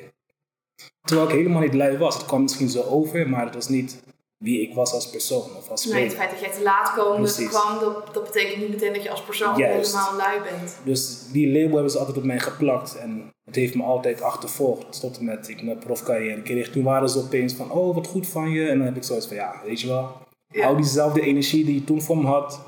Terwijl 1.08 1.28
ik 1.28 1.34
helemaal 1.34 1.62
niet 1.62 1.74
lui 1.74 1.96
was. 1.98 2.14
Het 2.14 2.26
kwam 2.26 2.42
misschien 2.42 2.68
zo 2.68 2.82
over, 2.82 3.28
maar 3.28 3.44
het 3.44 3.54
was 3.54 3.68
niet 3.68 4.02
wie 4.38 4.62
ik 4.62 4.74
was 4.74 4.92
als 4.92 5.10
persoon 5.10 5.56
of 5.56 5.70
als 5.70 5.84
Nee, 5.84 5.92
speler. 5.92 6.08
het 6.08 6.16
feit 6.18 6.30
dat 6.30 6.40
jij 6.40 6.50
te 6.50 6.62
laat 6.62 6.92
kwam, 6.92 7.24
kwam 7.48 7.78
dat, 7.80 8.14
dat 8.14 8.24
betekent 8.24 8.60
niet 8.60 8.68
meteen 8.68 8.92
dat 8.92 9.02
je 9.02 9.10
als 9.10 9.22
persoon 9.22 9.56
Juist. 9.58 9.92
helemaal 9.96 10.16
lui 10.16 10.40
bent. 10.42 10.76
Dus 10.84 11.18
die 11.32 11.52
label 11.52 11.72
hebben 11.74 11.90
ze 11.90 11.98
altijd 11.98 12.16
op 12.16 12.24
mij 12.24 12.38
geplakt. 12.38 12.96
En 12.98 13.32
het 13.44 13.54
heeft 13.54 13.74
me 13.74 13.82
altijd 13.82 14.22
achtervolgd. 14.22 15.00
Tot 15.00 15.18
en 15.18 15.24
met 15.24 15.48
ik 15.48 15.62
mijn 15.62 15.78
profcarrière 15.78 16.42
kreeg. 16.42 16.70
Toen 16.70 16.82
waren 16.84 17.08
ze 17.08 17.18
opeens 17.18 17.54
van, 17.54 17.70
oh 17.70 17.94
wat 17.94 18.06
goed 18.06 18.26
van 18.26 18.50
je. 18.50 18.68
En 18.68 18.76
dan 18.76 18.86
heb 18.86 18.96
ik 18.96 19.02
zoiets 19.04 19.26
van, 19.26 19.36
ja, 19.36 19.60
weet 19.64 19.80
je 19.80 19.86
wel. 19.86 20.12
Ja. 20.50 20.62
Hou 20.62 20.76
diezelfde 20.76 21.20
energie 21.20 21.64
die 21.64 21.74
je 21.74 21.84
toen 21.84 22.02
voor 22.02 22.18
me 22.18 22.26
had. 22.26 22.60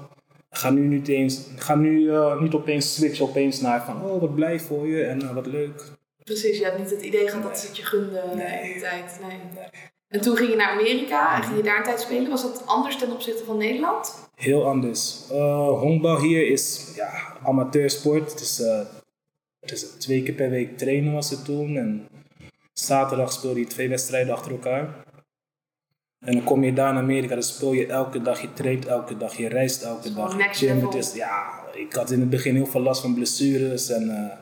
Ga 0.50 0.70
nu 0.70 0.86
niet, 0.86 1.08
eens, 1.08 1.40
ga 1.56 1.74
nu 1.74 2.10
eh, 2.10 2.40
niet 2.40 2.54
opeens 2.54 2.94
switchen 2.94 3.24
opeens 3.28 3.60
naar 3.60 3.84
van, 3.84 4.04
oh 4.04 4.20
wat 4.20 4.34
blij 4.34 4.60
voor 4.60 4.86
je 4.86 5.02
en 5.02 5.22
eh, 5.22 5.34
wat 5.34 5.46
leuk. 5.46 5.84
Precies, 6.30 6.58
je 6.58 6.64
had 6.64 6.78
niet 6.78 6.90
het 6.90 7.02
idee 7.02 7.28
gehad 7.28 7.42
dat 7.42 7.52
Nee. 7.52 7.60
ze 7.60 7.66
het 7.66 7.76
je 7.76 7.84
gunden 7.84 8.36
Nee. 8.36 8.62
in 8.62 8.72
die 8.72 8.80
tijd. 8.80 9.18
Nee. 9.22 9.38
En 10.08 10.20
toen 10.20 10.36
ging 10.36 10.50
je 10.50 10.56
naar 10.56 10.70
Amerika 10.70 11.36
en 11.36 11.42
ging 11.42 11.56
je 11.56 11.62
daar 11.62 11.76
een 11.78 11.84
tijd 11.84 12.00
spelen. 12.00 12.30
Was 12.30 12.42
dat 12.42 12.62
anders 12.66 12.98
ten 12.98 13.12
opzichte 13.12 13.44
van 13.44 13.56
Nederland? 13.56 14.28
Heel 14.34 14.66
anders. 14.66 15.24
Eh 15.30 15.68
honkbal 15.68 16.20
hier 16.20 16.46
is 16.50 16.92
ja, 16.96 17.10
amateursport. 17.42 18.30
Het 18.30 18.40
is, 18.40 18.60
eh, 18.60 18.80
het 19.60 19.72
is 19.72 19.82
twee 19.98 20.22
keer 20.22 20.34
per 20.34 20.50
week 20.50 20.78
trainen 20.78 21.12
was 21.12 21.30
het 21.30 21.44
toen. 21.44 21.76
En 21.76 22.08
zaterdag 22.72 23.32
speel 23.32 23.56
je 23.56 23.66
twee 23.66 23.88
wedstrijden 23.88 24.34
achter 24.34 24.50
elkaar. 24.52 25.04
En 26.26 26.32
dan 26.32 26.44
kom 26.44 26.64
je 26.64 26.72
daar 26.72 26.92
naar 26.92 27.02
Amerika, 27.02 27.34
dan 27.34 27.42
speel 27.42 27.72
je 27.72 27.86
elke 27.86 28.22
dag, 28.22 28.40
je 28.40 28.52
traint 28.52 28.86
elke 28.86 29.16
dag, 29.16 29.36
je 29.36 29.48
reist 29.48 29.82
elke 29.82 30.12
dag. 30.14 30.36
next 30.36 30.60
Gym, 30.60 30.84
het 30.84 30.94
is, 30.94 31.14
ja, 31.14 31.60
ik 31.74 31.92
had 31.92 32.10
in 32.10 32.20
het 32.20 32.30
begin 32.30 32.54
heel 32.54 32.66
veel 32.66 32.80
last 32.80 33.00
van 33.00 33.14
blessures 33.14 33.90
en 33.90 34.10
eh, 34.10 34.38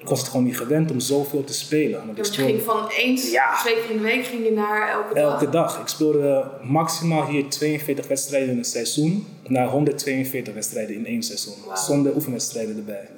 ik 0.00 0.08
was 0.08 0.18
het 0.18 0.28
gewoon 0.28 0.44
niet 0.44 0.56
gewend 0.56 0.90
om 0.90 1.00
zoveel 1.00 1.44
te 1.44 1.54
spelen. 1.54 2.06
Want 2.06 2.18
ik 2.18 2.24
speelde- 2.24 2.50
ging 2.52 2.62
van 2.62 2.88
eens, 2.88 3.30
Ja. 3.30 3.58
twee 3.60 3.74
keer 3.74 3.90
in 3.90 3.96
de 3.96 4.02
week 4.02 4.24
ging 4.24 4.44
je 4.44 4.52
naar 4.52 4.88
elke 4.90 5.14
dag. 5.14 5.32
Elke 5.32 5.50
dag. 5.50 5.80
Ik 5.80 5.86
speelde 5.88 6.50
maximaal 6.62 7.26
hier 7.26 7.48
42 7.48 8.06
wedstrijden 8.08 8.50
in 8.50 8.58
een 8.58 8.64
seizoen. 8.64 9.26
Naar 9.46 9.68
142 9.68 10.54
wedstrijden 10.54 10.94
in 10.96 11.06
één 11.06 11.22
seizoen. 11.22 11.54
Zonder 11.74 12.14
oefenwedstrijden 12.14 12.76
erbij. 12.76 13.08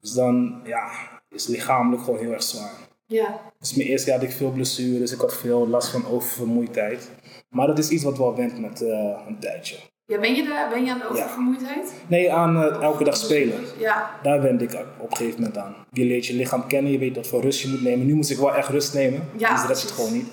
Dus 0.00 0.12
dan 0.12 0.60
ja, 0.64 0.90
is 1.30 1.42
het 1.46 1.50
lichamelijk 1.56 2.02
gewoon 2.02 2.18
heel 2.18 2.32
erg 2.32 2.42
zwaar. 2.42 2.72
Ja, 3.06 3.40
Dus 3.58 3.74
mijn 3.74 3.88
eerste 3.88 4.10
jaar 4.10 4.18
had 4.18 4.28
ik 4.28 4.34
veel 4.34 4.50
blessures. 4.50 5.12
Ik 5.12 5.20
had 5.20 5.36
veel 5.36 5.68
last 5.68 5.88
van 5.88 6.06
oververmoeidheid. 6.06 7.10
Maar 7.48 7.66
dat 7.66 7.78
is 7.78 7.88
iets 7.88 8.02
wat 8.04 8.18
wel 8.18 8.36
went 8.36 8.60
met 8.60 8.82
eh, 8.82 9.18
een 9.28 9.38
tijdje. 9.40 9.76
Ja 10.08 10.18
ben, 10.20 10.34
je 10.34 10.44
daar, 10.44 10.68
ben 10.68 10.84
je 10.84 10.90
aan 10.90 10.98
de 10.98 11.08
oververmoeidheid? 11.08 11.94
Nee, 12.06 12.32
aan 12.32 12.56
eh, 12.56 12.82
elke 12.82 13.04
dag 13.04 13.16
spelen. 13.16 13.64
Ja, 13.78 14.10
Daar 14.22 14.42
wend 14.42 14.62
ik 14.62 14.72
op 14.98 15.10
een 15.10 15.16
gegeven 15.16 15.40
moment 15.40 15.58
aan. 15.58 15.74
Je 15.92 16.04
leert 16.04 16.26
je 16.26 16.34
lichaam 16.34 16.66
kennen, 16.66 16.92
je 16.92 16.98
weet 16.98 17.16
wat 17.16 17.26
voor 17.26 17.40
rust 17.42 17.60
je 17.60 17.68
moet 17.68 17.82
nemen. 17.82 18.06
Nu 18.06 18.14
moest 18.14 18.30
ik 18.30 18.36
wel 18.36 18.54
echt 18.54 18.68
rust 18.68 18.94
nemen, 18.94 19.28
Ja, 19.36 19.52
dus 19.52 19.60
de 19.60 19.66
rest 19.66 19.82
het 19.82 19.90
gewoon 19.90 20.12
niet. 20.12 20.26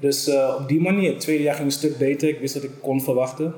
Dus 0.00 0.26
eh, 0.26 0.56
op 0.60 0.68
die 0.68 0.80
manier, 0.80 1.10
het 1.10 1.20
tweede 1.20 1.42
jaar 1.42 1.54
ging 1.54 1.66
een 1.66 1.72
stuk 1.72 1.98
beter. 1.98 2.28
Ik 2.28 2.38
wist 2.40 2.54
wat 2.54 2.62
ik 2.62 2.70
kon 2.80 3.00
verwachten. 3.02 3.54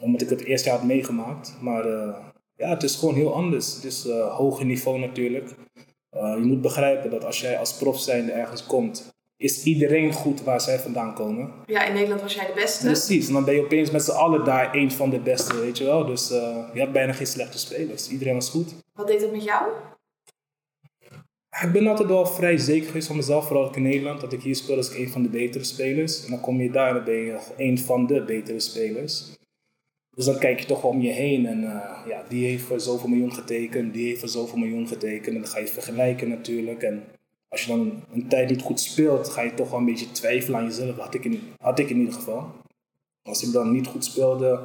Omdat 0.00 0.20
ik 0.20 0.28
het 0.28 0.44
eerste 0.44 0.68
jaar 0.68 0.78
had 0.78 0.86
meegemaakt. 0.86 1.56
Maar 1.60 1.86
uh, 1.86 2.14
ja, 2.56 2.68
het 2.68 2.82
is 2.82 2.96
gewoon 2.96 3.14
heel 3.14 3.34
anders. 3.34 3.74
Het 3.74 3.84
is 3.84 4.08
hoger 4.10 4.64
niveau 4.64 4.98
natuurlijk. 4.98 5.54
Je 6.10 6.42
moet 6.42 6.60
begrijpen 6.60 7.10
dat 7.10 7.24
als 7.24 7.40
jij 7.40 7.58
als 7.58 7.76
prof 7.76 8.00
zijnde 8.00 8.32
ergens 8.32 8.66
komt, 8.66 9.17
is 9.38 9.62
iedereen 9.64 10.12
goed 10.12 10.42
waar 10.42 10.60
zij 10.60 10.78
vandaan 10.78 11.14
komen. 11.14 11.52
Ja, 11.66 11.84
in 11.84 11.92
Nederland 11.92 12.20
was 12.20 12.34
jij 12.34 12.46
de 12.46 12.52
beste. 12.52 12.86
Precies, 12.86 13.26
en 13.26 13.32
dan 13.32 13.44
ben 13.44 13.54
je 13.54 13.64
opeens 13.64 13.90
met 13.90 14.04
z'n 14.04 14.10
allen 14.10 14.44
daar 14.44 14.74
een 14.74 14.90
van 14.90 15.10
de 15.10 15.18
beste, 15.18 15.60
weet 15.60 15.78
je 15.78 15.84
wel. 15.84 16.06
Dus 16.06 16.30
uh, 16.30 16.58
je 16.74 16.80
had 16.80 16.92
bijna 16.92 17.12
geen 17.12 17.26
slechte 17.26 17.58
spelers. 17.58 18.08
Iedereen 18.08 18.34
was 18.34 18.50
goed. 18.50 18.74
Wat 18.92 19.06
deed 19.06 19.20
dat 19.20 19.32
met 19.32 19.44
jou? 19.44 19.72
Ik 21.62 21.72
ben 21.72 21.86
altijd 21.86 22.08
wel 22.08 22.26
vrij 22.26 22.56
zeker 22.56 22.86
geweest 22.86 23.06
van 23.06 23.16
mezelf, 23.16 23.46
vooral 23.46 23.74
in 23.74 23.82
Nederland, 23.82 24.20
dat 24.20 24.32
ik 24.32 24.42
hier 24.42 24.56
speel 24.56 24.76
als 24.76 24.94
een 24.94 25.08
van 25.08 25.22
de 25.22 25.28
betere 25.28 25.64
spelers. 25.64 26.24
En 26.24 26.30
dan 26.30 26.40
kom 26.40 26.60
je 26.60 26.70
daar 26.70 26.88
en 26.88 26.94
dan 26.94 27.04
ben 27.04 27.14
je 27.14 27.38
een 27.56 27.78
van 27.78 28.06
de 28.06 28.24
betere 28.24 28.60
spelers. 28.60 29.36
Dus 30.16 30.24
dan 30.24 30.38
kijk 30.38 30.60
je 30.60 30.66
toch 30.66 30.84
om 30.84 31.00
je 31.00 31.12
heen 31.12 31.46
en 31.46 31.62
uh, 31.62 32.06
ja, 32.06 32.24
die 32.28 32.46
heeft 32.46 32.62
voor 32.62 32.80
zoveel 32.80 33.08
miljoen 33.08 33.32
getekend, 33.32 33.92
die 33.92 34.06
heeft 34.06 34.20
voor 34.20 34.28
zoveel 34.28 34.58
miljoen 34.58 34.88
getekend. 34.88 35.34
En 35.34 35.42
dan 35.42 35.50
ga 35.50 35.58
je 35.58 35.66
vergelijken 35.66 36.28
natuurlijk. 36.28 36.82
En 36.82 37.04
als 37.48 37.62
je 37.64 37.68
dan 37.76 38.02
een 38.12 38.28
tijd 38.28 38.50
niet 38.50 38.62
goed 38.62 38.80
speelt, 38.80 39.28
ga 39.28 39.42
je 39.42 39.54
toch 39.54 39.70
wel 39.70 39.78
een 39.78 39.84
beetje 39.84 40.10
twijfelen 40.10 40.58
aan 40.58 40.64
jezelf. 40.66 40.96
Had 40.96 41.14
ik 41.14 41.24
in, 41.24 41.42
had 41.62 41.78
ik 41.78 41.90
in 41.90 41.98
ieder 41.98 42.14
geval. 42.14 42.50
Als 43.22 43.42
ik 43.42 43.52
dan 43.52 43.70
niet 43.72 43.86
goed 43.86 44.04
speelde 44.04 44.60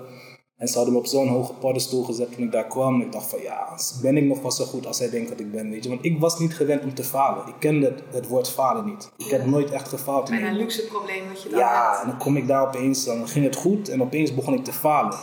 en 0.57 0.67
ze 0.67 0.75
hadden 0.75 0.93
me 0.93 0.99
op 0.99 1.05
zo'n 1.05 1.27
hoge 1.27 1.53
paddenstoel 1.53 2.03
gezet 2.03 2.33
toen 2.35 2.43
ik 2.43 2.51
daar 2.51 2.67
kwam. 2.67 3.01
Ik 3.01 3.11
dacht 3.11 3.29
van 3.29 3.41
ja, 3.41 3.77
ben 4.01 4.17
ik 4.17 4.23
nog 4.23 4.41
wel 4.41 4.51
zo 4.51 4.65
goed 4.65 4.85
als 4.85 4.97
zij 4.97 5.09
denkt 5.09 5.29
dat 5.29 5.39
ik 5.39 5.51
ben, 5.51 5.69
weet 5.69 5.83
je. 5.83 5.89
Want 5.89 6.05
ik 6.05 6.19
was 6.19 6.39
niet 6.39 6.55
gewend 6.55 6.83
om 6.83 6.93
te 6.93 7.03
falen. 7.03 7.47
Ik 7.47 7.53
kende 7.59 7.85
het, 7.85 8.03
het 8.11 8.27
woord 8.27 8.49
falen 8.49 8.85
niet. 8.85 9.11
Ik 9.17 9.25
heb 9.25 9.45
nooit 9.45 9.71
echt 9.71 9.87
gefaald. 9.87 10.29
Bijna 10.29 10.47
een 10.47 10.55
luxe 10.57 10.85
probleem 10.85 11.27
dat 11.27 11.43
je 11.43 11.49
dan 11.49 11.59
Ja, 11.59 11.89
hebt. 11.91 12.01
en 12.03 12.09
dan 12.09 12.17
kom 12.19 12.37
ik 12.37 12.47
daar 12.47 12.67
opeens, 12.67 13.05
dan 13.05 13.27
ging 13.27 13.45
het 13.45 13.55
goed 13.55 13.89
en 13.89 14.01
opeens 14.01 14.33
begon 14.35 14.53
ik 14.53 14.63
te 14.63 14.73
falen. 14.73 15.17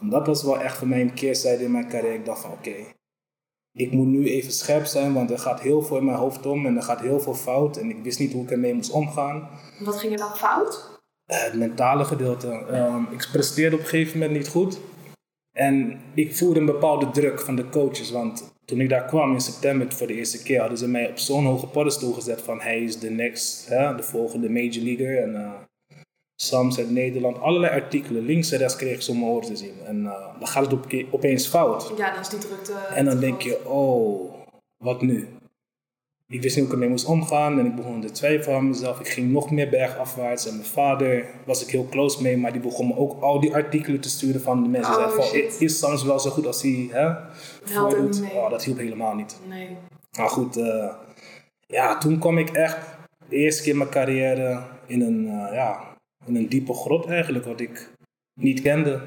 En 0.00 0.08
dat 0.08 0.26
was 0.26 0.42
wel 0.42 0.58
echt 0.58 0.76
voor 0.78 0.88
mij 0.88 1.00
een 1.00 1.14
keerzijde 1.14 1.64
in 1.64 1.70
mijn 1.70 1.88
carrière. 1.88 2.14
Ik 2.14 2.24
dacht 2.24 2.40
van 2.40 2.50
oké, 2.50 2.74
ik 3.78 3.92
moet 3.92 4.06
nu 4.06 4.28
even 4.28 4.52
scherp 4.52 4.84
zijn, 4.84 5.12
want 5.14 5.30
er 5.30 5.38
gaat 5.38 5.60
heel 5.60 5.82
veel 5.82 5.96
in 5.96 6.04
mijn 6.04 6.16
hoofd 6.16 6.46
om 6.46 6.66
en 6.66 6.76
er 6.76 6.82
gaat 6.82 7.00
heel 7.00 7.20
veel 7.20 7.34
fout. 7.34 7.76
En 7.76 7.90
ik 7.90 8.02
wist 8.02 8.18
niet 8.18 8.32
hoe 8.32 8.42
ik 8.42 8.50
ermee 8.50 8.74
moest 8.74 8.90
omgaan. 8.90 9.48
Wat 9.84 9.96
ging 9.96 10.12
er 10.12 10.18
dan 10.18 10.36
fout? 10.36 11.00
Uh, 11.26 11.42
het 11.42 11.54
mentale 11.54 12.04
gedeelte. 12.04 12.48
Um, 12.72 13.08
ik 13.10 13.28
presteerde 13.32 13.76
op 13.76 13.82
een 13.82 13.88
gegeven 13.88 14.18
moment 14.18 14.38
niet 14.38 14.48
goed. 14.48 14.78
En 15.52 16.00
ik 16.14 16.36
voelde 16.36 16.60
een 16.60 16.66
bepaalde 16.66 17.10
druk 17.10 17.40
van 17.40 17.56
de 17.56 17.68
coaches, 17.68 18.10
want 18.10 18.52
toen 18.64 18.80
ik 18.80 18.88
daar 18.88 19.04
kwam 19.04 19.32
in 19.32 19.40
september 19.40 19.92
voor 19.92 20.06
de 20.06 20.14
eerste 20.14 20.42
keer, 20.42 20.60
hadden 20.60 20.78
ze 20.78 20.88
mij 20.88 21.10
op 21.10 21.18
zo'n 21.18 21.44
hoge 21.44 21.66
paddenstoel 21.66 22.12
gezet 22.12 22.42
van 22.42 22.60
hij 22.60 22.82
is 22.82 22.98
de 22.98 23.10
next, 23.10 23.68
hè, 23.68 23.94
de 23.94 24.02
volgende 24.02 24.50
major 24.50 24.82
leaguer. 24.82 25.22
En 25.22 25.30
uh, 25.30 25.52
Sams 26.40 26.78
uit 26.78 26.90
Nederland, 26.90 27.40
allerlei 27.40 27.72
artikelen, 27.72 28.24
links 28.24 28.52
en 28.52 28.58
rechts 28.58 28.76
kreeg 28.76 28.94
ik 28.94 29.02
zo'n 29.02 29.24
oor 29.24 29.42
te 29.42 29.56
zien. 29.56 29.74
En 29.84 30.02
uh, 30.02 30.12
dan 30.38 30.48
gaat 30.48 30.64
het 30.64 30.72
op, 30.72 30.86
opeens 31.10 31.46
fout. 31.46 31.92
Ja, 31.96 32.10
dan 32.10 32.20
is 32.20 32.28
die 32.28 32.38
drukte. 32.38 32.72
En 32.94 33.04
dan 33.04 33.20
denk 33.20 33.42
je, 33.42 33.68
oh, 33.68 34.34
wat 34.76 35.02
nu? 35.02 35.28
Ik 36.26 36.42
wist 36.42 36.56
niet 36.56 36.64
hoe 36.64 36.64
ik 36.64 36.72
ermee 36.72 36.88
moest 36.88 37.06
omgaan 37.06 37.58
en 37.58 37.66
ik 37.66 37.74
begon 37.74 38.00
te 38.00 38.10
twijfelen 38.10 38.56
aan 38.56 38.68
mezelf. 38.68 39.00
Ik 39.00 39.08
ging 39.08 39.32
nog 39.32 39.50
meer 39.50 39.68
bergafwaarts 39.68 40.46
en 40.46 40.56
mijn 40.56 40.68
vader 40.68 41.26
was 41.46 41.62
ik 41.62 41.70
heel 41.70 41.86
close 41.90 42.22
mee, 42.22 42.36
maar 42.36 42.52
die 42.52 42.60
begon 42.60 42.86
me 42.86 42.96
ook 42.96 43.22
al 43.22 43.40
die 43.40 43.54
artikelen 43.54 44.00
te 44.00 44.08
sturen 44.08 44.40
van 44.40 44.62
de 44.62 44.68
mensen. 44.68 44.96
Oh, 44.96 45.08
van, 45.08 45.24
shit. 45.24 45.60
is 45.60 45.78
Sams 45.78 46.04
wel 46.04 46.18
zo 46.18 46.30
goed 46.30 46.46
als 46.46 46.62
hij 46.62 46.88
hè. 46.90 47.06
Oh, 47.80 48.50
dat 48.50 48.64
hielp 48.64 48.78
helemaal 48.78 49.14
niet. 49.14 49.38
Nee. 49.48 49.76
Maar 50.18 50.28
goed, 50.28 50.56
uh, 50.56 50.92
ja, 51.66 51.98
toen 51.98 52.18
kwam 52.18 52.38
ik 52.38 52.50
echt 52.50 52.78
de 53.28 53.36
eerste 53.36 53.62
keer 53.62 53.72
in 53.72 53.78
mijn 53.78 53.90
carrière 53.90 54.62
in 54.86 55.00
een, 55.00 55.24
uh, 55.24 55.52
ja, 55.52 55.87
in 56.28 56.36
een 56.36 56.48
diepe 56.48 56.74
grot 56.74 57.06
eigenlijk, 57.06 57.44
wat 57.44 57.60
ik 57.60 57.92
niet 58.40 58.62
kende. 58.62 59.02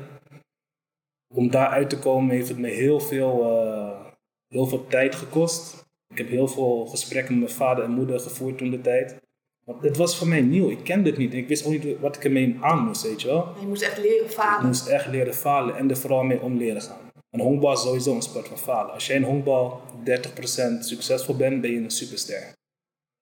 Om 1.33 1.49
daar 1.49 1.67
uit 1.67 1.89
te 1.89 1.99
komen 1.99 2.35
heeft 2.35 2.47
het 2.47 2.57
me 2.57 2.67
heel 2.67 2.99
veel, 2.99 3.41
uh, 3.41 4.05
heel 4.47 4.65
veel 4.65 4.87
tijd 4.87 5.15
gekost. 5.15 5.85
Ik 6.07 6.17
heb 6.17 6.29
heel 6.29 6.47
veel 6.47 6.85
gesprekken 6.85 7.33
met 7.33 7.43
mijn 7.43 7.55
vader 7.55 7.83
en 7.83 7.91
moeder 7.91 8.19
gevoerd 8.19 8.57
toen 8.57 8.69
de 8.69 8.81
tijd. 8.81 9.19
Want 9.65 9.83
het 9.83 9.97
was 9.97 10.17
voor 10.17 10.27
mij 10.27 10.41
nieuw, 10.41 10.69
ik 10.69 10.83
kende 10.83 11.09
het 11.09 11.17
niet. 11.17 11.33
Ik 11.33 11.47
wist 11.47 11.65
ook 11.65 11.71
niet 11.71 11.99
wat 11.99 12.15
ik 12.15 12.23
ermee 12.23 12.57
aan 12.61 12.85
moest, 12.85 13.03
weet 13.03 13.21
je 13.21 13.27
wel. 13.27 13.53
Je 13.59 13.67
moest 13.67 13.81
echt 13.81 13.97
leren 13.97 14.29
falen. 14.29 14.59
Ik 14.59 14.65
moest 14.65 14.87
echt 14.87 15.07
leren 15.07 15.33
falen 15.33 15.75
en 15.75 15.89
er 15.89 15.97
vooral 15.97 16.23
mee 16.23 16.41
om 16.41 16.57
leren 16.57 16.81
gaan. 16.81 17.09
Een 17.29 17.39
honkbal 17.39 17.73
is 17.73 17.81
sowieso 17.81 18.15
een 18.15 18.21
sport 18.21 18.47
van 18.47 18.57
falen. 18.57 18.93
Als 18.93 19.07
jij 19.07 19.15
in 19.15 19.23
honkbal 19.23 19.81
30% 20.03 20.79
succesvol 20.79 21.35
bent, 21.35 21.61
ben 21.61 21.71
je 21.71 21.77
een 21.77 21.91
superster. 21.91 22.53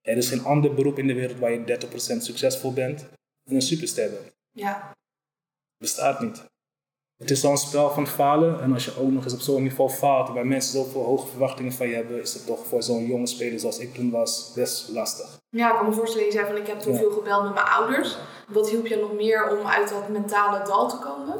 Er 0.01 0.17
is 0.17 0.29
geen 0.29 0.43
ander 0.43 0.73
beroep 0.73 0.99
in 0.99 1.07
de 1.07 1.13
wereld 1.13 1.39
waar 1.39 1.51
je 1.51 1.77
30% 1.87 2.17
succesvol 2.17 2.73
bent 2.73 3.01
en 3.01 3.18
een 3.55 3.61
superster 3.61 4.09
bent. 4.09 4.31
Ja. 4.51 4.91
Bestaat 5.77 6.19
niet. 6.19 6.43
Het 7.17 7.31
is 7.31 7.45
al 7.45 7.51
een 7.51 7.57
spel 7.57 7.89
van 7.89 8.07
falen 8.07 8.61
en 8.61 8.73
als 8.73 8.85
je 8.85 8.97
ook 8.99 9.11
nog 9.11 9.23
eens 9.23 9.33
op 9.33 9.39
zo'n 9.39 9.63
niveau 9.63 9.89
faalt 9.89 10.29
waar 10.29 10.45
mensen 10.47 10.71
zoveel 10.71 11.03
hoge 11.03 11.27
verwachtingen 11.27 11.73
van 11.73 11.87
je 11.87 11.95
hebben, 11.95 12.21
is 12.21 12.33
het 12.33 12.45
toch 12.45 12.65
voor 12.65 12.83
zo'n 12.83 13.05
jonge 13.05 13.27
speler 13.27 13.59
zoals 13.59 13.79
ik 13.79 13.93
toen 13.93 14.11
was 14.11 14.51
best 14.55 14.89
lastig. 14.89 15.39
Ja, 15.49 15.69
ik 15.71 15.75
kan 15.75 15.85
me 15.85 15.93
voorstellen, 15.93 16.25
je 16.25 16.31
zei 16.31 16.45
van 16.45 16.57
ik 16.57 16.67
heb 16.67 16.79
toen 16.79 16.93
Ja. 16.93 16.99
veel 16.99 17.11
gebeld 17.11 17.43
met 17.43 17.53
mijn 17.53 17.65
ouders. 17.65 18.17
Wat 18.47 18.69
hielp 18.69 18.85
je 18.87 18.95
nog 18.95 19.13
meer 19.13 19.57
om 19.57 19.65
uit 19.67 19.89
dat 19.89 20.09
mentale 20.09 20.65
dal 20.65 20.89
te 20.89 20.97
komen? 20.97 21.35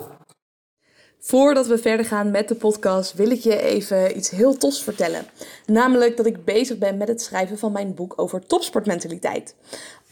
Voordat 1.21 1.67
we 1.67 1.77
verder 1.77 2.05
gaan 2.05 2.31
met 2.31 2.47
de 2.47 2.55
podcast, 2.55 3.13
wil 3.13 3.29
ik 3.29 3.39
je 3.39 3.61
even 3.61 4.17
iets 4.17 4.29
heel 4.29 4.57
tofs 4.57 4.83
vertellen. 4.83 5.25
Namelijk 5.65 6.17
dat 6.17 6.25
ik 6.25 6.45
bezig 6.45 6.77
ben 6.77 6.97
met 6.97 7.07
het 7.07 7.21
schrijven 7.21 7.57
van 7.57 7.71
mijn 7.71 7.93
boek 7.93 8.13
over 8.15 8.45
topsportmentaliteit. 8.45 9.55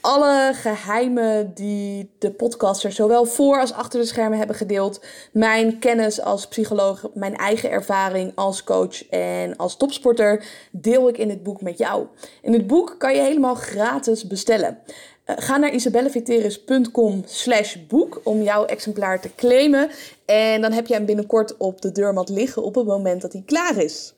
Alle 0.01 0.51
geheimen 0.53 1.53
die 1.53 2.11
de 2.19 2.31
podcaster 2.31 2.91
zowel 2.91 3.25
voor 3.25 3.59
als 3.59 3.73
achter 3.73 3.99
de 3.99 4.05
schermen 4.05 4.37
hebben 4.37 4.55
gedeeld, 4.55 5.05
mijn 5.31 5.79
kennis 5.79 6.21
als 6.21 6.47
psycholoog, 6.47 7.05
mijn 7.13 7.35
eigen 7.35 7.69
ervaring 7.71 8.31
als 8.35 8.63
coach 8.63 9.09
en 9.09 9.55
als 9.55 9.77
topsporter, 9.77 10.45
deel 10.71 11.09
ik 11.09 11.17
in 11.17 11.29
het 11.29 11.43
boek 11.43 11.61
met 11.61 11.77
jou. 11.77 12.07
In 12.41 12.53
het 12.53 12.67
boek 12.67 12.95
kan 12.97 13.15
je 13.15 13.21
helemaal 13.21 13.55
gratis 13.55 14.27
bestellen. 14.27 14.79
Uh, 15.25 15.35
ga 15.39 15.57
naar 15.57 15.71
isabelleviteris.com 15.73 17.21
slash 17.25 17.75
boek 17.87 18.21
om 18.23 18.41
jouw 18.41 18.65
exemplaar 18.65 19.21
te 19.21 19.35
claimen. 19.35 19.89
En 20.25 20.61
dan 20.61 20.71
heb 20.71 20.87
je 20.87 20.93
hem 20.93 21.05
binnenkort 21.05 21.57
op 21.57 21.81
de 21.81 21.91
deurmat 21.91 22.29
liggen 22.29 22.63
op 22.63 22.75
het 22.75 22.85
moment 22.85 23.21
dat 23.21 23.33
hij 23.33 23.43
klaar 23.45 23.77
is. 23.77 24.13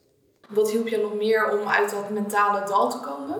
Wat 0.48 0.70
hielp 0.70 0.88
je 0.88 0.98
nog 0.98 1.14
meer 1.14 1.60
om 1.60 1.68
uit 1.68 1.90
dat 1.90 2.10
mentale 2.10 2.66
dal 2.66 2.90
te 2.90 3.00
komen? 3.00 3.36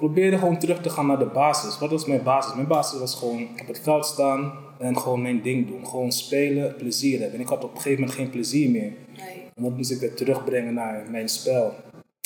Probeerde 0.00 0.38
gewoon 0.38 0.58
terug 0.58 0.80
te 0.82 0.90
gaan 0.90 1.06
naar 1.06 1.18
de 1.18 1.24
basis. 1.26 1.78
Wat 1.78 1.90
was 1.90 2.06
mijn 2.06 2.22
basis? 2.22 2.54
Mijn 2.54 2.66
basis 2.66 2.98
was 2.98 3.14
gewoon 3.14 3.48
op 3.60 3.66
het 3.66 3.80
veld 3.80 4.06
staan 4.06 4.52
en 4.78 4.98
gewoon 4.98 5.22
mijn 5.22 5.42
ding 5.42 5.66
doen. 5.66 5.86
Gewoon 5.86 6.12
spelen, 6.12 6.76
plezier 6.76 7.20
hebben. 7.20 7.38
En 7.38 7.44
ik 7.44 7.50
had 7.50 7.64
op 7.64 7.70
een 7.70 7.76
gegeven 7.76 8.00
moment 8.00 8.18
geen 8.18 8.30
plezier 8.30 8.70
meer. 8.70 8.92
Nee. 9.16 9.50
En 9.54 9.62
dat 9.62 9.76
moest 9.76 9.90
ik 9.90 10.00
weer 10.00 10.14
terugbrengen 10.14 10.74
naar 10.74 11.06
mijn 11.10 11.28
spel. 11.28 11.74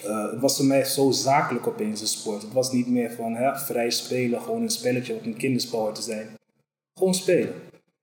Uh, 0.06 0.30
het 0.30 0.40
was 0.40 0.56
voor 0.56 0.66
mij 0.66 0.84
zo 0.84 1.10
zakelijk 1.10 1.66
opeens 1.66 2.00
een 2.00 2.06
sport. 2.06 2.42
Het 2.42 2.52
was 2.52 2.72
niet 2.72 2.88
meer 2.88 3.10
van 3.12 3.34
hè, 3.34 3.56
vrij 3.56 3.90
spelen, 3.90 4.40
gewoon 4.40 4.62
een 4.62 4.70
spelletje 4.70 5.14
wat 5.14 5.24
een 5.24 5.36
kinderspel 5.36 5.92
te 5.92 6.02
zijn. 6.02 6.26
Gewoon 6.94 7.14
spelen. 7.14 7.54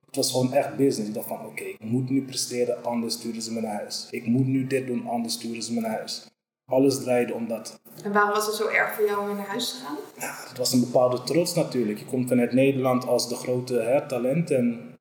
Het 0.05 0.15
was 0.15 0.31
gewoon 0.31 0.53
echt 0.53 0.75
business. 0.75 1.09
Ik 1.09 1.13
dacht 1.13 1.27
van 1.27 1.37
oké, 1.37 1.47
okay, 1.47 1.67
ik 1.67 1.83
moet 1.83 2.09
nu 2.09 2.21
presteren, 2.21 2.83
anders 2.83 3.13
sturen 3.13 3.41
ze 3.41 3.53
me 3.53 3.61
naar 3.61 3.75
huis. 3.75 4.07
Ik 4.11 4.25
moet 4.25 4.47
nu 4.47 4.67
dit 4.67 4.87
doen, 4.87 5.07
anders 5.07 5.33
sturen 5.33 5.63
ze 5.63 5.73
me 5.73 5.79
naar 5.79 5.91
huis. 5.91 6.25
Alles 6.65 7.03
draaide 7.03 7.33
om 7.33 7.47
dat. 7.47 7.80
En 8.03 8.11
waarom 8.13 8.33
was 8.33 8.45
het 8.45 8.55
zo 8.55 8.67
erg 8.67 8.93
voor 8.93 9.05
jou 9.05 9.19
om 9.19 9.25
weer 9.25 9.35
naar 9.35 9.47
huis 9.47 9.69
te 9.69 9.75
gaan? 9.85 9.95
Ja, 10.19 10.35
het 10.49 10.57
was 10.57 10.73
een 10.73 10.79
bepaalde 10.79 11.23
trots 11.23 11.53
natuurlijk. 11.53 11.99
Je 11.99 12.05
komt 12.05 12.27
vanuit 12.27 12.51
Nederland 12.53 13.07
als 13.07 13.29
de 13.29 13.35
grote 13.35 13.73
hè, 13.73 14.07
talent. 14.07 14.51
En 14.51 14.97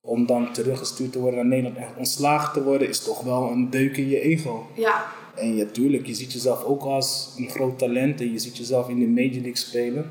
om 0.00 0.26
dan 0.26 0.52
teruggestuurd 0.52 1.12
te 1.12 1.18
worden 1.18 1.38
naar 1.48 1.48
Nederland 1.48 1.76
en 1.76 1.96
ontslagen 1.96 2.52
te 2.52 2.62
worden, 2.62 2.88
is 2.88 3.04
toch 3.04 3.20
wel 3.22 3.50
een 3.50 3.70
deuk 3.70 3.96
in 3.96 4.08
je 4.08 4.20
ego. 4.20 4.66
Ja. 4.74 5.04
En 5.34 5.56
ja, 5.56 5.64
tuurlijk, 5.72 6.06
je 6.06 6.14
ziet 6.14 6.32
jezelf 6.32 6.64
ook 6.64 6.82
als 6.82 7.34
een 7.36 7.50
groot 7.50 7.78
talent 7.78 8.20
en 8.20 8.32
je 8.32 8.38
ziet 8.38 8.56
jezelf 8.56 8.88
in 8.88 8.98
de 8.98 9.06
Major 9.06 9.32
League 9.32 9.56
spelen. 9.56 10.10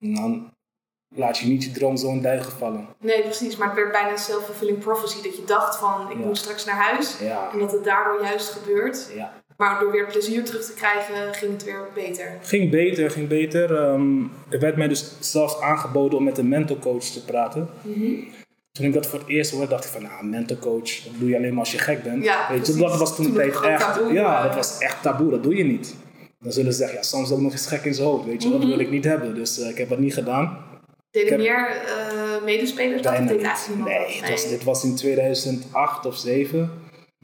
En 0.00 0.14
dan 0.14 0.50
laat 1.14 1.38
je 1.38 1.46
niet 1.46 1.64
je 1.64 1.70
droom 1.70 1.96
zo 1.96 2.08
in 2.08 2.22
duigen 2.22 2.52
vallen. 2.52 2.86
Nee, 3.00 3.22
precies. 3.22 3.56
Maar 3.56 3.66
het 3.68 3.76
werd 3.76 3.92
bijna 3.92 4.10
een 4.10 4.18
self-fulfilling 4.18 4.78
prophecy. 4.78 5.22
Dat 5.22 5.36
je 5.36 5.44
dacht 5.44 5.76
van, 5.76 6.10
ik 6.10 6.18
Ja. 6.18 6.24
moet 6.26 6.38
straks 6.38 6.64
naar 6.64 6.76
huis. 6.76 7.18
Ja. 7.18 7.50
En 7.52 7.58
dat 7.58 7.72
het 7.72 7.84
daardoor 7.84 8.22
juist 8.22 8.48
gebeurt. 8.50 9.10
Ja. 9.14 9.41
Maar 9.62 9.80
door 9.80 9.90
weer 9.92 10.06
plezier 10.06 10.44
terug 10.44 10.64
te 10.64 10.72
krijgen, 10.74 11.34
ging 11.34 11.52
het 11.52 11.64
weer 11.64 11.86
beter. 11.94 12.38
Ging 12.42 12.70
beter, 12.70 13.10
ging 13.10 13.28
beter. 13.28 13.76
Ehm, 13.76 14.20
er 14.48 14.58
werd 14.60 14.76
mij 14.76 14.88
dus 14.88 15.12
zelfs 15.20 15.60
aangeboden 15.60 16.18
om 16.18 16.24
met 16.24 16.38
een 16.38 16.48
mental 16.48 16.78
coach 16.78 17.04
te 17.04 17.24
praten. 17.24 17.68
Toen 18.72 18.86
ik 18.86 18.92
dat 18.92 19.06
voor 19.06 19.18
het 19.18 19.28
eerst 19.28 19.50
hoorde, 19.50 19.68
dacht 19.68 19.84
ik 19.84 19.90
van, 19.90 20.02
nou, 20.02 20.24
mental 20.24 20.56
coach, 20.56 20.90
dat 21.04 21.12
doe 21.18 21.28
je 21.28 21.36
alleen 21.36 21.50
maar 21.50 21.58
als 21.58 21.72
je 21.72 21.78
gek 21.78 22.02
bent. 22.02 22.24
Ja, 22.24 22.46
Weet 22.50 22.66
je, 22.66 22.74
dat 22.76 22.98
was 22.98 23.16
toen 23.16 23.32
tijd 23.32 23.60
echt. 23.60 23.80
taboe, 23.94 24.12
ja, 24.12 24.42
dat 24.42 24.54
was 24.54 24.78
echt 24.78 25.02
taboe, 25.02 25.30
dat 25.30 25.42
doe 25.42 25.56
je 25.56 25.64
niet. 25.64 25.94
Dan 26.40 26.52
zullen 26.52 26.72
ze 26.72 26.78
zeggen, 26.78 26.96
ja, 26.96 27.02
soms 27.02 27.32
ook 27.32 27.40
nog 27.40 27.52
eens 27.52 27.66
gek 27.66 27.84
in 27.84 27.94
zijn 27.94 28.06
hoofd, 28.08 28.24
weet 28.26 28.42
je, 28.42 28.48
Mhm. 28.48 28.58
dat 28.60 28.68
wil 28.68 28.78
ik 28.78 28.90
niet 28.90 29.04
hebben. 29.04 29.34
Dus 29.34 29.60
eh, 29.60 29.68
ik 29.68 29.78
heb 29.78 29.88
dat 29.88 29.98
niet 29.98 30.14
gedaan. 30.14 30.58
Deden 31.10 31.38
meer 31.38 31.68
eh, 31.68 32.44
medespelers 32.44 33.02
niemand 33.02 33.28
Nee, 33.28 33.42
dat? 33.42 34.20
het 34.20 34.30
was, 34.30 34.48
dit 34.48 34.64
was 34.64 34.84
in 34.84 34.94
2008 34.96 36.06
of 36.06 36.18
2007. 36.18 36.70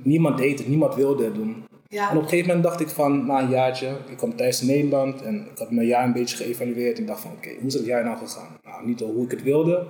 Niemand 0.02 0.38
deed 0.38 0.58
het, 0.58 0.68
niemand 0.68 0.94
wilde 0.94 1.24
het 1.24 1.34
doen. 1.34 1.64
Ja. 1.88 2.10
En 2.10 2.16
op 2.16 2.22
een 2.22 2.28
gegeven 2.28 2.46
moment 2.46 2.64
dacht 2.66 2.80
ik 2.80 2.88
van, 2.88 3.26
na 3.26 3.42
een 3.42 3.50
jaartje, 3.50 3.96
ik 4.10 4.16
kwam 4.16 4.36
thuis 4.36 4.60
in 4.60 4.66
Nederland 4.66 5.22
en 5.22 5.46
ik 5.50 5.58
had 5.58 5.70
mijn 5.70 5.86
jaar 5.86 6.04
een 6.04 6.12
beetje 6.12 6.36
geëvalueerd. 6.36 6.96
En 6.96 7.02
ik 7.02 7.08
dacht 7.08 7.20
van, 7.20 7.32
oké, 7.32 7.48
hoe 7.48 7.66
is 7.66 7.74
het 7.74 7.84
jaar 7.84 8.04
nou 8.04 8.16
gegaan? 8.18 8.58
Nou, 8.62 8.86
niet 8.86 9.00
hoe 9.00 9.24
ik 9.24 9.30
het 9.30 9.42
wilde, 9.42 9.86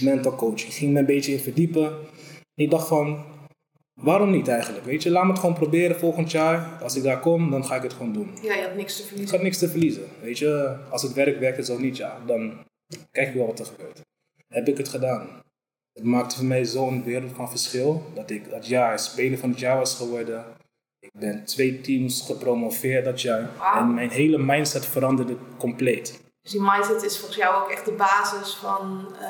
mental 0.00 0.34
coaching. 0.34 0.68
Ik 0.70 0.76
ging 0.76 0.92
me 0.92 0.98
een 0.98 1.06
beetje 1.06 1.32
in 1.32 1.38
verdiepen. 1.38 1.92
Ik 2.54 2.70
dacht 2.70 2.88
van, 2.88 3.24
waarom 4.00 4.30
niet 4.30 4.48
eigenlijk? 4.48 4.84
Weet 4.84 5.02
je, 5.02 5.10
laat 5.10 5.24
me 5.24 5.30
het 5.30 5.38
gewoon 5.38 5.54
proberen 5.54 5.96
volgend 5.96 6.30
jaar. 6.30 6.82
Als 6.82 6.96
ik 6.96 7.02
daar 7.02 7.20
kom, 7.20 7.50
dan 7.50 7.64
ga 7.64 7.76
ik 7.76 7.82
het 7.82 7.92
gewoon 7.92 8.12
doen. 8.12 8.30
Ja, 8.42 8.54
je 8.54 8.62
had 8.62 8.74
niks 8.76 8.96
te 8.96 9.02
Ik 9.02 9.08
verliezen. 9.08 9.34
had 9.34 9.44
niks 9.44 9.58
te 9.58 9.68
verliezen. 9.68 10.04
Weet 10.20 10.38
je, 10.38 10.76
als 10.90 11.02
het 11.02 11.12
werk 11.12 11.38
werkt, 11.38 11.66
zo 11.66 11.78
niet, 11.78 11.96
ja, 11.96 12.18
dan 12.26 12.52
kijk 13.10 13.32
je 13.32 13.38
wel 13.38 13.46
wat 13.46 13.58
er 13.58 13.66
gebeurt. 13.66 14.00
Heb 14.48 14.68
ik 14.68 14.76
het 14.76 14.88
gedaan. 14.88 15.28
Het 15.92 16.04
maakte 16.04 16.36
voor 16.36 16.44
mij 16.44 16.64
zo'n 16.64 17.04
wereld 17.04 17.32
van 17.32 17.50
verschil 17.50 18.02
dat 18.14 18.30
ik 18.30 18.50
dat 18.50 18.66
jaar 18.66 18.98
speler 18.98 19.38
van 19.38 19.50
het 19.50 19.58
jaar 19.58 19.76
was 19.78 19.94
geworden. 19.94 20.44
Ik 21.02 21.10
ben 21.12 21.44
twee 21.44 21.80
teams 21.80 22.22
gepromoveerd 22.26 23.04
dat 23.04 23.20
jaar. 23.20 23.48
En 23.74 23.94
mijn 23.94 24.10
hele 24.10 24.38
mindset 24.38 24.86
veranderde 24.86 25.36
compleet. 25.58 26.20
Dus 26.42 26.50
die 26.52 26.60
mindset 26.60 27.02
is 27.02 27.16
volgens 27.18 27.38
jou 27.38 27.62
ook 27.62 27.70
echt 27.70 27.84
de 27.84 27.92
basis 27.92 28.54
van 28.54 29.06
eh, 29.20 29.28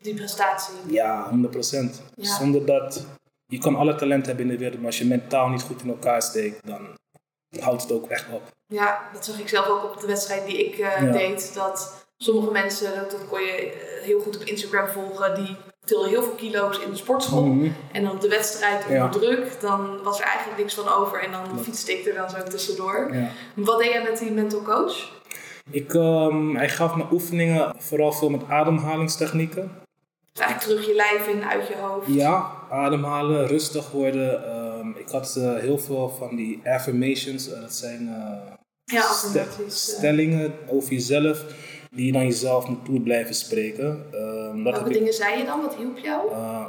die 0.00 0.14
prestatie. 0.14 0.74
Ja, 0.86 1.30
100%. 1.30 1.34
Ja. 2.14 2.34
Zonder 2.36 2.66
dat, 2.66 3.06
je 3.46 3.58
kan 3.58 3.76
alle 3.76 3.94
talent 3.94 4.26
hebben 4.26 4.44
in 4.44 4.50
de 4.50 4.58
wereld, 4.58 4.76
maar 4.78 4.86
als 4.86 4.98
je 4.98 5.04
mentaal 5.06 5.48
niet 5.48 5.62
goed 5.62 5.82
in 5.82 5.88
elkaar 5.88 6.22
steekt, 6.22 6.66
dan 6.66 6.98
houdt 7.60 7.82
het 7.82 7.92
ook 7.92 8.08
echt 8.08 8.26
op. 8.32 8.42
Ja, 8.66 9.10
dat 9.12 9.24
zag 9.24 9.40
ik 9.40 9.48
zelf 9.48 9.66
ook 9.68 9.84
op 9.84 10.00
de 10.00 10.06
wedstrijd 10.06 10.46
die 10.46 10.66
ik 10.66 10.72
eh, 10.78 11.02
Ja. 11.02 11.12
deed. 11.12 11.54
Dat 11.54 12.06
sommige 12.16 12.50
mensen, 12.50 12.94
dat 12.94 13.28
kon 13.28 13.40
je 13.40 13.52
eh, 13.52 14.02
heel 14.02 14.20
goed 14.20 14.36
op 14.36 14.42
Instagram 14.42 14.88
volgen, 14.88 15.34
die 15.34 15.56
heel 15.98 16.22
veel 16.22 16.32
kilo's 16.36 16.78
in 16.78 16.90
de 16.90 16.96
sportschool. 16.96 17.44
Mhm. 17.44 17.70
En 17.92 18.02
dan 18.02 18.12
op 18.12 18.20
de 18.20 18.28
wedstrijd 18.28 18.82
onder 18.82 18.96
Ja. 18.96 19.08
druk, 19.08 19.60
dan 19.60 20.02
was 20.02 20.18
er 20.20 20.24
eigenlijk 20.26 20.58
niks 20.58 20.74
van 20.74 20.88
over. 20.88 21.22
En 21.22 21.30
dan 21.32 21.60
fietste 21.62 21.92
ik 21.98 22.06
er 22.06 22.14
dan 22.14 22.30
zo 22.30 22.36
tussendoor. 22.50 23.08
Ja. 23.12 23.28
Wat 23.54 23.78
deed 23.78 23.92
jij 23.92 24.02
met 24.02 24.18
die 24.18 24.30
mental 24.30 24.62
coach? 24.62 25.10
Ik, 25.70 25.94
ehm, 25.94 26.54
hij 26.54 26.68
gaf 26.68 26.94
me 26.96 27.04
oefeningen, 27.12 27.74
vooral 27.78 28.12
veel 28.12 28.30
met 28.30 28.42
ademhalingstechnieken. 28.48 29.70
Dus 30.32 30.42
eigenlijk 30.44 30.72
terug 30.72 30.86
je 30.86 30.94
lijf 30.94 31.26
in, 31.28 31.44
uit 31.44 31.66
je 31.68 31.74
hoofd. 31.76 32.06
Ja, 32.06 32.50
ademhalen, 32.70 33.46
rustig 33.46 33.90
worden. 33.90 34.44
Ehm, 34.44 34.88
ik 34.88 35.08
had 35.08 35.36
eh, 35.36 35.54
heel 35.56 35.78
veel 35.78 36.08
van 36.18 36.36
die 36.36 36.60
affirmations, 36.64 37.52
eh, 37.52 37.60
dat 37.60 37.74
zijn 37.74 38.08
eh, 38.08 38.52
Ja, 38.84 39.02
stellingen 39.68 40.52
over 40.68 40.92
jezelf, 40.92 41.44
die 41.90 42.06
je 42.06 42.12
dan 42.12 42.22
jezelf 42.24 42.68
moet 42.68 42.84
toe 42.84 43.00
blijven 43.00 43.34
spreken. 43.34 44.06
Ehm, 44.12 44.62
Welke 44.62 44.84
ik, 44.88 44.92
dingen 44.92 45.12
zei 45.12 45.38
je 45.38 45.44
dan? 45.44 45.60
Wat 45.60 45.74
hielp 45.74 45.98
jou? 45.98 46.30
eh, 46.32 46.64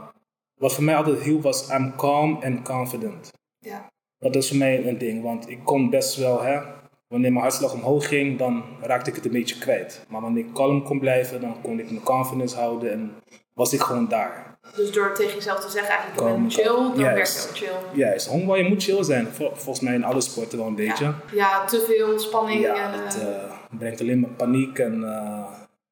wat 0.60 0.73
voor 0.73 0.84
mij 0.84 0.95
altijd 0.95 1.19
hielp 1.21 1.41
was, 1.43 1.69
I'm 1.69 1.95
calm 1.95 2.39
and 2.43 2.62
confident. 2.62 3.31
Ja. 3.60 3.89
Dat 4.17 4.36
is 4.36 4.47
voor 4.47 4.57
mij 4.57 4.88
een 4.88 4.97
ding, 4.97 5.23
want 5.23 5.49
ik 5.49 5.60
kon 5.63 5.89
best 5.89 6.15
wel, 6.15 6.41
hè, 6.41 6.60
wanneer 7.07 7.31
mijn 7.31 7.43
hartslag 7.43 7.73
omhoog 7.73 8.07
ging, 8.07 8.38
dan 8.38 8.63
raakte 8.81 9.10
ik 9.10 9.15
het 9.15 9.25
een 9.25 9.31
beetje 9.31 9.57
kwijt. 9.57 10.05
Maar 10.10 10.21
wanneer 10.21 10.45
ik 10.45 10.53
kalm 10.53 10.84
kon 10.84 10.99
blijven, 10.99 11.41
dan 11.41 11.62
kon 11.62 11.79
ik 11.79 11.91
mijn 11.91 12.03
confidence 12.03 12.55
houden 12.55 12.91
en 12.91 13.12
was 13.53 13.73
ik 13.73 13.79
gewoon 13.81 14.07
daar. 14.07 14.49
Dus 14.75 14.91
door 14.91 15.13
tegen 15.15 15.34
jezelf 15.36 15.60
te 15.60 15.69
zeggen 15.71 15.89
eigenlijk, 15.95 16.27
ik 16.29 16.36
ben 16.38 16.51
chill, 16.51 16.65
dan 16.65 16.93
Juist. 16.95 17.13
werkt 17.15 17.36
het 17.36 17.49
ook 17.49 17.55
chill. 17.91 17.99
Juist, 17.99 18.27
honkbal, 18.27 18.55
je 18.55 18.63
moet 18.69 18.84
chill 18.84 19.03
zijn. 19.03 19.27
Vol- 19.27 19.51
Volgens 19.53 19.79
mij 19.79 19.93
in 19.93 20.03
alle 20.03 20.21
sporten 20.21 20.57
wel 20.57 20.67
een 20.67 20.75
beetje. 20.75 21.03
Ja. 21.03 21.15
ja, 21.34 21.65
te 21.65 21.84
veel 21.88 22.19
spanning. 22.19 22.62
Ja, 22.62 22.93
en, 22.93 23.03
het 23.05 23.19
eh, 23.19 23.27
eh, 23.27 23.51
brengt 23.77 24.01
alleen 24.01 24.19
maar 24.19 24.29
paniek 24.29 24.79
en 24.79 25.03
eh 25.03 25.43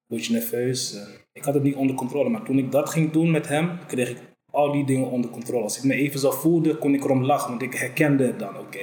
word 0.07 0.25
je 0.25 0.33
nerveus. 0.33 0.95
En 0.95 1.07
ik 1.33 1.43
had 1.43 1.53
het 1.53 1.63
niet 1.63 1.75
onder 1.75 1.95
controle, 1.95 2.29
maar 2.29 2.43
toen 2.43 2.57
ik 2.57 2.71
dat 2.71 2.89
ging 2.89 3.11
doen 3.11 3.31
met 3.31 3.47
hem, 3.47 3.69
kreeg 3.87 4.09
ik 4.09 4.17
al 4.51 4.71
die 4.71 4.85
dingen 4.85 5.09
onder 5.09 5.29
controle. 5.29 5.63
Als 5.63 5.77
ik 5.77 5.83
me 5.83 5.93
even 5.93 6.19
zo 6.19 6.31
voelde, 6.31 6.77
kon 6.77 6.93
ik 6.93 7.03
erom 7.03 7.23
lachen, 7.25 7.49
want 7.49 7.61
ik 7.61 7.73
herkende 7.73 8.25
het 8.25 8.39
dan. 8.39 8.57
Oké, 8.57 8.79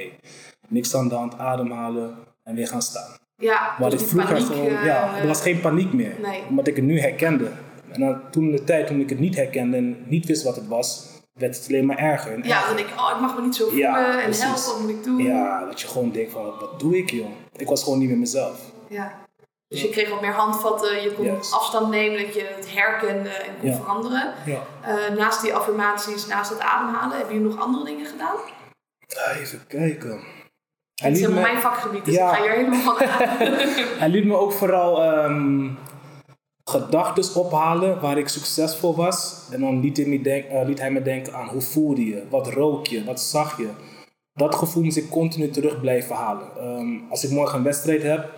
niks 0.68 0.94
aan 0.94 1.08
de 1.08 1.14
hand, 1.14 1.38
ademhalen 1.38 2.14
en 2.42 2.54
weer 2.54 2.66
gaan 2.68 2.82
staan. 2.82 3.16
ja, 3.36 3.76
Maar 3.80 3.90
dus 3.90 4.02
ik 4.02 4.08
vroeger 4.08 4.32
paniek, 4.34 4.46
gewoon, 4.52 4.66
eh, 4.76 4.84
ja, 4.84 5.16
er 5.18 5.26
was 5.26 5.40
geen 5.40 5.60
paniek 5.60 5.92
meer, 5.92 6.14
Nee. 6.22 6.42
omdat 6.48 6.66
ik 6.66 6.76
het 6.76 6.84
nu 6.84 7.00
herkende. 7.00 7.50
En 7.92 8.00
dan, 8.00 8.20
toen 8.30 8.50
de 8.50 8.64
tijd, 8.64 8.86
toen 8.86 9.00
ik 9.00 9.08
het 9.08 9.18
niet 9.18 9.36
herkende 9.36 9.76
en 9.76 9.96
niet 10.06 10.26
wist 10.26 10.42
wat 10.42 10.56
het 10.56 10.66
was, 10.68 11.06
werd 11.32 11.56
het 11.56 11.66
alleen 11.68 11.86
maar 11.86 11.98
erger. 11.98 12.32
En 12.32 12.42
Ja, 12.42 12.66
dan 12.66 12.76
denk 12.76 12.88
ik, 12.88 12.94
oh, 12.94 13.10
ik 13.14 13.20
mag 13.20 13.36
me 13.36 13.42
niet 13.42 13.54
zo 13.54 13.64
voelen 13.64 13.82
Ja, 13.88 14.16
en 14.18 14.22
precies. 14.24 14.42
help, 14.44 14.56
wat 14.56 14.80
moet 14.80 14.90
ik 14.90 15.04
doen? 15.04 15.18
Ja, 15.22 15.64
dat 15.66 15.80
je 15.80 15.86
gewoon 15.86 16.10
denkt 16.10 16.32
van, 16.32 16.44
wat 16.44 16.80
doe 16.80 16.96
ik 16.98 17.10
joh? 17.10 17.26
Ik 17.56 17.68
was 17.68 17.82
gewoon 17.82 17.98
niet 17.98 18.08
meer 18.08 18.18
mezelf. 18.18 18.74
Ja. 18.88 19.24
Dus 19.68 19.82
je 19.82 19.88
kreeg 19.88 20.10
wat 20.10 20.20
meer 20.20 20.32
handvatten, 20.32 21.02
je 21.02 21.12
kon 21.12 21.24
Yes. 21.24 21.52
afstand 21.52 21.90
nemen, 21.90 22.22
dat 22.24 22.34
je 22.34 22.52
het 22.56 22.72
herkende 22.74 23.28
en 23.28 23.58
kon 23.60 23.68
Ja. 23.70 23.76
veranderen. 23.76 24.34
Ja. 24.44 24.60
Eh, 24.82 25.16
naast 25.16 25.42
die 25.42 25.54
affirmaties, 25.54 26.26
naast 26.26 26.50
het 26.50 26.58
ademhalen, 26.60 27.18
heb 27.18 27.30
je 27.30 27.38
nog 27.40 27.58
andere 27.60 27.84
dingen 27.84 28.06
gedaan? 28.06 28.36
Even 29.38 29.66
kijken. 29.66 30.20
Het 30.94 31.12
is 31.12 31.20
helemaal 31.20 31.42
me, 31.42 31.48
mijn 31.48 31.60
vakgebied, 31.62 32.04
dus 32.04 32.14
Ja. 32.14 32.30
ik 32.30 32.36
ga 32.36 32.42
hier 32.42 32.52
helemaal 32.52 32.80
van 32.80 33.06
aan. 33.06 33.36
hij 34.02 34.08
liet 34.08 34.24
me 34.24 34.36
ook 34.36 34.52
vooral 34.52 35.02
ehm 35.02 35.68
gedachten 36.70 37.40
ophalen 37.40 38.00
waar 38.00 38.18
ik 38.18 38.28
succesvol 38.28 38.96
was. 38.96 39.48
En 39.50 39.60
dan 39.60 39.80
liet 39.80 39.96
hij, 39.96 40.06
me 40.06 40.20
denk, 40.20 40.44
eh, 40.44 40.66
liet 40.66 40.80
hij 40.80 40.90
me 40.90 41.02
denken 41.02 41.34
aan 41.34 41.48
hoe 41.48 41.60
voelde 41.60 42.06
je, 42.06 42.22
wat 42.30 42.48
rook 42.48 42.86
je, 42.86 43.04
wat 43.04 43.20
zag 43.20 43.58
je. 43.58 43.68
Dat 44.32 44.54
gevoel 44.54 44.82
moest 44.82 44.96
ik 44.96 45.10
continu 45.10 45.50
terug 45.50 45.80
blijven 45.80 46.16
halen. 46.16 46.56
Ehm, 46.58 47.10
als 47.10 47.24
ik 47.24 47.30
morgen 47.30 47.58
een 47.58 47.64
wedstrijd 47.64 48.02
heb, 48.02 48.28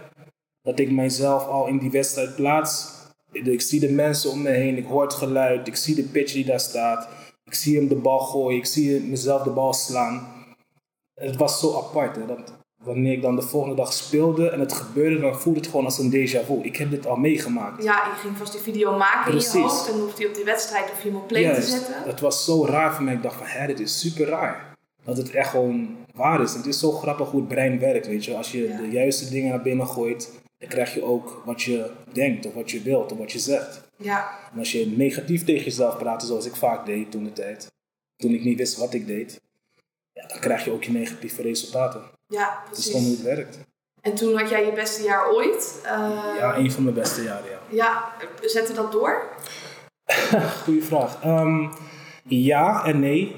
dat 0.68 0.78
ik 0.78 0.90
mijzelf 0.90 1.46
al 1.46 1.66
in 1.66 1.78
die 1.78 1.90
wedstrijd 1.90 2.34
plaats. 2.34 2.88
Ik 3.32 3.60
zie 3.60 3.80
de 3.80 3.92
mensen 3.92 4.30
om 4.30 4.42
me 4.42 4.50
heen, 4.50 4.76
ik 4.76 4.86
hoor 4.86 5.02
het 5.02 5.14
geluid, 5.14 5.66
ik 5.66 5.76
zie 5.76 5.94
de 5.94 6.02
pitch 6.02 6.32
die 6.32 6.44
daar 6.44 6.60
staat. 6.60 7.08
Ik 7.44 7.54
zie 7.54 7.76
hem 7.76 7.88
de 7.88 7.94
bal 7.94 8.18
gooien, 8.18 8.58
ik 8.58 8.66
zie 8.66 9.00
mezelf 9.00 9.42
de 9.42 9.50
bal 9.50 9.72
slaan. 9.72 10.26
Het 11.14 11.36
was 11.36 11.60
zo 11.60 11.76
apart. 11.76 12.16
Hè, 12.16 12.26
dat 12.26 12.52
wanneer 12.84 13.12
ik 13.12 13.22
dan 13.22 13.36
de 13.36 13.42
volgende 13.42 13.76
dag 13.76 13.92
speelde 13.92 14.50
en 14.50 14.60
het 14.60 14.72
gebeurde, 14.72 15.20
dan 15.20 15.40
voelde 15.40 15.58
het 15.58 15.68
gewoon 15.68 15.84
als 15.84 15.98
een 15.98 16.10
déjà 16.12 16.46
vu. 16.46 16.60
Ik 16.62 16.76
heb 16.76 16.90
dit 16.90 17.06
al 17.06 17.16
meegemaakt. 17.16 17.82
Ja, 17.82 17.94
je 17.94 18.20
ging 18.20 18.36
vast 18.36 18.52
die 18.52 18.60
video 18.60 18.96
maken 18.96 19.32
in 19.32 19.38
je 19.38 19.60
hoofd 19.60 19.88
en 19.92 19.98
hoefde 20.00 20.22
je 20.22 20.28
op 20.28 20.34
die 20.34 20.44
wedstrijd 20.44 20.90
of 20.92 21.02
je 21.02 21.08
hem 21.08 21.18
op 21.18 21.26
play 21.28 21.54
te 21.54 21.62
zetten. 21.62 21.94
Het 22.04 22.20
was 22.20 22.44
zo 22.44 22.66
raar 22.66 22.94
voor 22.94 23.04
mij. 23.04 23.14
Ik 23.14 23.22
dacht 23.22 23.36
van, 23.36 23.46
hè, 23.46 23.66
dit 23.66 23.80
is 23.80 24.00
super 24.00 24.26
raar. 24.26 24.76
Dat 25.04 25.16
het 25.16 25.30
echt 25.30 25.50
gewoon 25.50 25.96
waar 26.14 26.40
is. 26.42 26.54
Het 26.54 26.66
is 26.66 26.78
zo 26.78 26.90
grappig 26.92 27.30
hoe 27.30 27.40
het 27.40 27.48
brein 27.48 27.78
werkt, 27.78 28.06
weet 28.06 28.24
je. 28.24 28.36
Als 28.36 28.52
je 28.52 28.68
Ja. 28.68 28.76
de 28.76 28.88
juiste 28.90 29.30
dingen 29.30 29.50
naar 29.50 29.62
binnen 29.62 29.86
gooit, 29.86 30.30
dan 30.58 30.68
krijg 30.68 30.94
je 30.94 31.02
ook 31.02 31.42
wat 31.44 31.62
je 31.62 31.90
denkt 32.12 32.46
of 32.46 32.54
wat 32.54 32.70
je 32.70 32.82
wilt 32.82 33.12
of 33.12 33.18
wat 33.18 33.32
je 33.32 33.38
zegt. 33.38 33.80
Ja, 33.96 34.38
En 34.52 34.58
als 34.58 34.72
je 34.72 34.86
negatief 34.86 35.44
tegen 35.44 35.64
jezelf 35.64 35.98
praat, 35.98 36.22
zoals 36.22 36.46
ik 36.46 36.56
vaak 36.56 36.86
deed 36.86 37.10
toen 37.10 37.24
de 37.24 37.32
tijd, 37.32 37.66
toen 38.16 38.32
ik 38.34 38.44
niet 38.44 38.58
wist 38.58 38.76
wat 38.76 38.94
ik 38.94 39.06
deed, 39.06 39.40
ja, 40.12 40.26
dan 40.26 40.38
krijg 40.40 40.64
je 40.64 40.70
ook 40.70 40.84
je 40.84 40.92
negatieve 40.92 41.42
resultaten. 41.42 42.02
ja, 42.26 42.62
Dat 42.68 42.78
is 42.78 42.86
gewoon 42.86 43.02
hoe 43.02 43.10
precies. 43.16 43.28
het 43.28 43.36
werkt. 43.36 43.58
En 44.00 44.14
toen 44.14 44.36
had 44.36 44.50
jij 44.50 44.64
je 44.64 44.72
beste 44.72 45.02
jaar 45.02 45.30
ooit. 45.32 45.80
Eh, 45.84 46.34
Ja, 46.38 46.56
een 46.56 46.72
van 46.72 46.82
mijn 46.82 46.94
beste 46.94 47.22
jaren, 47.22 47.50
ja. 47.50 47.60
ja, 47.70 48.12
zette 48.40 48.72
dat 48.72 48.92
door? 48.92 49.28
Goeie 50.64 50.82
vraag. 50.82 51.22
Ehm, 51.22 51.68
ja 52.24 52.84
en 52.84 53.00
nee. 53.00 53.34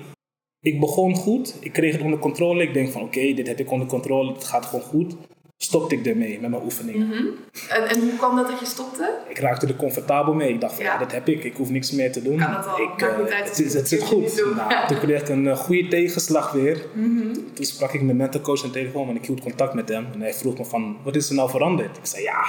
Ik 0.61 0.80
begon 0.80 1.14
goed. 1.16 1.54
Ik 1.61 1.72
kreeg 1.72 1.92
het 1.92 2.02
onder 2.02 2.18
controle. 2.18 2.62
Ik 2.62 2.74
denk 2.74 2.90
van 2.92 3.02
oké, 3.02 3.33
dit 3.33 3.46
heb 3.46 3.59
ik 3.59 3.70
onder 3.70 3.88
controle. 3.88 4.33
Het 4.33 4.44
gaat 4.44 4.66
gewoon 4.66 4.85
goed. 4.85 5.14
Stopte 5.62 5.94
ik 5.94 6.07
ermee 6.07 6.40
met 6.40 6.51
mijn 6.51 6.62
oefeningen. 6.62 7.07
Mhm. 7.07 7.25
En, 7.68 7.88
en 7.88 8.01
hoe 8.01 8.16
kwam 8.16 8.37
dat 8.37 8.49
dat 8.49 8.61
je 8.61 8.66
stopte? 8.66 9.18
Ik 9.29 9.38
raakte 9.38 9.66
er 9.66 9.77
comfortabel 9.77 10.35
mee. 10.35 10.49
Ik 10.53 10.61
dacht 10.61 10.75
van 10.75 10.85
ja, 10.85 10.92
Ja. 10.92 10.99
dit 10.99 11.12
heb 11.12 11.29
ik. 11.29 11.44
Ik 11.44 11.57
hoef 11.57 11.70
niks 11.70 11.90
meer 11.90 12.12
te 12.12 12.23
doen. 12.23 12.38
Kan 12.38 12.64
al. 12.66 12.81
Ik, 12.83 13.03
eh, 13.03 13.09
het, 13.44 13.59
is- 13.61 13.75
het 13.75 13.88
zit 13.88 14.03
goed. 14.03 14.44
Nou, 14.57 14.87
toen 14.87 14.99
kreeg 14.99 15.20
ik 15.20 15.29
een 15.29 15.49
eh, 15.49 15.57
goede 15.57 15.88
tegenslag 15.88 16.53
weer. 16.53 16.85
Mhm. 16.94 17.33
Toen 17.53 17.64
sprak 17.64 17.92
ik 17.92 18.03
met 18.03 18.16
mental 18.16 18.40
coach 18.40 18.62
aan 18.62 18.68
de 18.68 18.79
telefoon, 18.79 19.07
want 19.07 19.18
ik 19.18 19.27
hield 19.27 19.40
contact 19.40 19.75
met 19.75 19.88
hem. 19.88 20.07
En 20.12 20.20
hij 20.20 20.35
vroeg 20.35 20.59
me 20.59 20.64
van, 20.64 20.96
wat 21.05 21.16
is 21.16 21.29
er 21.29 21.35
nou 21.35 21.51
veranderd? 21.51 21.96
Ik 21.96 22.07
zei, 22.07 22.23
ja, 22.23 22.44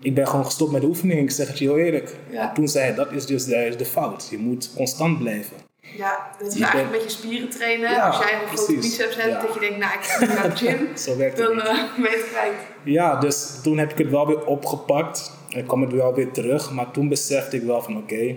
ik 0.00 0.14
ben 0.14 0.28
gewoon 0.28 0.44
gestopt 0.44 0.72
met 0.72 0.80
de 0.80 0.86
oefening. 0.86 1.20
Ik 1.20 1.30
zeg 1.30 1.48
het 1.48 1.58
je 1.58 1.64
heel 1.64 1.78
eerlijk. 1.78 2.16
Ja. 2.30 2.48
En 2.48 2.54
toen 2.54 2.68
zei 2.68 2.84
hij, 2.84 2.94
dat 2.94 3.12
is 3.12 3.26
dus 3.26 3.44
de, 3.44 3.74
de 3.76 3.84
fout. 3.84 4.28
Je 4.30 4.38
moet 4.38 4.70
constant 4.76 5.18
blijven. 5.18 5.56
Ja, 5.96 6.30
dat 6.38 6.46
is 6.48 6.54
Je 6.58 6.62
eigenlijk 6.64 6.92
bent- 6.92 7.02
met 7.04 7.12
je 7.12 7.18
spieren 7.18 7.48
trainen. 7.50 7.90
Ja, 7.90 8.06
Als 8.08 8.18
jij 8.18 8.42
een 8.42 8.48
grote 8.56 8.74
biceps 8.74 9.16
hebt, 9.16 9.28
Ja. 9.32 9.40
dat 9.42 9.54
je 9.54 9.60
denkt, 9.60 9.78
nou, 9.78 9.92
ik 9.94 10.04
ga 10.04 10.24
naar 10.24 10.50
de 10.50 10.56
gym. 10.56 10.96
Zo 10.96 11.16
werkt 11.16 11.38
het 11.38 11.46
dan 11.46 11.60
eh, 11.60 11.74
ben 11.96 12.10
je 12.10 12.16
het 12.16 12.28
kwijt. 12.30 12.54
Ja, 12.84 13.16
dus 13.20 13.60
toen 13.62 13.78
heb 13.78 13.90
ik 13.90 13.98
het 13.98 14.10
wel 14.10 14.26
weer 14.26 14.44
opgepakt. 14.46 15.32
En 15.50 15.66
kwam 15.66 15.80
het 15.82 15.92
wel 15.92 16.14
weer 16.14 16.32
terug. 16.32 16.70
Maar 16.70 16.90
toen 16.90 17.08
besefte 17.08 17.56
ik 17.56 17.62
wel 17.62 17.82
van 17.82 17.96
oké. 17.96 18.34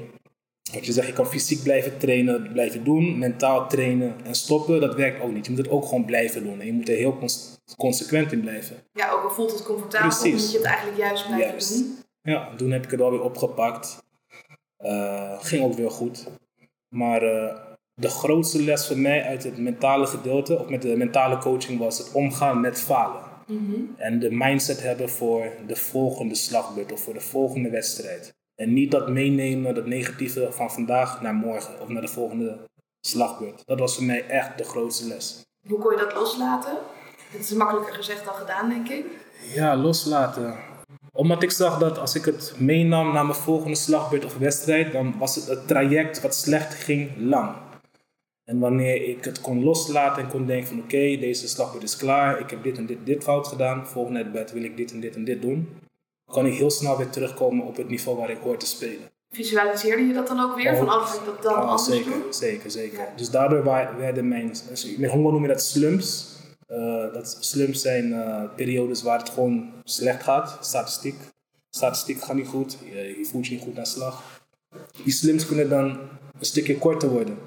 wat 0.74 0.86
je 0.86 0.92
zegt, 0.92 1.08
je 1.08 1.14
kan 1.14 1.28
fysiek 1.28 1.64
blijven 1.64 1.98
trainen, 1.98 2.50
blijven 2.54 2.84
doen. 2.84 3.18
Mentaal 3.18 3.68
trainen 3.68 4.16
en 4.24 4.36
stoppen, 4.36 4.82
dat 4.82 4.96
werkt 4.96 5.22
ook 5.22 5.32
niet. 5.32 5.46
Je 5.46 5.52
moet 5.52 5.62
het 5.62 5.70
ook 5.70 5.86
gewoon 5.86 6.06
blijven 6.06 6.44
doen. 6.44 6.60
En 6.60 6.66
je 6.66 6.74
moet 6.74 6.90
er 6.90 6.96
heel 6.96 7.18
cons- 7.18 7.58
consequent 7.78 8.32
in 8.32 8.42
blijven. 8.42 8.76
Ja, 8.94 9.10
ook 9.12 9.24
al 9.24 9.30
voelt 9.32 9.52
het 9.52 9.64
comfortabel, 9.64 10.08
Precies. 10.10 10.42
moet 10.42 10.52
je 10.52 10.58
het 10.58 10.68
eigenlijk 10.68 10.98
juist 10.98 11.26
blijven 11.26 11.50
Juist. 11.50 11.70
doen. 11.74 11.98
Ja, 12.22 12.50
toen 12.58 12.72
heb 12.72 12.84
ik 12.84 12.92
het 12.92 13.00
wel 13.00 13.12
weer 13.12 13.22
opgepakt. 13.22 13.98
Eh, 14.78 15.34
ging 15.40 15.64
ook 15.64 15.74
weer 15.74 15.92
goed. 15.92 16.28
Maar 16.90 17.22
eh, 17.22 17.56
de 17.94 18.10
grootste 18.10 18.64
les 18.64 18.88
voor 18.88 18.98
mij 18.98 19.24
uit 19.24 19.44
het 19.44 19.58
mentale 19.58 20.06
gedeelte, 20.06 20.60
of 20.60 20.70
met 20.70 20.82
de 20.82 20.96
mentale 20.96 21.38
coaching, 21.38 21.80
was 21.80 21.98
het 21.98 22.12
omgaan 22.12 22.62
met 22.62 22.80
falen. 22.80 23.24
Mhm. 23.48 23.82
En 23.98 24.20
de 24.20 24.32
mindset 24.32 24.82
hebben 24.82 25.10
voor 25.10 25.52
de 25.68 25.76
volgende 25.76 26.36
slagbeurt 26.36 26.92
of 26.92 27.04
voor 27.04 27.14
de 27.14 27.22
volgende 27.22 27.70
wedstrijd. 27.70 28.36
En 28.56 28.74
niet 28.74 28.92
dat 28.92 29.10
meenemen, 29.10 29.76
dat 29.76 29.86
negatieve 29.86 30.52
van 30.52 30.72
vandaag 30.72 31.22
naar 31.22 31.34
morgen 31.34 31.82
of 31.82 31.88
naar 31.88 32.02
de 32.02 32.08
volgende 32.08 32.60
slagbeurt. 33.08 33.62
Dat 33.66 33.80
was 33.80 33.96
voor 33.96 34.04
mij 34.04 34.28
echt 34.28 34.58
de 34.58 34.64
grootste 34.64 35.08
les. 35.08 35.46
Hoe 35.68 35.80
kon 35.80 35.92
je 35.92 35.98
dat 35.98 36.14
loslaten? 36.14 36.78
Het 37.32 37.42
is 37.42 37.54
makkelijker 37.54 37.94
gezegd 37.94 38.26
dan 38.26 38.34
gedaan, 38.34 38.70
denk 38.70 38.90
ik. 38.90 39.06
Ja, 39.54 39.76
loslaten. 39.76 40.56
Omdat 41.18 41.44
ik 41.44 41.52
zag 41.52 41.80
dat 41.80 42.00
als 42.00 42.16
ik 42.16 42.26
het 42.26 42.54
meenam 42.58 43.14
naar 43.14 43.26
mijn 43.26 43.38
volgende 43.38 43.78
slagbeurt 43.78 44.26
of 44.26 44.38
wedstrijd, 44.38 44.92
dan 44.92 45.14
was 45.18 45.36
het, 45.36 45.48
het 45.48 45.68
traject 45.68 46.22
wat 46.22 46.36
slecht 46.36 46.74
ging 46.74 47.12
lang. 47.18 47.56
En 48.44 48.60
wanneer 48.60 49.08
ik 49.10 49.24
het 49.26 49.42
kon 49.42 49.64
loslaten 49.64 50.24
en 50.24 50.30
kon 50.30 50.46
denken 50.46 50.68
van 50.68 50.80
oké, 50.80 51.18
deze 51.20 51.48
slagbeurt 51.48 51.84
is 51.84 51.98
klaar, 51.98 52.40
ik 52.40 52.50
heb 52.50 52.64
dit 52.64 52.78
en 52.78 52.86
dit, 52.86 52.98
dit 53.04 53.24
fout 53.24 53.48
gedaan, 53.48 53.88
volgende 53.88 54.26
bed 54.26 54.52
wil 54.52 54.64
ik 54.64 54.78
dit 54.78 54.92
en 54.92 55.00
dit 55.00 55.16
en 55.16 55.24
dit 55.24 55.42
doen, 55.42 55.70
kan 56.32 56.46
ik 56.46 56.54
heel 56.54 56.72
snel 56.72 56.98
weer 56.98 57.10
terugkomen 57.10 57.66
op 57.66 57.78
het 57.78 57.90
niveau 57.90 58.18
waar 58.18 58.30
ik 58.30 58.40
hoor 58.44 58.58
te 58.58 58.66
spelen. 58.66 59.10
Visualiseerde 59.30 60.04
je 60.04 60.14
dat 60.14 60.28
dan 60.28 60.40
ook 60.40 60.56
weer? 60.56 60.72
Oh, 60.72 60.78
van, 60.78 60.90
oh, 60.90 61.14
ik 61.20 61.26
dat 61.26 61.44
dan 61.44 61.54
Ja, 61.54 61.60
anders 61.60 61.86
zeker, 61.86 62.12
doen? 62.12 62.34
zeker, 62.34 62.72
zeker. 62.72 63.00
Ja. 63.00 63.14
Dus 63.16 63.30
daardoor 63.30 63.64
werden 63.98 64.28
mijn, 64.28 64.52
Hongo 65.10 65.32
noem 65.32 65.42
je 65.42 65.48
dat 65.48 65.62
slumps. 65.62 66.36
Eh, 66.68 67.14
dat 67.14 67.38
slumps 67.40 67.82
zijn 67.82 68.14
eh, 68.14 68.44
periodes 68.56 69.02
waar 69.02 69.20
het 69.20 69.30
gewoon 69.30 69.72
slecht 69.84 70.24
gaat, 70.24 70.58
statistiek. 70.62 71.16
Statistiek 71.70 72.22
gaat 72.22 72.36
niet 72.36 72.48
goed, 72.48 72.78
je, 72.92 73.18
je 73.18 73.26
voelt 73.26 73.48
je 73.48 73.54
niet 73.54 73.64
goed 73.64 73.76
naar 73.76 73.86
slag. 73.86 74.42
Die 75.04 75.14
slumps 75.14 75.46
kunnen 75.46 75.70
dan 75.70 75.86
een 76.40 76.46
stukje 76.46 76.78
korter 76.78 77.10
worden. 77.10 77.38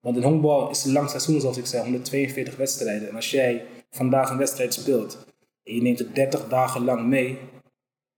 Want 0.00 0.16
in 0.16 0.22
honkbal 0.22 0.70
is 0.70 0.84
een 0.84 0.92
lang 0.92 1.10
seizoen, 1.10 1.40
zoals 1.40 1.56
ik 1.56 1.66
zei, 1.66 1.82
142 1.82 2.56
wedstrijden. 2.56 3.08
En 3.08 3.14
als 3.14 3.30
jij 3.30 3.66
vandaag 3.90 4.30
een 4.30 4.38
wedstrijd 4.38 4.74
speelt 4.74 5.26
en 5.62 5.74
je 5.74 5.82
neemt 5.82 5.98
het 5.98 6.14
30 6.14 6.48
dagen 6.48 6.84
lang 6.84 7.06
mee, 7.06 7.38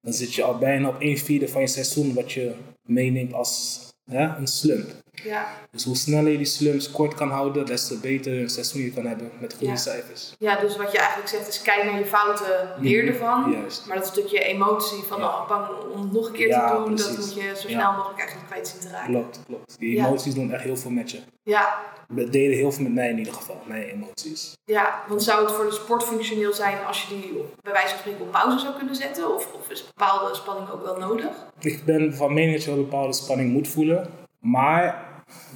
dan 0.00 0.12
zit 0.12 0.34
je 0.34 0.42
al 0.42 0.58
bijna 0.58 0.88
op 0.88 1.00
1 1.00 1.16
vierde 1.16 1.48
van 1.48 1.60
je 1.60 1.66
seizoen 1.66 2.14
wat 2.14 2.32
je 2.32 2.54
meeneemt 2.82 3.32
als 3.32 3.80
ja, 4.04 4.38
een 4.38 4.46
slump. 4.46 4.90
Ja. 5.24 5.46
Dus 5.70 5.84
hoe 5.84 5.96
sneller 5.96 6.30
je 6.32 6.36
die 6.36 6.46
slumps 6.46 6.90
kort 6.90 7.14
kan 7.14 7.30
houden, 7.30 7.66
des 7.66 7.86
te 7.86 7.98
beter 7.98 8.40
een 8.40 8.48
seizoen 8.50 8.82
je 8.82 8.90
kan 8.92 9.06
hebben 9.06 9.30
met 9.40 9.52
goede 9.52 9.72
Ja. 9.72 9.76
cijfers. 9.78 10.34
ja, 10.38 10.60
dus 10.60 10.76
wat 10.76 10.92
je 10.92 10.98
eigenlijk 10.98 11.28
zegt 11.28 11.48
is 11.48 11.62
kijk 11.62 11.84
naar 11.84 11.98
je 11.98 12.04
fouten, 12.06 12.68
leer 12.80 13.06
ervan. 13.06 13.40
Mhm. 13.40 13.50
Juist. 13.50 13.86
Maar 13.86 13.96
dat 13.96 14.06
stukje 14.06 14.38
emotie 14.38 15.02
van 15.02 15.22
oh, 15.24 15.48
bang 15.48 15.66
om 15.94 16.02
het 16.02 16.12
nog 16.12 16.26
een 16.26 16.32
keer 16.32 16.48
te 16.52 16.66
doen, 16.76 16.96
dat 16.96 17.16
moet 17.16 17.34
je 17.34 17.52
zo 17.60 17.68
snel 17.68 17.92
mogelijk 17.92 18.18
eigenlijk 18.18 18.48
kwijt 18.50 18.68
zien 18.68 18.80
te 18.80 18.88
raken. 18.88 19.12
Klopt, 19.12 19.40
klopt. 19.46 19.78
Die 19.78 19.98
emoties 19.98 20.34
doen 20.34 20.52
echt 20.52 20.62
heel 20.62 20.76
veel 20.76 20.90
met 20.90 21.10
je. 21.10 21.20
Ja, 21.44 21.78
Dat 22.08 22.32
deden 22.32 22.56
heel 22.56 22.72
veel 22.72 22.82
met 22.82 22.92
mij 22.94 23.08
in 23.10 23.18
ieder 23.18 23.32
geval, 23.32 23.60
mijn 23.66 23.82
emoties. 23.82 24.52
ja, 24.64 25.02
want 25.08 25.22
zou 25.22 25.44
het 25.44 25.52
voor 25.54 25.64
de 25.64 25.72
sport 25.72 26.04
functioneel 26.04 26.52
zijn 26.52 26.84
als 26.86 27.02
je 27.02 27.08
die 27.08 27.32
bij 27.62 27.72
wijze 27.72 27.88
van 27.88 27.98
spreken 27.98 28.20
op 28.20 28.32
pauze 28.32 28.58
zou 28.58 28.74
kunnen 28.76 28.94
zetten? 28.94 29.34
Of, 29.34 29.48
of 29.52 29.70
is 29.70 29.84
bepaalde 29.96 30.34
spanning 30.34 30.70
ook 30.70 30.82
wel 30.84 30.98
nodig? 30.98 31.28
Ik 31.60 31.84
ben 31.84 32.14
van 32.14 32.34
mening 32.34 32.54
dat 32.54 32.64
je 32.64 32.70
wel 32.74 32.82
bepaalde 32.84 33.12
spanning 33.12 33.52
moet 33.52 33.68
voelen, 33.68 34.06
maar 34.40 35.04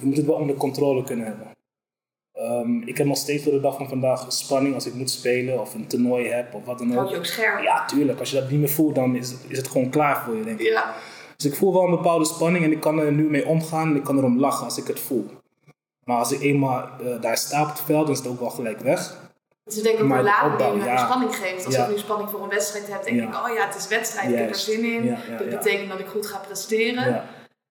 je 0.00 0.06
moet 0.06 0.16
het 0.16 0.26
wel 0.26 0.34
onder 0.34 0.56
controle 0.56 1.04
kunnen 1.04 1.26
hebben. 1.26 1.50
Ehm, 2.32 2.82
ik 2.82 2.98
heb 2.98 3.06
nog 3.06 3.16
steeds 3.16 3.44
door 3.44 3.52
de 3.52 3.60
dag 3.60 3.76
van 3.76 3.88
vandaag 3.88 4.24
spanning 4.32 4.74
als 4.74 4.86
ik 4.86 4.94
moet 4.94 5.10
spelen 5.10 5.60
of 5.60 5.74
een 5.74 5.86
toernooi 5.86 6.28
heb 6.28 6.54
of 6.54 6.64
wat 6.64 6.78
dan 6.78 6.90
Houd 6.90 7.04
ook. 7.04 7.10
je 7.10 7.16
ook 7.16 7.24
scherp? 7.24 7.62
Ja, 7.62 7.84
tuurlijk. 7.84 8.18
Als 8.18 8.30
je 8.30 8.40
dat 8.40 8.50
niet 8.50 8.58
meer 8.60 8.68
voelt, 8.68 8.94
dan 8.94 9.16
is 9.16 9.30
het, 9.30 9.40
is 9.48 9.56
het 9.56 9.68
gewoon 9.68 9.90
klaar 9.90 10.22
voor 10.24 10.36
je, 10.36 10.44
denk 10.44 10.60
ik. 10.60 10.66
Ja. 10.66 10.94
Dus 11.36 11.46
ik 11.46 11.54
voel 11.58 11.72
wel 11.72 11.84
een 11.84 11.90
bepaalde 11.90 12.24
spanning 12.24 12.64
en 12.64 12.72
ik 12.72 12.80
kan 12.80 12.98
er 12.98 13.12
nu 13.12 13.28
mee 13.30 13.46
omgaan 13.46 13.88
en 13.90 13.96
ik 13.96 14.04
kan 14.04 14.18
erom 14.18 14.38
lachen 14.40 14.64
als 14.64 14.78
ik 14.78 14.86
het 14.86 15.00
voel. 15.00 15.26
Maar 16.04 16.18
als 16.18 16.32
ik 16.32 16.40
eenmaal 16.40 16.88
eh, 17.00 17.20
daar 17.20 17.36
sta 17.36 17.62
op 17.62 17.68
het 17.68 17.80
veld, 17.80 18.02
dan 18.06 18.12
is 18.14 18.18
het 18.18 18.28
ook 18.28 18.40
wel 18.40 18.50
gelijk 18.50 18.80
weg. 18.80 19.24
Het 19.64 19.76
is 19.76 19.82
denk 19.82 19.98
ik 19.98 20.04
ook 20.04 20.08
die 20.22 20.50
opbouw, 20.52 20.76
je 20.76 20.84
ja. 20.84 21.04
spanning 21.06 21.36
geeft. 21.36 21.64
Als 21.66 21.74
Ja. 21.74 21.84
ik 21.84 21.90
nu 21.90 21.98
spanning 21.98 22.30
voor 22.30 22.42
een 22.42 22.48
wedstrijd 22.48 22.88
heb, 22.92 23.04
denk 23.04 23.16
Ja. 23.16 23.28
ik, 23.28 23.48
oh 23.48 23.54
ja, 23.54 23.66
het 23.66 23.76
is 23.76 23.88
wedstrijd, 23.88 24.30
ik 24.30 24.36
heb 24.38 24.48
er 24.48 24.54
zin 24.54 24.84
in. 24.84 25.16
Dat 25.38 25.48
betekent 25.50 25.88
dat 25.90 25.98
ik 25.98 26.06
goed 26.06 26.26
ga 26.26 26.38
presteren. 26.38 27.22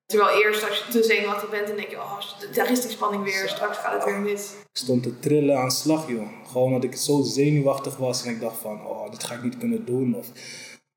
Terwijl 0.05 0.43
eerst 0.43 0.69
als 0.69 0.77
je 0.77 0.91
te 0.91 1.03
zenuwachtig 1.03 1.49
bent, 1.49 1.67
dan 1.67 1.75
denk 1.75 1.89
je, 1.89 1.95
oh, 1.95 2.19
daar 2.53 2.71
is 2.71 2.81
die 2.81 2.91
spanning 2.91 3.23
weer, 3.23 3.49
straks 3.49 3.77
gaat 3.77 3.93
het 3.93 4.03
weer 4.03 4.19
mis. 4.19 4.51
Ik 4.51 4.77
stond 4.77 5.03
te 5.03 5.19
trillen 5.19 5.57
aan 5.57 5.71
slag, 5.71 6.09
joh. 6.09 6.27
Gewoon 6.47 6.71
dat 6.71 6.83
ik 6.83 6.95
zo 6.95 7.21
zenuwachtig 7.21 7.97
was 7.97 8.25
en 8.25 8.31
ik 8.31 8.39
dacht 8.39 8.57
van, 8.57 8.85
oh, 8.85 9.11
dit 9.11 9.23
ga 9.23 9.35
ik 9.35 9.43
niet 9.43 9.57
kunnen 9.57 9.85
doen. 9.85 10.15
Of 10.15 10.27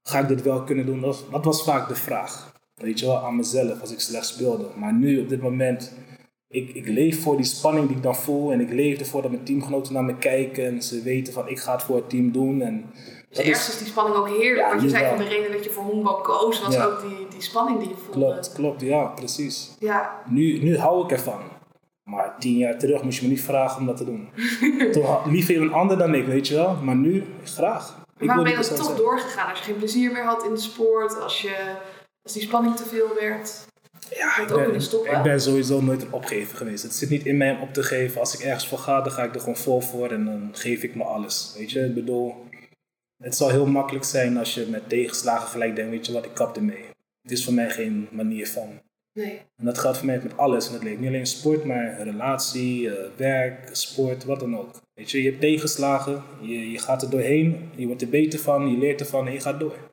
ga 0.03 0.19
ik 0.19 0.29
dit 0.29 0.43
wel 0.43 0.65
kunnen 0.65 0.87
doen? 0.87 1.01
Dat, 1.01 1.25
dat 1.31 1.45
was 1.45 1.65
vaak 1.65 1.89
de 1.89 1.95
vraag. 1.95 2.53
Weet 2.75 3.01
je 3.01 3.07
wel, 3.07 3.19
aan 3.19 3.37
mezelf 3.37 3.81
als 3.81 3.93
ik 3.93 4.01
slecht 4.01 4.27
speelde. 4.27 4.69
Maar 4.77 4.93
nu, 4.93 5.21
op 5.21 5.29
dit 5.29 5.43
moment, 5.43 5.93
ik, 6.49 6.75
ik 6.75 6.87
leef 6.89 7.23
voor 7.23 7.37
die 7.37 7.45
spanning 7.45 7.87
die 7.87 7.97
ik 7.97 8.03
dan 8.03 8.17
voel. 8.17 8.53
En 8.53 8.61
ik 8.61 8.73
leef 8.73 8.99
ervoor 8.99 9.23
dat 9.23 9.31
mijn 9.31 9.45
teamgenoten 9.45 9.93
naar 9.93 10.05
me 10.05 10.17
kijken. 10.17 10.67
En 10.67 10.83
ze 10.83 11.03
weten 11.03 11.33
van, 11.33 11.49
ik 11.49 11.59
ga 11.59 11.73
het 11.73 11.83
voor 11.83 11.97
het 11.97 12.11
team 12.11 12.33
doen. 12.33 12.63
En 12.63 12.85
Dus 13.39 13.47
ergens 13.47 13.69
is 13.69 13.79
die 13.79 13.87
spanning 13.87 14.17
ook 14.17 14.29
heerlijk. 14.29 14.57
Ja, 14.59 14.69
Want 14.69 14.83
je 14.83 14.89
zei 14.89 15.09
van 15.09 15.19
de 15.19 15.25
reden 15.25 15.53
dat 15.53 15.65
je 15.65 15.71
voor 15.71 15.83
honkbal 15.83 16.21
koos, 16.21 16.63
was 16.63 16.75
Ja. 16.75 16.85
ook 16.85 17.01
die, 17.01 17.27
die 17.31 17.43
spanning 17.43 17.79
die 17.79 17.89
je 17.89 17.95
voelde. 17.95 18.31
Klopt, 18.31 18.53
klopt, 18.53 18.81
ja, 18.81 19.05
precies. 19.05 19.71
Ja, 19.79 20.23
Nu, 20.27 20.59
nu 20.63 20.79
hou 20.79 21.05
ik 21.05 21.11
ervan. 21.11 21.41
Maar 22.03 22.35
tien 22.39 22.57
jaar 22.57 22.79
terug 22.79 23.03
moest 23.03 23.19
je 23.19 23.25
me 23.27 23.31
niet 23.33 23.43
vragen 23.43 23.81
om 23.81 23.87
dat 23.87 23.97
te 23.97 24.05
doen. 24.05 24.29
Toen 24.93 25.05
liever 25.33 25.57
een 25.63 25.73
ander 25.73 25.99
dan 25.99 26.15
ik, 26.15 26.27
weet 26.27 26.49
je 26.49 26.55
wel. 26.55 26.75
Maar 26.83 26.97
nu, 26.97 27.25
graag. 27.45 27.97
Ik 28.19 28.27
maar 28.27 28.43
ben 28.43 28.49
je 28.51 28.55
dan 28.55 28.77
toch 28.77 28.85
zijn. 28.85 28.97
doorgegaan 28.97 29.51
als 29.51 29.59
je 29.59 29.65
geen 29.65 29.77
plezier 29.77 30.13
meer 30.13 30.25
had 30.25 30.45
in 30.45 30.51
de 30.55 30.61
sport, 30.61 31.21
als, 31.21 31.43
je, 31.43 31.57
als 32.23 32.33
die 32.33 32.43
spanning 32.43 32.77
te 32.77 32.85
veel 32.85 33.09
werd? 33.21 33.67
Ja, 34.11 34.39
ik 34.39 34.49
ben, 34.49 34.75
ik 35.17 35.23
ben 35.23 35.41
sowieso 35.41 35.81
nooit 35.81 36.03
een 36.03 36.13
opgever 36.13 36.57
geweest. 36.57 36.83
Het 36.83 36.95
zit 36.95 37.11
niet 37.11 37.27
in 37.27 37.37
mij 37.37 37.51
om 37.51 37.61
op 37.63 37.73
te 37.73 37.83
geven. 37.83 38.21
Als 38.21 38.35
ik 38.35 38.41
ergens 38.41 38.69
voor 38.69 38.79
ga, 38.79 39.01
dan 39.01 39.13
ga 39.13 39.23
ik 39.23 39.35
er 39.35 39.41
gewoon 39.41 39.57
vol 39.57 39.81
voor 39.81 40.09
en 40.11 40.25
dan 40.25 40.49
geef 40.53 40.83
ik 40.83 40.95
me 40.95 41.05
alles. 41.05 41.55
Weet 41.59 41.71
je, 41.71 41.81
ik 41.85 41.95
bedoel, 41.95 42.35
het 43.19 43.37
zal 43.37 43.49
heel 43.49 43.67
makkelijk 43.67 44.05
zijn 44.05 44.37
als 44.37 44.55
je 44.55 44.67
met 44.67 44.89
tegenslagen 44.89 45.49
gelijk 45.49 45.77
denkt, 45.77 45.91
weet 45.91 46.07
je 46.07 46.13
wat, 46.13 46.25
ik 46.25 46.35
kap 46.35 46.57
ermee. 46.57 46.85
Het 47.23 47.31
is 47.31 47.45
voor 47.45 47.55
mij 47.55 47.71
geen 47.71 48.09
manier 48.11 48.49
van. 48.49 48.81
Nee. 49.13 49.41
En 49.57 49.65
dat 49.65 49.79
gaat 49.79 49.97
voor 49.97 50.07
mij 50.07 50.21
met 50.23 50.37
alles 50.37 50.67
in 50.67 50.73
het 50.73 50.83
leven. 50.83 51.01
Niet 51.01 51.09
alleen 51.09 51.27
sport, 51.27 51.65
maar 51.65 52.03
relatie, 52.03 52.91
eh, 52.97 53.11
werk, 53.17 53.69
sport, 53.73 54.25
wat 54.25 54.41
dan 54.41 54.59
ook. 54.59 54.81
Weet 54.95 55.11
je, 55.11 55.23
je 55.23 55.29
hebt 55.29 55.41
tegenslagen, 55.41 56.23
je, 56.41 56.71
je 56.71 56.79
gaat 56.79 57.03
er 57.03 57.11
doorheen, 57.11 57.71
je 57.77 57.87
wordt 57.87 58.03
er 58.03 58.09
beter 58.09 58.39
van, 58.39 58.71
je 58.71 58.79
leert 58.79 59.01
ervan 59.01 59.27
en 59.27 59.33
je 59.33 59.41
gaat 59.41 59.61
door. 59.61 59.91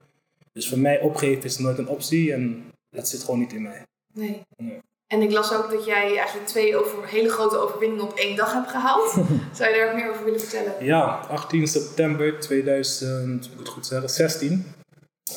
Dus 0.52 0.70
voor 0.70 0.80
mij 0.80 1.02
opgeven 1.02 1.44
is 1.44 1.58
nooit 1.58 1.78
een 1.78 1.88
optie 1.88 2.34
en 2.34 2.64
dat 2.90 3.10
zit 3.10 3.24
gewoon 3.24 3.40
niet 3.40 3.54
in 3.54 3.62
mij. 3.62 3.84
nee. 4.14 4.42
Nee. 4.58 4.80
En 5.08 5.22
ik 5.22 5.32
las 5.32 5.54
ook 5.54 5.72
dat 5.72 5.86
jij 5.86 6.18
eigenlijk 6.18 6.48
twee 6.48 6.78
over, 6.78 7.08
hele 7.08 7.30
grote 7.30 7.58
overwinningen 7.58 8.04
op 8.04 8.14
één 8.14 8.36
dag 8.36 8.54
hebt 8.54 8.70
gehaald. 8.70 9.12
Zou 9.58 9.70
je 9.70 9.76
daar 9.76 9.90
ook 9.90 9.96
meer 9.96 10.10
over 10.10 10.24
willen 10.24 10.40
vertellen? 10.40 10.86
Ja, 10.86 11.26
18 11.30 11.68
september 11.68 12.40
2000, 12.40 13.34
moet 13.34 13.52
ik 13.52 13.60
het 13.60 13.68
goed 13.68 13.86
zeggen, 13.86 14.10
16 14.10 14.66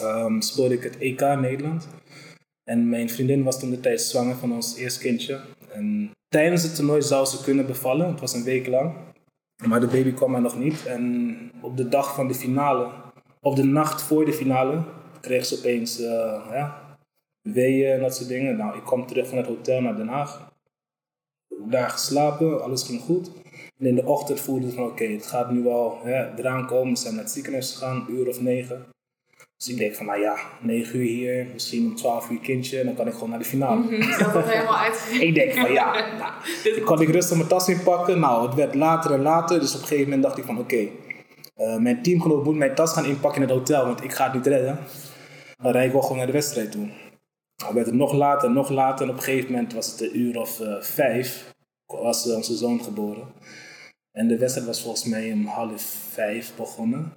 ehm, 0.01 0.41
speelde 0.41 0.75
ik 0.75 0.83
het 0.83 0.99
EK 0.99 1.21
in 1.21 1.41
Nederland. 1.41 1.89
En 2.65 2.89
mijn 2.89 3.11
vriendin 3.11 3.45
was 3.45 3.59
toen 3.59 3.71
de 3.71 3.81
tijd 3.81 4.01
zwanger 4.01 4.37
van 4.37 4.53
ons 4.53 4.77
eerste 4.77 5.01
kindje. 5.01 5.41
En 5.73 6.11
tijdens 6.29 6.63
het 6.63 6.75
toernooi 6.75 7.03
zou 7.03 7.27
ze 7.27 7.43
kunnen 7.43 7.67
bevallen, 7.67 8.09
het 8.09 8.21
was 8.21 8.33
een 8.33 8.45
week 8.45 8.67
lang. 8.67 8.95
Maar 9.67 9.81
de 9.81 9.87
baby 9.87 10.13
kwam 10.13 10.35
er 10.35 10.41
nog 10.41 10.59
niet. 10.59 10.87
En 10.87 11.37
op 11.61 11.77
de 11.77 11.89
dag 11.89 12.15
van 12.15 12.29
de 12.29 12.35
finale, 12.35 12.91
of 13.41 13.55
de 13.55 13.65
nacht 13.65 14.03
voor 14.03 14.25
de 14.25 14.33
finale, 14.33 14.85
kreeg 15.21 15.47
ze 15.47 15.57
opeens 15.59 16.01
eh, 16.01 16.47
ja, 16.51 16.88
weeën 17.43 17.93
en 17.93 18.01
dat 18.01 18.17
soort 18.17 18.29
dingen. 18.29 18.57
Nou, 18.57 18.77
ik 18.77 18.85
kwam 18.85 19.07
terug 19.07 19.29
van 19.29 19.39
het 19.39 19.47
hotel 19.47 19.81
naar 19.81 19.97
Den 19.97 20.09
Haag. 20.09 20.53
Daar 21.49 21.91
geslapen, 21.91 22.63
alles 22.63 22.83
ging 22.83 23.01
goed. 23.01 23.31
En 23.79 23.87
in 23.87 23.95
de 23.95 24.05
ochtend 24.05 24.41
voelde 24.41 24.67
ik 24.67 24.75
van 24.75 24.85
oké, 24.85 25.05
het 25.05 25.27
gaat 25.27 25.51
nu 25.51 25.63
wel 25.63 26.01
hè, 26.03 26.37
eraan 26.37 26.67
komen. 26.67 26.93
We 26.93 26.99
zijn 26.99 27.15
naar 27.15 27.23
het 27.23 27.33
ziekenhuis 27.33 27.73
gegaan, 27.73 27.97
een 27.97 28.15
uur 28.15 28.29
of 28.29 28.41
negen. 28.41 28.87
Dus 29.57 29.69
ik 29.69 29.77
denk 29.77 29.95
van 29.95 30.07
nou 30.07 30.21
ja, 30.21 30.37
negen 30.61 30.99
uur 30.99 31.07
hier, 31.07 31.47
misschien 31.53 31.87
om 31.87 31.97
twaalf 31.97 32.31
uur 32.31 32.39
kindje. 32.39 32.85
Dan 32.85 32.95
kan 32.95 33.07
ik 33.07 33.13
gewoon 33.13 33.31
naar 33.31 33.39
de 33.39 33.45
finale. 33.45 33.97
Je 33.97 34.03
had 34.03 34.35
het 34.35 34.53
helemaal 34.53 34.77
uitgegeven. 34.77 35.27
Ik 35.27 35.35
denk 35.35 35.53
van 35.53 35.73
ja, 35.73 35.93
nou, 36.21 36.33
dan 36.75 36.85
kan 36.85 37.01
ik 37.01 37.09
rustig 37.09 37.37
mijn 37.37 37.49
tas 37.49 37.69
inpakken. 37.69 38.21
Nou, 38.21 38.47
het 38.47 38.55
werd 38.55 38.75
later 38.75 39.13
en 39.13 39.23
later. 39.23 39.61
Dus 39.61 39.75
op 39.75 39.81
een 39.81 39.87
gegeven 39.87 40.05
moment 40.05 40.23
dacht 40.23 40.39
ik 40.39 40.45
van 40.45 40.59
oké, 40.59 40.89
eh, 41.55 41.77
mijn 41.77 42.03
teamgenoot 42.03 42.45
moet 42.45 42.57
mijn 42.57 42.75
tas 42.75 42.93
gaan 42.93 43.05
inpakken 43.05 43.43
in 43.43 43.49
het 43.49 43.57
hotel. 43.57 43.87
Want 43.87 44.05
ik 44.05 44.13
ga 44.13 44.25
het 44.25 44.35
niet 44.35 44.47
redden. 44.47 44.79
Dan 45.63 45.73
rijd 45.73 45.87
ik 45.87 45.93
wel 45.93 46.03
gewoon 46.03 46.17
naar 46.17 46.27
de 46.27 46.33
wedstrijd 46.33 46.73
toe. 46.73 46.89
Werd 47.67 47.87
het 47.87 47.95
nog 47.95 48.13
later, 48.13 48.51
nog 48.51 48.69
later. 48.69 49.05
En 49.05 49.11
op 49.13 49.17
een 49.17 49.23
gegeven 49.23 49.53
moment 49.53 49.73
was 49.73 49.91
het 49.91 50.01
een 50.01 50.19
uur 50.19 50.39
of 50.41 50.61
eh, 50.61 50.81
vijf. 50.83 51.55
Was 51.87 52.29
eh, 52.29 52.37
onze 52.37 52.57
zoon 52.57 52.83
geboren. 52.83 53.27
En 54.13 54.29
de 54.29 54.39
wedstrijd 54.39 54.67
was 54.67 54.83
volgens 54.83 55.05
mij 55.05 55.33
om 55.33 55.47
half 55.47 55.83
vijf 56.13 56.57
begonnen. 56.57 57.13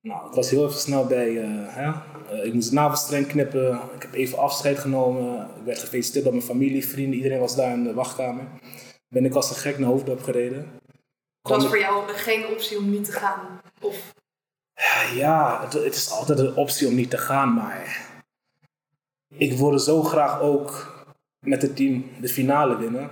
Nou, 0.00 0.28
ik 0.28 0.34
was 0.34 0.50
heel 0.50 0.66
even 0.66 0.80
snel 0.80 1.06
bij. 1.06 1.42
eh, 1.42 1.48
hè? 1.66 1.92
Ik 2.44 2.54
moest 2.54 2.68
de 2.68 2.74
navelstreng 2.74 3.26
knippen. 3.26 3.80
Ik 3.94 4.02
heb 4.02 4.14
even 4.14 4.38
afscheid 4.38 4.78
genomen. 4.78 5.40
Ik 5.58 5.64
werd 5.64 5.78
gefeliciteerd 5.78 6.24
door 6.24 6.32
mijn 6.32 6.44
familie, 6.46 6.86
vrienden. 6.88 7.16
Iedereen 7.16 7.38
was 7.40 7.56
daar 7.56 7.72
in 7.72 7.84
de 7.84 7.94
wachtkamer. 7.94 8.44
Ben 9.08 9.24
ik 9.24 9.34
als 9.34 9.50
een 9.50 9.56
gek 9.56 9.78
naar 9.78 9.88
Hoofddorp 9.88 10.22
gereden. 10.22 10.58
Het 11.42 11.56
was 11.56 11.66
voor 11.66 11.78
jou 11.78 12.08
geen 12.08 12.46
optie 12.46 12.78
om 12.78 12.90
niet 12.90 13.04
te 13.04 13.12
gaan. 13.12 13.60
Of 13.80 14.14
Ja, 15.14 15.60
het, 15.64 15.72
het 15.72 15.94
is 15.94 16.10
altijd 16.10 16.38
een 16.38 16.54
optie 16.56 16.88
om 16.88 16.94
niet 16.94 17.10
te 17.10 17.18
gaan, 17.18 17.54
maar 17.54 18.06
ik 19.36 19.58
wilde 19.58 19.80
zo 19.80 20.02
graag 20.02 20.40
ook 20.40 20.96
met 21.40 21.62
het 21.62 21.76
team 21.76 22.04
de 22.20 22.28
finale 22.28 22.76
winnen. 22.76 23.10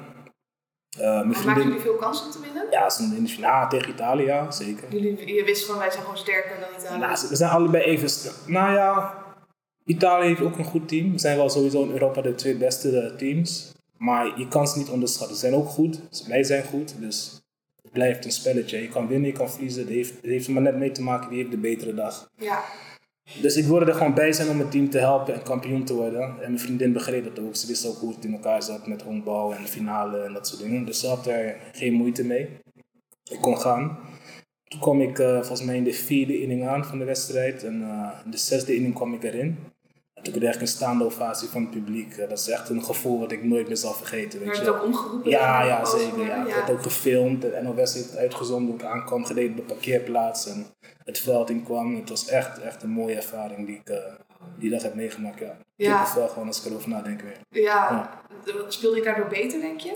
Mijn 0.96 1.26
maken 1.26 1.34
vriendin, 1.34 1.62
jullie 1.62 1.80
veel 1.80 1.96
kans 1.96 2.24
om 2.24 2.30
te 2.30 2.40
winnen? 2.40 2.66
ja, 2.70 2.90
ze 2.90 3.02
in 3.02 3.24
de 3.24 3.28
finale 3.30 3.68
tegen 3.68 3.90
Italië, 3.90 4.24
ja, 4.24 4.50
zeker. 4.50 4.92
Jullie, 4.92 5.34
je 5.34 5.44
wist 5.44 5.66
van 5.66 5.78
wij 5.78 5.90
zijn 5.90 6.02
gewoon 6.02 6.18
sterker 6.18 6.60
dan 6.60 6.68
Italië. 6.78 6.98
Nou, 6.98 7.28
we 7.28 7.36
zijn 7.36 7.50
allebei 7.50 7.84
even. 7.84 8.32
Nou 8.46 8.72
ja, 8.72 9.24
Italië 9.84 10.26
heeft 10.26 10.40
ook 10.40 10.58
een 10.58 10.64
goed 10.64 10.88
team. 10.88 11.12
We 11.12 11.18
zijn 11.18 11.36
wel 11.36 11.48
sowieso 11.48 11.82
in 11.82 11.90
Europa 11.90 12.20
de 12.20 12.34
twee 12.34 12.56
beste 12.56 13.00
eh, 13.00 13.16
teams. 13.16 13.72
Maar 13.96 14.38
je 14.38 14.48
kan 14.48 14.68
ze 14.68 14.78
niet 14.78 14.88
onderschatten. 14.88 15.36
Ze 15.36 15.42
zijn 15.42 15.54
ook 15.54 15.68
goed. 15.68 16.00
Wij 16.28 16.44
zijn 16.44 16.64
goed. 16.64 17.00
Dus 17.00 17.40
het 17.82 17.92
blijft 17.92 18.24
een 18.24 18.32
spelletje. 18.32 18.82
Je 18.82 18.88
kan 18.88 19.06
winnen, 19.06 19.30
je 19.30 19.36
kan 19.36 19.50
verliezen. 19.50 19.80
Het 19.80 19.90
heeft, 19.90 20.14
het 20.14 20.24
heeft 20.24 20.46
er 20.46 20.52
maar 20.52 20.62
net 20.62 20.76
mee 20.76 20.92
te 20.92 21.02
maken 21.02 21.28
wie 21.28 21.38
heeft 21.38 21.50
de 21.50 21.58
betere 21.58 21.94
dag. 21.94 22.30
Ja. 22.36 22.64
Dus 23.34 23.56
ik 23.56 23.64
wilde 23.64 23.84
er 23.84 23.94
gewoon 23.94 24.14
bij 24.14 24.32
zijn 24.32 24.48
om 24.48 24.58
het 24.58 24.70
team 24.70 24.90
te 24.90 24.98
helpen 24.98 25.34
en 25.34 25.42
kampioen 25.42 25.84
te 25.84 25.94
worden. 25.94 26.22
En 26.22 26.36
mijn 26.38 26.58
vriendin 26.58 26.92
begreep 26.92 27.24
dat 27.24 27.44
ook. 27.44 27.56
Ze 27.56 27.66
wist 27.66 27.86
ook 27.86 27.96
hoe 27.96 28.14
het 28.14 28.24
in 28.24 28.32
elkaar 28.32 28.62
zat 28.62 28.86
met 28.86 29.02
honkbal 29.02 29.54
en 29.54 29.66
finale 29.66 30.22
en 30.22 30.32
dat 30.32 30.48
soort 30.48 30.62
dingen. 30.62 30.84
Dus 30.84 31.00
ze 31.00 31.06
had 31.06 31.26
er 31.26 31.56
geen 31.72 31.92
moeite 31.92 32.24
mee. 32.24 32.48
Ik 33.30 33.40
kon 33.40 33.58
gaan. 33.58 33.98
Toen 34.64 34.80
kwam 34.80 35.00
ik 35.00 35.18
uh, 35.18 35.36
volgens 35.36 35.62
mij 35.62 35.76
in 35.76 35.84
de 35.84 35.92
vierde 35.92 36.40
inning 36.40 36.66
aan 36.66 36.84
van 36.84 36.98
de 36.98 37.04
wedstrijd. 37.04 37.64
En 37.64 37.80
uh, 37.80 38.10
in 38.24 38.30
de 38.30 38.36
zesde 38.36 38.74
inning 38.74 38.94
kwam 38.94 39.14
ik 39.14 39.22
erin. 39.22 39.58
Toen 40.32 40.40
kreeg 40.40 40.54
ik 40.54 40.60
een 40.60 40.66
staande 40.66 41.04
ovatie 41.04 41.48
van 41.48 41.62
het 41.62 41.70
publiek. 41.70 42.16
Uh, 42.16 42.28
dat 42.28 42.38
is 42.38 42.48
echt 42.48 42.68
een 42.68 42.84
gevoel 42.84 43.20
wat 43.20 43.32
ik 43.32 43.44
nooit 43.44 43.66
meer 43.66 43.76
zal 43.76 43.92
vergeten. 43.92 44.40
Weet 44.40 44.56
je. 44.56 44.62
het 44.62 44.68
ook 44.68 44.84
omgeroepen? 44.84 45.30
Ja, 45.30 45.64
ja 45.64 45.84
zeker. 45.84 46.24
Ja. 46.24 46.38
Het 46.38 46.54
werd 46.54 46.70
ook 46.70 46.82
gefilmd. 46.82 47.42
De 47.42 47.60
NOS 47.62 47.94
heeft 47.94 48.10
het 48.10 48.16
uitgezonden 48.16 48.78
toen 48.78 48.88
ik 48.88 48.94
aankwam, 48.94 49.24
gereden 49.24 49.50
op 49.50 49.56
de 49.56 49.74
parkeerplaats. 49.74 50.46
En 50.46 50.66
het 51.04 51.18
veld 51.18 51.50
in 51.50 51.64
kwam. 51.64 51.96
Het 51.96 52.08
was 52.08 52.26
echt, 52.26 52.60
echt 52.60 52.82
een 52.82 52.90
mooie 52.90 53.14
ervaring 53.14 53.66
die 53.66 53.80
ik 53.84 54.00
die 54.58 54.70
dag 54.70 54.82
heb 54.82 54.94
meegemaakt. 54.94 55.40
Ja. 55.40 55.56
ja. 55.76 56.00
Ik 56.00 56.06
heb 56.06 56.16
wel 56.16 56.28
gewoon 56.28 56.46
als 56.46 56.60
ik 56.60 56.70
erover 56.70 56.88
nadenk 56.88 57.20
weer. 57.20 57.62
Ja. 57.62 58.10
ja. 58.44 58.62
Speelde 58.68 58.96
je 58.96 59.02
daardoor 59.02 59.26
beter, 59.28 59.60
denk 59.60 59.80
je? 59.80 59.94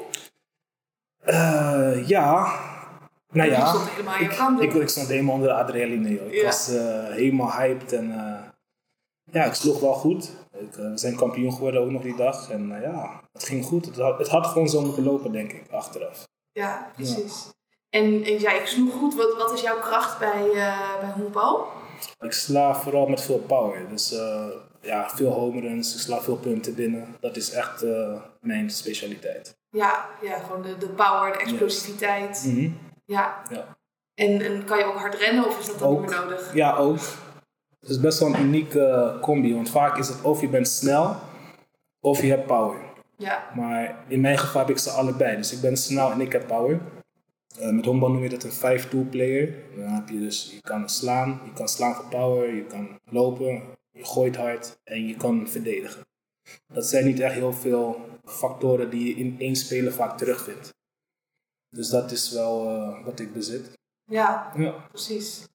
ja, 2.06 2.52
nou 3.32 3.50
ja, 3.50 3.66
stond 3.66 3.90
helemaal 3.90 4.18
in 4.18 4.68
ik, 4.68 4.74
ik, 4.74 4.88
stond 4.88 5.08
helemaal 5.08 5.34
onder 5.34 5.48
de 5.48 5.54
adrenaline. 5.54 6.30
Ik 6.30 6.44
was 6.44 6.70
uh, 6.70 7.04
helemaal 7.08 7.52
hyped 7.52 7.92
en 7.92 8.08
uh, 8.08 8.34
ja, 9.32 9.44
ik 9.44 9.54
sloeg 9.54 9.80
wel 9.80 9.92
goed. 9.92 10.30
Ik, 10.52 10.76
uh, 10.76 10.90
we 10.90 10.98
zijn 10.98 11.16
kampioen 11.16 11.52
geworden 11.52 11.80
ook 11.80 11.90
nog 11.90 12.02
die 12.02 12.16
dag. 12.16 12.50
En 12.50 12.68
ja, 12.82 13.20
het 13.32 13.44
ging 13.44 13.64
goed. 13.64 13.86
Het 13.86 13.96
had, 13.96 14.18
het 14.18 14.28
had 14.28 14.46
gewoon 14.46 14.68
zo 14.68 14.80
moeten 14.80 15.02
lopen, 15.04 15.32
denk 15.32 15.52
ik, 15.52 15.70
achteraf. 15.70 16.28
Ja, 16.52 16.90
precies. 16.94 17.44
Ja. 17.44 17.52
En, 18.00 18.24
en 18.24 18.40
ja, 18.40 18.52
ik 18.52 18.66
sloeg 18.66 18.92
goed. 18.94 19.14
Wat, 19.14 19.36
wat 19.36 19.52
is 19.52 19.60
jouw 19.60 19.80
kracht 19.80 20.18
bij, 20.18 20.48
bij 21.00 21.10
honkbal? 21.14 21.66
Ik 22.18 22.32
sla 22.32 22.74
vooral 22.74 23.06
met 23.06 23.22
veel 23.22 23.38
power. 23.38 23.88
Dus 23.88 24.14
ja, 24.80 25.10
veel 25.10 25.30
home 25.30 25.60
runs. 25.60 25.94
Ik 25.94 26.00
sla 26.00 26.20
veel 26.20 26.36
punten 26.36 26.74
binnen. 26.74 27.16
Dat 27.20 27.36
is 27.36 27.50
echt 27.50 27.84
mijn 28.40 28.70
specialiteit. 28.70 29.58
Ja, 29.70 30.08
ja 30.22 30.38
gewoon 30.38 30.62
de, 30.62 30.78
de 30.78 30.88
power, 30.88 31.32
de 31.32 31.38
explosiviteit. 31.38 32.42
Yes. 32.44 32.52
Mm 32.52 32.78
ja. 33.10 33.42
ja. 33.50 33.76
En, 34.14 34.40
en 34.40 34.64
kan 34.64 34.78
je 34.78 34.84
ook 34.84 34.98
hard 34.98 35.14
rennen 35.14 35.46
of 35.46 35.58
is 35.58 35.66
dat 35.66 35.78
dan 35.78 36.00
niet 36.00 36.00
meer 36.00 36.20
nodig? 36.20 36.54
Ja, 36.54 36.76
ook. 36.76 36.98
Het 37.80 37.90
is 37.90 38.00
best 38.00 38.18
wel 38.18 38.34
een 38.34 38.42
unieke 38.42 39.18
combi, 39.20 39.54
want 39.54 39.70
vaak 39.70 39.98
is 39.98 40.08
het 40.08 40.22
of 40.22 40.40
je 40.40 40.48
bent 40.48 40.68
snel 40.68 41.16
of 42.00 42.22
je 42.22 42.28
hebt 42.28 42.46
power. 42.46 42.78
Ja. 43.16 43.50
Maar 43.56 44.04
in 44.08 44.20
mijn 44.20 44.38
geval 44.38 44.60
heb 44.60 44.70
ik 44.70 44.78
ze 44.78 44.90
allebei. 44.90 45.36
Dus 45.36 45.52
ik 45.52 45.60
ben 45.60 45.76
snel 45.76 46.10
en 46.10 46.20
ik 46.20 46.32
heb 46.32 46.46
power. 46.46 46.80
Uh, 47.60 47.70
met 47.70 47.84
honkbal 47.84 48.10
noem 48.10 48.22
je 48.22 48.28
dat 48.28 48.44
een 48.44 48.80
5-tool 48.80 49.04
player. 49.10 49.54
Dan 49.76 49.88
heb 49.88 50.08
je 50.08 50.18
dus, 50.18 50.50
je 50.52 50.60
kan 50.60 50.88
slaan, 50.88 51.40
je 51.44 51.52
kan 51.52 51.68
slaan 51.68 51.94
voor 51.94 52.08
power, 52.08 52.54
je 52.54 52.64
kan 52.64 52.98
lopen, 53.04 53.62
je 53.90 54.04
gooit 54.04 54.36
hard 54.36 54.80
en 54.84 55.06
je 55.06 55.16
kan 55.16 55.48
verdedigen. 55.48 56.06
Dat 56.66 56.86
zijn 56.86 57.04
niet 57.04 57.20
echt 57.20 57.34
heel 57.34 57.52
veel 57.52 58.00
factoren 58.24 58.90
die 58.90 59.08
je 59.08 59.14
in 59.14 59.36
één 59.38 59.56
speler 59.56 59.92
vaak 59.92 60.18
terugvindt. 60.18 60.74
Dus 61.68 61.88
dat 61.88 62.10
is 62.10 62.30
wel 62.30 62.76
uh, 62.76 63.04
wat 63.04 63.20
ik 63.20 63.32
bezit. 63.32 63.78
Ja, 64.04 64.52
ja, 64.56 64.70
precies. 64.88 65.48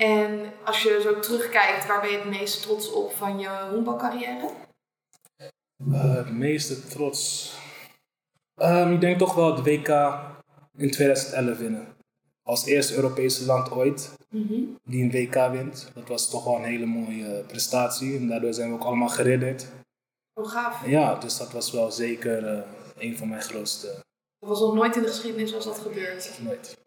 En 0.00 0.52
als 0.64 0.82
je 0.82 1.00
zo 1.02 1.20
terugkijkt, 1.20 1.86
waar 1.86 2.00
ben 2.00 2.10
je 2.10 2.16
het 2.16 2.28
meest 2.28 2.62
trots 2.62 2.92
op 2.92 3.12
van 3.12 3.38
je 3.38 3.48
honkbalcarrière? 3.70 4.50
Uh, 5.88 6.14
het 6.14 6.32
meeste 6.32 6.86
trots? 6.86 7.52
Um, 8.56 8.92
ik 8.92 9.00
denk 9.00 9.18
toch 9.18 9.34
wel 9.34 9.56
het 9.56 9.64
WK 9.64 9.88
in 10.76 10.90
2011 10.90 11.58
winnen. 11.58 11.96
Als 12.42 12.64
eerste 12.64 12.94
Europese 12.94 13.44
land 13.44 13.70
ooit 13.70 14.16
mm 14.30 14.46
-hmm. 14.46 14.78
die 14.84 15.02
een 15.02 15.10
WK 15.10 15.50
wint. 15.50 15.90
Dat 15.94 16.08
was 16.08 16.30
toch 16.30 16.44
wel 16.44 16.56
een 16.56 16.64
hele 16.64 16.86
mooie 16.86 17.44
prestatie. 17.46 18.16
En 18.16 18.28
daardoor 18.28 18.54
zijn 18.54 18.68
we 18.68 18.74
ook 18.74 18.84
allemaal 18.84 19.08
geridderd. 19.08 19.66
Hoe 20.32 20.44
oh, 20.44 20.50
gaaf. 20.50 20.86
Ja, 20.86 21.14
dus 21.14 21.36
dat 21.36 21.52
was 21.52 21.70
wel 21.70 21.90
zeker 21.90 22.56
uh, 22.56 22.62
een 22.98 23.16
van 23.16 23.28
mijn 23.28 23.42
grootste 23.42 24.02
er 24.40 24.48
was 24.48 24.60
nog 24.60 24.74
nooit 24.74 24.96
in 24.96 25.02
de 25.02 25.08
geschiedenis 25.08 25.52
was 25.52 25.64
dat 25.64 25.78
gebeurd. 25.78 26.40
Nooit. 26.42 26.78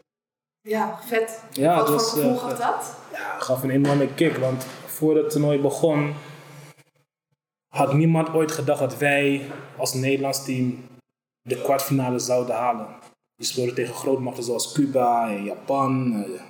Ja, 0.67 0.99
vet. 1.06 1.43
Ja, 1.52 1.76
Wat 1.76 1.89
voor 1.89 1.99
gevoel 1.99 2.34
uh, 2.34 2.39
gaf 2.39 2.58
dat? 2.58 2.95
Ja, 3.12 3.39
gaf 3.39 3.63
een 3.63 3.69
enorme 3.69 4.13
kick. 4.13 4.38
Want 4.38 4.65
voor 4.86 5.15
het 5.17 5.30
toernooi 5.30 5.60
begon, 5.60 6.13
had 7.76 7.93
niemand 7.93 8.34
ooit 8.34 8.52
gedacht 8.52 8.80
dat 8.80 8.97
wij 8.97 9.41
als 9.78 9.93
Nederlands 9.93 10.45
team 10.45 10.86
de 11.41 11.62
kwartfinale 11.62 12.19
zouden 12.19 12.56
halen. 12.56 12.88
We 13.36 13.45
speelden 13.45 13.76
tegen 13.76 13.93
grootmachten 13.93 14.43
zoals 14.43 14.71
Cuba 14.71 15.30
en 15.30 15.43
Japan. 15.43 16.13
Uh, 16.28 16.41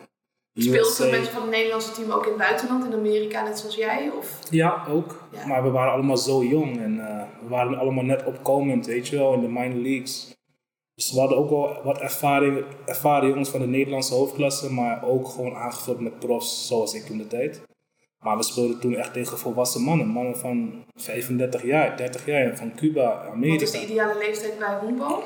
Speelden 0.56 1.12
mensen 1.12 1.34
van 1.34 1.42
het 1.42 1.52
Nederlandse 1.52 1.92
team 1.92 2.12
ook 2.12 2.24
in 2.24 2.30
het 2.30 2.38
buitenland, 2.38 2.86
in 2.86 2.94
Amerika, 2.94 3.44
net 3.44 3.60
zoals 3.60 3.76
jij? 3.76 4.10
Of? 4.18 4.40
Ja, 4.50 4.86
ook. 4.90 5.28
Maar 5.48 5.64
we 5.64 5.70
waren 5.70 5.94
allemaal 5.94 6.18
zo 6.18 6.44
jong 6.44 6.80
en 6.80 6.96
uh, 6.98 7.24
we 7.42 7.48
waren 7.48 7.78
allemaal 7.78 8.04
net 8.04 8.24
opkomend, 8.24 8.86
weet 8.86 9.08
je 9.08 9.18
wel, 9.18 9.34
in 9.34 9.42
de 9.42 9.48
minor 9.48 9.82
leagues. 9.82 10.33
Dus 10.96 11.12
we 11.12 11.20
hadden 11.20 11.38
ook 11.38 11.50
wel 11.50 11.82
wat 11.84 11.98
ervaring, 11.98 12.66
ervaren 12.86 13.30
jongens 13.30 13.50
van 13.50 13.60
de 13.60 13.68
Nederlandse 13.68 14.14
hoofdklasse, 14.14 14.74
maar 14.74 15.04
ook 15.04 15.28
gewoon 15.28 15.56
aangevuld 15.56 16.00
met 16.00 16.20
profs 16.20 16.68
zoals 16.68 16.94
ik 16.94 17.06
toen 17.06 17.18
de 17.18 17.28
tijd. 17.28 17.62
Maar 18.20 18.38
we 18.38 18.44
speelden 18.44 18.80
toen 18.80 18.96
echt 18.96 19.14
tegen 19.14 19.38
volwassen 19.38 19.82
mannen. 19.82 20.08
Mannen 20.08 20.38
van 20.38 20.84
35 20.96 21.64
jaar, 21.64 21.98
30 21.98 22.26
jaar, 22.26 22.58
van 22.58 22.76
Cuba, 22.76 23.28
Amerika. 23.32 23.66
Wat 23.66 23.74
is 23.74 23.80
de 23.82 23.92
ideale 23.92 24.18
leeftijd 24.18 24.60
bij 24.60 24.78
honkbal? 24.80 25.24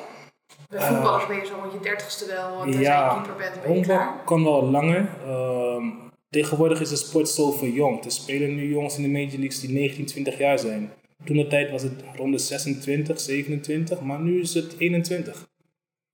Bij 0.70 0.82
voetballers 0.82 1.24
uh, 1.24 1.30
ben 1.30 1.38
je 1.38 1.46
zo 1.46 1.56
rond 1.62 1.74
je 1.74 1.80
dertigste 1.80 2.26
wel, 2.26 2.62
tenzij 2.62 2.82
ja, 2.82 3.06
je 3.06 3.22
keeper 3.22 3.36
bent, 3.36 3.62
ben 3.62 3.76
je 3.76 3.82
klaar. 3.82 4.24
kan 4.26 4.44
wel 4.44 4.64
langer. 4.64 5.10
Uh, 5.28 5.86
tegenwoordig 6.30 6.82
is 6.82 6.90
de 6.90 6.96
sport 6.96 7.30
zo 7.30 7.52
verjongd. 7.52 8.06
Er 8.06 8.12
spelen 8.12 8.56
nu 8.56 8.70
jongens 8.70 8.98
in 8.98 9.04
de 9.04 9.10
Major 9.10 9.40
Leagues 9.40 9.60
die 9.60 9.70
19, 9.70 10.06
20 10.06 10.38
jaar 10.38 10.60
zijn. 10.60 10.92
Toen 11.24 11.38
de 11.38 11.48
tijd 11.48 11.72
was 11.72 11.82
het 11.82 12.04
rond 12.16 12.32
de 12.32 12.38
26, 12.38 13.20
27, 13.20 14.02
maar 14.02 14.20
nu 14.20 14.42
is 14.42 14.54
het 14.54 14.76
21. 14.78 15.48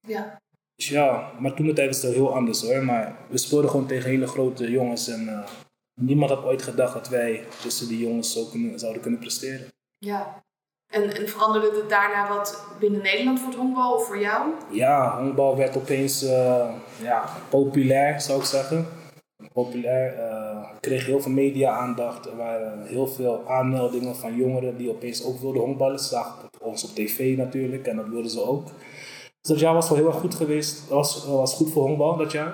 Ja. 0.07 0.41
Dus 0.75 0.89
ja, 0.89 1.31
maar 1.39 1.53
toen 1.53 1.65
de 1.65 1.73
tijd 1.73 1.87
was 1.87 2.01
het 2.01 2.13
heel 2.13 2.35
anders 2.35 2.61
hoor. 2.61 2.83
Maar 2.83 3.15
we 3.29 3.37
speelden 3.37 3.69
gewoon 3.69 3.87
tegen 3.87 4.09
hele 4.09 4.27
grote 4.27 4.71
jongens. 4.71 5.07
En 5.07 5.23
uh, 5.23 5.47
niemand 5.93 6.31
had 6.31 6.43
ooit 6.43 6.61
gedacht 6.61 6.93
dat 6.93 7.09
wij 7.09 7.43
tussen 7.61 7.87
die 7.87 8.07
jongens 8.07 8.33
zo 8.33 8.45
kunnen, 8.45 8.79
zouden 8.79 9.01
kunnen 9.01 9.19
presteren. 9.19 9.67
Ja. 9.97 10.43
En, 10.87 11.15
en 11.15 11.29
veranderde 11.29 11.77
het 11.79 11.89
daarna 11.89 12.27
wat 12.27 12.65
binnen 12.79 13.01
Nederland 13.01 13.39
voor 13.39 13.47
het 13.47 13.57
honkbal 13.57 13.93
of 13.93 14.05
voor 14.05 14.19
jou? 14.19 14.51
Ja, 14.71 15.17
honkbal 15.19 15.57
werd 15.57 15.77
opeens 15.77 16.23
uh, 16.23 16.73
ja, 17.01 17.29
populair, 17.49 18.21
zou 18.21 18.39
ik 18.39 18.45
zeggen. 18.45 18.87
Populair. 19.53 20.17
Uh, 20.17 20.69
kreeg 20.79 21.05
heel 21.05 21.21
veel 21.21 21.31
media-aandacht. 21.31 22.25
Er 22.25 22.37
waren 22.37 22.85
heel 22.85 23.07
veel 23.07 23.43
aanmeldingen 23.47 24.15
van 24.15 24.35
jongeren 24.35 24.77
die 24.77 24.89
opeens 24.89 25.23
ook 25.23 25.39
wilden 25.39 25.61
honkballen. 25.61 25.99
Ze 25.99 26.07
zagen 26.07 26.49
ons 26.59 26.83
op 26.83 26.89
tv 26.89 27.37
natuurlijk 27.37 27.87
en 27.87 27.95
dat 27.95 28.07
wilden 28.07 28.31
ze 28.31 28.43
ook. 28.43 28.67
Dus 29.43 29.51
dat 29.51 29.61
jaar 29.61 29.73
was 29.73 29.89
wel 29.89 29.97
heel 29.97 30.07
erg 30.07 30.19
goed 30.19 30.35
geweest. 30.35 30.89
Dat 30.89 30.97
was, 30.97 31.25
was 31.25 31.55
goed 31.55 31.71
voor 31.71 31.83
honkbal 31.83 32.17
dat 32.17 32.31
jaar. 32.31 32.53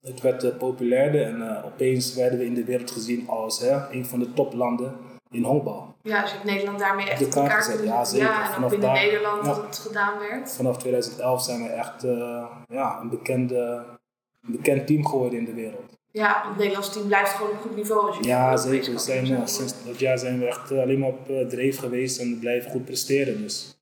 Het 0.00 0.20
werd 0.20 0.44
uh, 0.44 0.56
populairder 0.56 1.22
en 1.22 1.36
uh, 1.36 1.64
opeens 1.64 2.14
werden 2.14 2.38
we 2.38 2.44
in 2.44 2.54
de 2.54 2.64
wereld 2.64 2.90
gezien 2.90 3.28
als 3.28 3.60
hè, 3.60 3.90
een 3.90 4.06
van 4.06 4.18
de 4.18 4.32
toplanden 4.32 4.96
in 5.30 5.42
honkbal. 5.42 5.94
Ja, 6.02 6.20
dus 6.20 6.30
je 6.30 6.36
hebt 6.36 6.48
Nederland 6.48 6.78
daarmee 6.78 7.08
echt 7.08 7.18
de 7.18 7.28
kaart 7.28 7.52
gezet. 7.52 7.84
Ja, 7.84 8.04
zeker. 8.04 8.26
Ja, 8.26 8.46
en 8.46 8.52
vanaf 8.52 8.70
binnen 8.70 8.88
daar, 8.88 9.04
Nederland 9.04 9.46
ja, 9.46 9.54
dat 9.54 9.62
het 9.62 9.78
gedaan 9.78 10.18
werd. 10.18 10.52
Vanaf 10.52 10.76
2011 10.76 11.42
zijn 11.42 11.62
we 11.62 11.68
echt 11.68 12.04
uh, 12.04 12.46
ja, 12.68 13.00
een, 13.00 13.08
bekende, 13.08 13.84
een 14.42 14.52
bekend 14.52 14.86
team 14.86 15.06
geworden 15.06 15.38
in 15.38 15.44
de 15.44 15.54
wereld. 15.54 15.98
Ja, 16.10 16.44
het 16.48 16.56
Nederlands 16.56 16.92
team 16.92 17.06
blijft 17.06 17.30
gewoon 17.30 17.50
op 17.50 17.60
goed 17.60 17.76
niveau. 17.76 18.06
Als 18.06 18.16
je 18.16 18.24
ja, 18.24 18.56
zeker. 18.56 18.92
We 18.92 18.98
zijn, 18.98 19.48
sinds 19.48 19.74
dat 19.84 19.98
jaar 19.98 20.18
zijn 20.18 20.38
we 20.38 20.46
echt 20.46 20.72
alleen 20.72 20.98
maar 20.98 21.08
op 21.08 21.48
dreef 21.48 21.78
geweest 21.78 22.20
en 22.20 22.38
blijven 22.38 22.70
goed 22.70 22.84
presteren. 22.84 23.42
Dus 23.42 23.75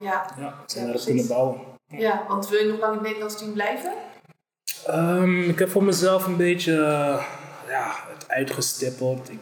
ja, 0.00 0.26
zijn 0.66 0.84
ja, 0.84 0.92
erop 0.92 1.04
kunnen 1.04 1.26
bouwen. 1.26 1.60
Ja, 1.86 2.24
want 2.28 2.48
wil 2.48 2.58
je 2.58 2.70
nog 2.70 2.80
lang 2.80 2.92
in 2.92 2.98
het 2.98 3.06
Nederlands 3.06 3.38
team 3.38 3.52
blijven? 3.52 3.92
Um, 4.88 5.48
ik 5.48 5.58
heb 5.58 5.68
voor 5.68 5.84
mezelf 5.84 6.26
een 6.26 6.36
beetje 6.36 6.72
uh, 6.72 7.26
ja, 7.68 7.94
het 8.12 8.28
uitgestippeld. 8.28 9.30
Ik, 9.30 9.38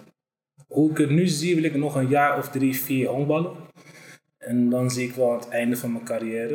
hoe 0.67 0.91
ik 0.91 0.99
het 0.99 1.11
nu 1.11 1.27
zie, 1.27 1.55
wil 1.55 1.65
ik 1.65 1.75
nog 1.75 1.95
een 1.95 2.09
jaar 2.09 2.39
of 2.39 2.49
drie, 2.49 2.77
vier 2.77 3.09
honkballen. 3.09 3.57
En 4.39 4.71
dan 4.71 4.91
zie 4.91 5.09
ik 5.09 5.15
wel 5.15 5.33
het 5.33 5.49
einde 5.49 5.77
van 5.77 5.93
mijn 5.93 6.05
carrière. 6.05 6.55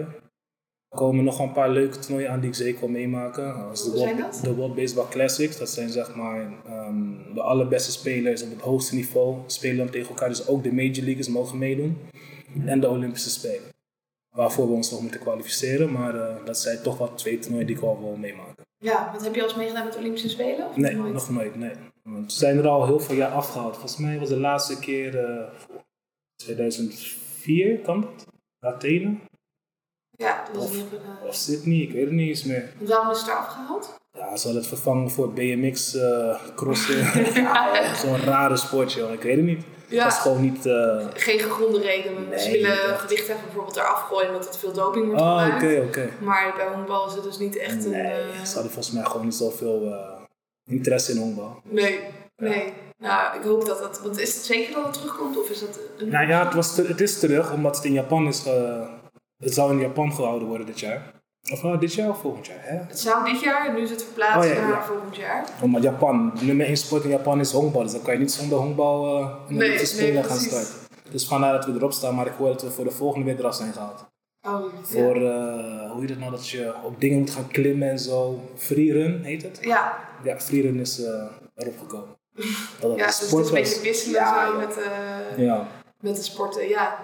Er 0.90 1.00
komen 1.00 1.24
nog 1.24 1.40
een 1.40 1.52
paar 1.52 1.70
leuke 1.70 2.00
toernooien 2.00 2.32
aan 2.32 2.40
die 2.40 2.50
ik 2.50 2.56
zeker 2.56 2.80
wil 2.80 2.90
meemaken. 2.90 3.70
Als 3.70 3.84
de 3.84 3.92
World, 3.92 4.44
de 4.44 4.56
World 4.56 4.76
Baseball 4.76 5.08
Classics. 5.10 5.58
Dat 5.58 5.70
zijn 5.70 5.90
zeg 5.90 6.16
maar 6.16 6.54
um, 6.70 7.34
de 7.34 7.42
allerbeste 7.42 7.92
spelers 7.92 8.44
op 8.44 8.50
het 8.50 8.62
hoogste 8.62 8.96
niveau. 8.96 9.38
Spelen 9.46 9.92
tegen 9.92 10.10
elkaar. 10.10 10.30
Dus 10.30 10.48
ook 10.48 10.64
de 10.64 10.74
Major 10.74 11.04
Leaguers 11.04 11.30
mogen 11.30 11.58
meedoen. 11.58 11.98
En 12.66 12.80
de 12.80 12.90
Olympische 12.90 13.30
Spelen 13.30 13.73
waarvoor 14.34 14.68
we 14.68 14.74
ons 14.74 14.92
nog 14.92 15.02
moeten 15.02 15.20
kwalificeren. 15.20 15.92
Maar 15.92 16.16
uh, 16.16 16.46
dat 16.46 16.58
zijn 16.58 16.82
toch 16.82 16.98
wat 16.98 17.18
twee 17.18 17.40
toernooien 17.40 17.68
die 17.68 17.76
ik 17.76 17.82
al 17.82 18.00
wil 18.00 18.16
meemaken. 18.16 18.66
Ja, 18.78 19.10
wat 19.14 19.24
heb 19.24 19.36
je 19.36 19.42
al 19.42 19.48
eens 19.48 19.58
meegedaan 19.58 19.84
met 19.84 19.94
de 19.94 20.00
Olympische 20.00 20.30
Spelen? 20.30 20.68
Of 20.70 20.76
nee, 20.76 20.96
nooit? 20.96 21.14
nog 21.14 21.30
nooit. 21.30 21.56
Nee. 21.56 21.74
Want 22.04 22.34
we 22.34 22.40
zijn 22.40 22.58
er 22.58 22.68
al 22.68 22.86
heel 22.86 23.00
veel 23.00 23.16
jaar 23.16 23.32
afgehaald. 23.32 23.74
Volgens 23.74 23.98
mij 23.98 24.20
was 24.20 24.30
de 24.30 24.40
laatste 24.40 24.80
keer 24.80 25.30
uh, 25.30 25.48
2004, 26.36 27.80
kan 27.80 28.02
dat? 28.02 28.26
Athene? 28.60 29.16
Ja, 30.18 30.44
dat 30.46 30.56
was 30.56 30.66
of, 30.66 30.76
niet 30.76 30.86
uh, 30.94 31.28
of 31.28 31.36
Sydney, 31.36 31.78
ik 31.78 31.92
weet 31.92 32.04
het 32.04 32.14
niet 32.14 32.28
eens 32.28 32.44
meer. 32.44 32.74
Waarom 32.80 33.12
is 33.12 33.20
het 33.20 33.28
er 33.28 33.36
afgehaald? 33.36 33.96
Ja, 34.12 34.36
ze 34.36 34.44
hadden 34.44 34.62
het 34.62 34.68
vervangen 34.68 35.12
voor 35.12 35.34
BMX 35.34 35.96
uh, 35.96 36.42
crossen. 36.56 37.06
Zo'n 38.02 38.18
rare 38.18 38.58
sport, 38.58 38.94
joh. 38.94 39.12
Ik 39.12 39.22
weet 39.22 39.36
het 39.36 39.46
niet. 39.46 39.64
Ja. 39.88 40.04
Dat 40.04 40.14
is 40.14 40.20
gewoon 40.20 40.42
niet... 40.42 40.66
Uh... 40.66 41.08
Geen 41.14 41.40
gegronde 41.40 41.80
reden. 41.80 42.30
Nee, 42.30 42.40
ze 42.40 42.52
willen 42.52 42.98
bijvoorbeeld 43.44 43.76
eraf 43.76 44.02
gooien 44.02 44.30
omdat 44.30 44.46
het 44.46 44.58
veel 44.58 44.74
doping 44.74 45.06
wordt 45.06 45.22
oké. 45.84 46.10
Maar 46.20 46.54
bij 46.56 46.68
honkbal 46.68 47.08
is 47.08 47.14
het 47.14 47.24
dus 47.24 47.38
niet 47.38 47.58
echt 47.58 47.86
nee, 47.86 48.02
een... 48.02 48.28
Uh... 48.28 48.44
ze 48.44 48.54
hadden 48.54 48.72
volgens 48.72 48.92
mij 48.92 49.04
gewoon 49.04 49.26
niet 49.26 49.36
zoveel 49.36 49.88
uh, 49.88 49.96
interesse 50.66 51.12
in 51.12 51.18
honkbal. 51.18 51.62
Nee, 51.64 52.00
nee. 52.38 52.74
Nou, 52.98 53.38
ik 53.38 53.44
hoop 53.44 53.66
dat 53.66 53.80
dat... 53.80 54.02
Want 54.02 54.20
is 54.20 54.36
het 54.36 54.44
zeker 54.44 54.74
dat 54.74 54.86
het 54.86 54.94
terugkomt? 54.94 55.38
Of 55.38 55.50
is 55.50 55.60
dat... 55.60 55.80
Een... 55.98 56.10
Nou 56.10 56.28
ja, 56.28 56.46
het, 56.46 56.54
was 56.54 56.78
het 56.78 57.02
is 57.02 57.20
terug 57.20 57.54
omdat 57.54 57.76
het 57.76 57.86
in 57.86 57.94
Japan 57.94 58.28
is... 58.28 58.44
het 59.38 59.54
zou 59.54 59.72
in 59.72 59.80
Japan 59.80 60.14
gehouden 60.14 60.48
worden 60.48 60.68
dit 60.68 60.80
jaar. 60.80 61.22
Of 61.52 61.64
nou, 61.64 61.80
dit 61.80 61.94
jaar 61.94 62.10
of 62.10 62.20
volgend 62.20 62.46
jaar? 62.46 62.60
Hè? 62.62 62.78
Het 62.78 63.00
zou 63.00 63.32
dit 63.32 63.42
jaar, 63.42 63.74
nu 63.74 63.82
is 63.82 63.90
het 63.90 64.04
verplaatst 64.04 64.52
oh, 64.52 64.70
naar 64.70 64.86
volgend 64.86 65.16
jaar. 65.16 65.50
Oh, 65.62 65.72
maar 65.72 65.82
Japan, 65.82 66.34
nummer 66.42 66.66
1 66.66 66.78
sport 66.78 67.04
in 67.04 67.10
Japan 67.10 67.40
is 67.40 67.52
honkbal. 67.52 67.84
Dus 67.84 67.92
dan 67.92 68.02
kan 68.02 68.14
je 68.14 68.20
niet 68.20 68.32
zonder 68.32 68.58
honkbal 68.58 69.22
uh, 69.22 69.30
nee, 69.48 69.78
te 69.78 69.86
spelen 69.86 70.14
nee, 70.14 70.24
gaan 70.24 70.38
starten. 70.38 70.74
Dus 71.12 71.28
vandaar 71.28 71.54
dat 71.54 71.66
we 71.66 71.72
erop 71.72 71.92
staan, 71.92 72.16
maar 72.16 72.28
ik 72.28 72.34
hoor 72.38 72.48
dat 72.48 72.62
we 72.62 72.72
voor 72.72 72.84
de 72.84 72.92
volgende 72.92 73.26
weer 73.26 73.40
eraf 73.40 73.56
zijn 73.56 73.74
gehaald. 73.74 74.06
Oh, 74.48 74.64
voor, 74.82 75.22
uh, 75.22 75.92
hoe 75.92 76.00
heet 76.00 76.10
het 76.10 76.20
nou, 76.20 76.32
dat 76.32 76.50
je 76.50 76.74
op 76.84 77.02
dingen 77.02 77.20
moet 77.20 77.30
gaan 77.30 77.48
klimmen 77.48 77.90
en 77.90 78.00
zo. 78.00 78.40
Freerun 78.56 79.24
heet 79.24 79.44
het? 79.44 79.58
Ja. 79.62 79.98
Ja, 80.24 80.40
freerun 80.40 80.80
is 80.80 81.00
uh, 81.00 81.06
erop 81.56 81.80
gekomen. 81.80 82.16
Dat 82.80 82.98
ja, 82.98 83.06
dus 83.06 83.20
het 83.20 83.40
is 83.40 83.48
een 83.48 83.54
beetje 83.54 83.82
wisselen 83.82 84.20
ja, 84.20 84.46
zo 84.46 84.58
met, 84.58 84.78
ja. 85.38 85.68
met 86.00 86.16
de 86.16 86.24
sporten, 86.24 86.68
ja. 86.68 87.00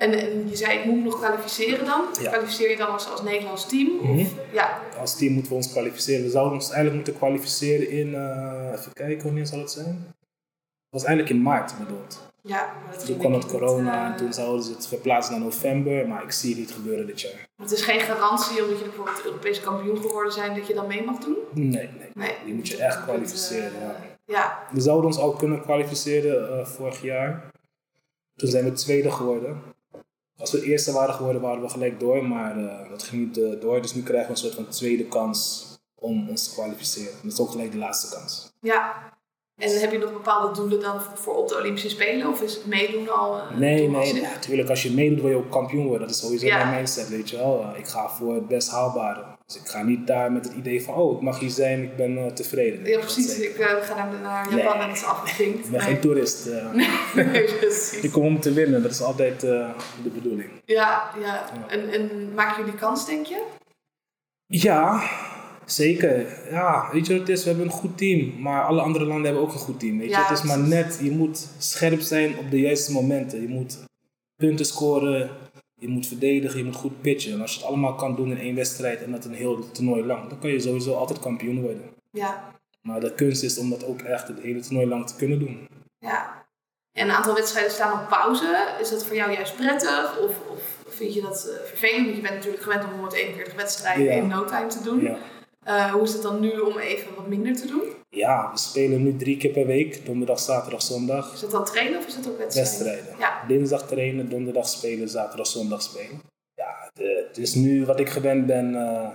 En, 0.00 0.12
en, 0.12 0.48
je 0.48 0.56
zei, 0.56 0.78
ik 0.78 0.84
moet 0.84 1.04
nog 1.04 1.18
kwalificeren 1.18 1.84
dan. 1.84 2.04
Kwalificeer 2.12 2.70
je 2.70 2.76
dan 2.76 2.88
als, 2.88 3.10
als 3.10 3.22
Nederlands 3.22 3.66
team? 3.66 3.98
Of, 3.98 4.06
mhm. 4.06 4.26
ja. 4.52 4.80
Als 4.98 5.16
team 5.16 5.32
moeten 5.32 5.50
we 5.50 5.56
ons 5.56 5.70
kwalificeren. 5.70 6.24
We 6.24 6.30
zouden 6.30 6.54
ons 6.54 6.70
eigenlijk 6.70 6.94
moeten 6.94 7.16
kwalificeren 7.16 7.90
in, 7.90 8.08
uh, 8.08 8.78
even 8.78 8.92
kijken, 8.92 9.24
wanneer 9.24 9.46
zal 9.46 9.58
het 9.58 9.70
zijn? 9.70 10.04
Dat 10.90 11.00
was 11.00 11.04
eigenlijk 11.04 11.34
in 11.34 11.42
maart 11.42 11.72
bedoeld. 11.78 12.28
Ja, 12.42 12.72
maar 12.86 12.98
toen 12.98 13.18
kwam 13.18 13.32
het 13.32 13.46
corona 13.46 14.06
en 14.06 14.12
eh, 14.12 14.18
toen 14.18 14.32
zouden 14.32 14.64
ze 14.64 14.72
het 14.72 14.86
verplaatsen 14.86 15.32
naar 15.34 15.42
november, 15.42 16.08
maar 16.08 16.22
ik 16.22 16.32
zie 16.32 16.50
het 16.50 16.58
niet 16.58 16.72
gebeuren 16.72 17.06
dit 17.06 17.20
jaar. 17.20 17.48
Het 17.56 17.70
is 17.70 17.82
geen 17.82 18.00
garantie 18.00 18.62
omdat 18.62 18.78
je 18.78 18.84
bijvoorbeeld 18.84 19.24
Europese 19.24 19.60
kampioen 19.60 19.96
geworden 19.96 20.32
zijn 20.32 20.54
dat 20.54 20.66
je 20.66 20.74
dan 20.74 20.86
mee 20.86 21.04
mag 21.04 21.18
doen? 21.18 21.36
Nee, 21.52 21.70
nee. 21.70 22.10
nee. 22.14 22.34
Die 22.44 22.54
moet 22.54 22.68
je 22.68 22.76
echt 22.76 23.02
kwalificeren. 23.02 23.72
Uh, 23.72 23.80
ja. 23.80 23.96
ja. 24.24 24.66
We 24.72 24.80
zouden 24.80 25.06
ons 25.06 25.18
ook 25.18 25.38
kunnen 25.38 25.60
kwalificeren 25.60 26.66
vorig 26.68 27.02
jaar. 27.02 27.50
Toen 28.36 28.48
zijn 28.48 28.64
we 28.64 28.72
tweede 28.72 29.10
geworden. 29.10 29.62
Als 30.40 30.50
we 30.50 30.62
eerste 30.62 30.92
waren 30.92 31.14
geworden, 31.14 31.42
waren 31.42 31.62
we 31.62 31.68
gelijk 31.68 32.00
door, 32.00 32.24
maar 32.24 32.58
uh, 32.58 32.90
dat 32.90 33.02
ging 33.02 33.26
niet 33.26 33.38
uh, 33.38 33.60
door. 33.60 33.82
Dus 33.82 33.94
nu 33.94 34.02
krijgen 34.02 34.26
we 34.26 34.32
een 34.32 34.40
soort 34.40 34.54
van 34.54 34.68
tweede 34.68 35.04
kans 35.04 35.66
om 35.94 36.28
ons 36.28 36.48
te 36.48 36.54
kwalificeren. 36.54 37.12
Dat 37.22 37.32
is 37.32 37.40
ook 37.40 37.50
gelijk 37.50 37.72
de 37.72 37.78
laatste 37.78 38.16
kans. 38.16 38.52
Ja. 38.60 39.12
En 39.56 39.80
heb 39.80 39.92
je 39.92 39.98
nog 39.98 40.12
bepaalde 40.12 40.54
doelen 40.54 40.80
dan 40.80 41.00
voor 41.14 41.34
op 41.36 41.48
de 41.48 41.56
Olympische 41.56 41.88
Spelen? 41.88 42.28
Of 42.28 42.42
is 42.42 42.54
het 42.54 42.66
meedoen 42.66 43.08
al? 43.08 43.36
Uh, 43.36 43.58
nee, 43.58 43.88
nee, 43.88 44.20
natuurlijk. 44.20 44.68
als 44.68 44.82
je 44.82 44.92
meedoet, 44.92 45.20
wil 45.20 45.30
je 45.30 45.36
ook 45.36 45.50
kampioen 45.50 45.86
worden. 45.86 46.06
Dat 46.06 46.16
is 46.16 46.22
sowieso 46.22 46.46
ja. 46.46 46.56
mijn 46.64 46.76
mindset, 46.76 47.08
weet 47.08 47.30
je 47.30 47.36
wel. 47.36 47.66
ik 47.76 47.86
ga 47.86 48.08
voor 48.08 48.34
het 48.34 48.48
best 48.48 48.70
haalbare. 48.70 49.29
Dus 49.50 49.60
ik 49.60 49.68
ga 49.68 49.82
niet 49.82 50.06
daar 50.06 50.32
met 50.32 50.44
het 50.44 50.54
idee 50.54 50.82
van, 50.82 50.94
oh, 50.94 51.16
ik 51.16 51.22
mag 51.22 51.38
hier 51.38 51.50
zijn, 51.50 51.82
ik 51.82 51.96
ben 51.96 52.18
uh, 52.18 52.26
tevreden. 52.26 52.84
Ja, 52.84 52.98
precies. 52.98 53.38
Ik 53.38 53.58
uh, 53.58 53.66
ga 53.66 54.08
naar, 54.22 54.56
Japan 54.56 54.76
nee. 54.76 54.82
en 54.82 54.88
het 54.88 54.96
is 54.96 55.04
afgevinkt. 55.04 55.64
Ik 55.64 55.70
ben 55.70 55.80
geen 55.80 56.00
toerist. 56.00 56.46
Uh. 56.46 56.72
nee, 57.14 57.44
precies. 57.44 58.00
ik 58.00 58.12
kom 58.12 58.24
om 58.24 58.40
te 58.40 58.52
winnen, 58.52 58.82
dat 58.82 58.90
is 58.90 59.02
altijd 59.02 59.40
de 59.40 59.74
bedoeling. 60.14 60.50
Ja, 60.64 61.10
ja. 61.20 61.26
ja. 61.26 61.68
En, 61.68 61.92
en 61.92 62.34
maken 62.34 62.64
jullie 62.64 62.78
kans, 62.78 63.06
denk 63.06 63.26
je? 63.26 63.42
Ja, 64.46 65.02
zeker. 65.64 66.26
Ja, 66.50 66.88
weet 66.92 67.06
je 67.06 67.12
wat 67.12 67.28
het 67.28 67.38
is? 67.38 67.42
We 67.42 67.48
hebben 67.48 67.66
een 67.66 67.72
goed 67.72 67.98
team, 67.98 68.40
maar 68.40 68.64
alle 68.64 68.80
andere 68.80 69.04
landen 69.04 69.24
hebben 69.24 69.42
ook 69.42 69.52
een 69.52 69.58
goed 69.58 69.80
team. 69.80 69.98
Weet 69.98 70.08
je? 70.08 70.14
Ja, 70.14 70.22
het 70.22 70.38
is 70.38 70.44
maar 70.44 70.58
net, 70.58 70.98
je 71.02 71.10
moet 71.10 71.48
scherp 71.58 72.00
zijn 72.00 72.38
op 72.38 72.50
de 72.50 72.60
juiste 72.60 72.92
momenten. 72.92 73.40
Je 73.40 73.48
moet 73.48 73.78
punten 74.36 74.66
scoren, 74.66 75.30
je 75.80 75.88
moet 75.88 76.06
verdedigen, 76.06 76.58
je 76.58 76.64
moet 76.64 76.76
goed 76.76 77.00
pitchen. 77.00 77.32
En 77.32 77.40
als 77.40 77.52
je 77.52 77.58
het 77.58 77.68
allemaal 77.68 77.94
kan 77.94 78.16
doen 78.16 78.30
in 78.30 78.38
één 78.38 78.54
wedstrijd 78.54 79.02
en 79.02 79.12
dat 79.12 79.24
een 79.24 79.34
heel 79.34 79.70
toernooi 79.70 80.04
lang, 80.04 80.28
dan 80.28 80.38
kan 80.38 80.50
je 80.50 80.60
sowieso 80.60 80.94
altijd 80.94 81.18
kampioen 81.18 81.60
worden. 81.60 81.90
Ja. 82.10 82.58
Maar 82.80 83.00
de 83.00 83.14
kunst 83.14 83.42
is 83.42 83.58
om 83.58 83.70
dat 83.70 83.84
ook 83.84 84.00
echt 84.00 84.28
het 84.28 84.40
hele 84.40 84.60
toernooi 84.60 84.86
lang 84.86 85.06
te 85.06 85.16
kunnen 85.16 85.38
doen. 85.38 85.68
Ja. 85.98 86.46
En 86.92 87.08
een 87.08 87.14
aantal 87.14 87.34
wedstrijden 87.34 87.72
staan 87.72 88.02
op 88.02 88.08
pauze. 88.08 88.76
Is 88.80 88.90
dat 88.90 89.04
voor 89.04 89.16
jou 89.16 89.32
juist 89.32 89.56
prettig? 89.56 90.18
Of, 90.18 90.48
of 90.48 90.62
vind 90.88 91.14
je 91.14 91.20
dat 91.20 91.46
uh, 91.46 91.66
vervelend? 91.66 92.04
Want 92.04 92.16
je 92.16 92.22
bent 92.22 92.34
natuurlijk 92.34 92.62
gewend 92.62 92.84
om 92.84 92.90
141 92.90 93.54
wedstrijden 93.54 94.12
in 94.12 94.26
no 94.26 94.44
time 94.44 94.66
te 94.66 94.82
doen. 94.82 95.00
Ja. 95.00 95.18
Uh, 95.68 95.92
hoe 95.92 96.02
is 96.02 96.12
het 96.12 96.22
dan 96.22 96.40
nu 96.40 96.58
om 96.58 96.78
even 96.78 97.14
wat 97.14 97.26
minder 97.26 97.56
te 97.56 97.66
doen? 97.66 97.82
Ja, 98.08 98.50
we 98.52 98.58
spelen 98.58 99.02
nu 99.02 99.16
drie 99.16 99.36
keer 99.36 99.50
per 99.50 99.66
week. 99.66 100.06
Donderdag, 100.06 100.40
zaterdag, 100.40 100.82
zondag. 100.82 101.32
Is 101.32 101.40
dat 101.40 101.50
dan 101.50 101.64
trainen 101.64 101.98
of 101.98 102.06
is 102.06 102.14
dat 102.14 102.28
ook 102.28 102.38
wedstrijden? 102.38 102.72
Wedstrijden. 102.72 103.18
Ja. 103.18 103.44
Dinsdag 103.48 103.86
trainen, 103.86 104.28
donderdag 104.28 104.68
spelen, 104.68 105.08
zaterdag, 105.08 105.46
zondag 105.46 105.82
spelen. 105.82 106.20
Ja, 106.54 106.90
het 107.28 107.38
is 107.38 107.54
nu 107.54 107.84
wat 107.84 108.00
ik 108.00 108.08
gewend 108.08 108.46
ben 108.46 108.72
uh, 108.74 109.08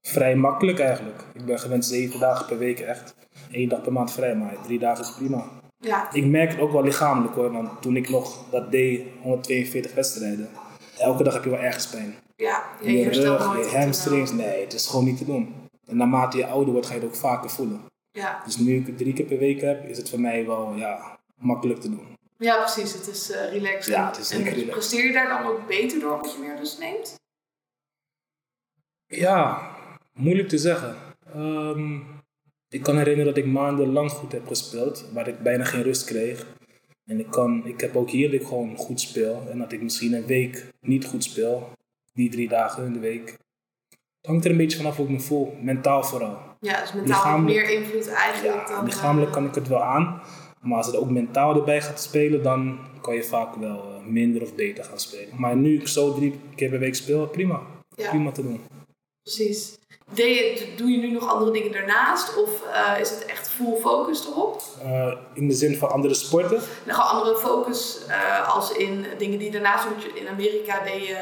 vrij 0.00 0.36
makkelijk 0.36 0.78
eigenlijk. 0.78 1.24
Ik 1.34 1.44
ben 1.44 1.58
gewend 1.58 1.84
zeven 1.84 2.20
dagen 2.20 2.46
per 2.46 2.58
week 2.58 2.80
echt. 2.80 3.14
Eén 3.50 3.68
dag 3.68 3.82
per 3.82 3.92
maand 3.92 4.12
vrij, 4.12 4.36
maar 4.36 4.56
drie 4.64 4.78
dagen 4.78 5.04
is 5.04 5.14
prima. 5.14 5.44
Ja. 5.78 6.12
Ik 6.12 6.24
merk 6.24 6.50
het 6.50 6.60
ook 6.60 6.72
wel 6.72 6.82
lichamelijk 6.82 7.34
hoor, 7.34 7.52
want 7.52 7.82
toen 7.82 7.96
ik 7.96 8.08
nog 8.08 8.50
dat 8.50 8.70
deed, 8.70 9.02
142 9.22 9.94
wedstrijden. 9.94 10.48
Elke 10.98 11.22
dag 11.22 11.34
heb 11.34 11.44
je 11.44 11.50
wel 11.50 11.58
ergens 11.58 11.86
pijn. 11.86 12.14
Ja, 12.36 12.62
je, 12.82 12.92
je 12.92 13.10
rug, 13.10 13.56
je 13.56 13.76
hamstrings. 13.76 14.32
Nee, 14.32 14.60
het 14.60 14.72
is 14.72 14.86
gewoon 14.86 15.04
niet 15.04 15.18
te 15.18 15.24
doen. 15.24 15.54
En 15.86 15.96
naarmate 15.96 16.36
je 16.36 16.46
ouder 16.46 16.72
wordt, 16.72 16.86
ga 16.86 16.94
je 16.94 17.00
het 17.00 17.08
ook 17.08 17.14
vaker 17.14 17.50
voelen. 17.50 17.84
Ja. 18.10 18.42
Dus 18.44 18.56
nu 18.56 18.76
ik 18.76 18.86
het 18.86 18.98
drie 18.98 19.12
keer 19.12 19.26
per 19.26 19.38
week 19.38 19.60
heb, 19.60 19.84
is 19.84 19.98
het 19.98 20.10
voor 20.10 20.20
mij 20.20 20.46
wel 20.46 20.74
ja, 20.74 21.18
makkelijk 21.34 21.80
te 21.80 21.90
doen. 21.90 22.16
Ja, 22.38 22.58
precies. 22.58 22.92
Het 22.92 23.08
is 23.08 23.30
uh, 23.30 23.50
relaxed. 23.50 23.94
Ja, 23.94 24.06
het 24.06 24.18
is 24.18 24.30
en 24.30 24.42
relaxed. 24.42 24.70
presteer 24.70 25.04
je 25.04 25.12
daar 25.12 25.28
dan 25.28 25.52
ook 25.52 25.66
beter 25.66 26.00
door 26.00 26.14
omdat 26.14 26.32
je 26.32 26.38
meer 26.38 26.56
rust 26.56 26.78
neemt? 26.78 27.14
Ja, 29.06 29.70
moeilijk 30.12 30.48
te 30.48 30.58
zeggen. 30.58 30.96
Um, 31.36 32.16
ik 32.68 32.82
kan 32.82 32.96
herinneren 32.96 33.34
dat 33.34 33.44
ik 33.44 33.50
maandenlang 33.50 34.10
goed 34.10 34.32
heb 34.32 34.46
gespeeld, 34.46 35.04
waar 35.12 35.28
ik 35.28 35.42
bijna 35.42 35.64
geen 35.64 35.82
rust 35.82 36.04
kreeg. 36.04 36.46
En 37.04 37.20
ik, 37.20 37.30
kan, 37.30 37.66
ik 37.66 37.80
heb 37.80 37.96
ook 37.96 38.10
hier 38.10 38.30
dat 38.30 38.40
ik 38.40 38.46
gewoon 38.46 38.76
goed 38.76 39.00
speel. 39.00 39.46
En 39.50 39.58
dat 39.58 39.72
ik 39.72 39.82
misschien 39.82 40.12
een 40.12 40.26
week 40.26 40.68
niet 40.80 41.04
goed 41.04 41.24
speel. 41.24 41.72
Die 42.12 42.30
drie 42.30 42.48
dagen 42.48 42.84
in 42.84 42.92
de 42.92 42.98
week. 42.98 43.38
Het 44.26 44.34
hangt 44.34 44.44
er 44.44 44.54
een 44.54 44.66
beetje 44.66 44.76
vanaf 44.76 44.96
hoe 44.96 45.06
ik 45.06 45.12
me 45.12 45.20
voel. 45.20 45.56
Mentaal 45.60 46.04
vooral. 46.04 46.38
Ja, 46.60 46.80
dus 46.80 46.92
mentaal 46.92 47.38
meer 47.38 47.70
invloed 47.70 48.08
eigenlijk 48.08 48.68
ja, 48.68 48.74
dan... 48.74 48.84
lichamelijk 48.84 49.32
kan 49.32 49.44
ik 49.44 49.54
het 49.54 49.68
wel 49.68 49.82
aan. 49.82 50.22
Maar 50.60 50.76
als 50.76 50.86
het 50.86 50.96
ook 50.96 51.10
mentaal 51.10 51.54
erbij 51.54 51.80
gaat 51.80 52.02
spelen, 52.02 52.42
dan 52.42 52.78
kan 53.00 53.14
je 53.14 53.22
vaak 53.22 53.54
wel 53.54 53.78
eh, 53.78 54.06
minder 54.06 54.42
of 54.42 54.54
beter 54.54 54.84
gaan 54.84 54.98
spelen. 54.98 55.28
Maar 55.36 55.56
nu 55.56 55.80
ik 55.80 55.88
zo 55.88 56.14
drie 56.14 56.40
keer 56.54 56.70
per 56.70 56.78
week 56.78 56.94
speel, 56.94 57.26
prima. 57.26 57.60
Prima 57.94 58.30
te 58.30 58.42
doen. 58.42 58.60
Precies. 59.22 59.78
Je, 60.14 60.66
doe 60.76 60.90
je 60.90 60.98
nu 60.98 61.10
nog 61.10 61.28
andere 61.32 61.50
dingen 61.50 61.72
daarnaast? 61.72 62.36
Of 62.36 62.62
uh, 62.66 63.00
is 63.00 63.10
het 63.10 63.24
echt 63.24 63.48
full 63.48 63.76
focus 63.80 64.26
erop? 64.26 64.62
Uh, 64.84 65.12
in 65.34 65.48
de 65.48 65.54
zin 65.54 65.76
van 65.76 65.90
andere 65.90 66.14
sporten? 66.14 66.60
Nog 66.86 67.12
andere 67.12 67.36
focus 67.36 68.00
uh, 68.08 68.54
als 68.54 68.72
in 68.72 69.06
dingen 69.18 69.38
die 69.38 69.50
daarnaast 69.50 69.84
doen. 69.84 70.16
In 70.16 70.28
Amerika 70.28 70.84
deed 70.84 71.06
je 71.06 71.16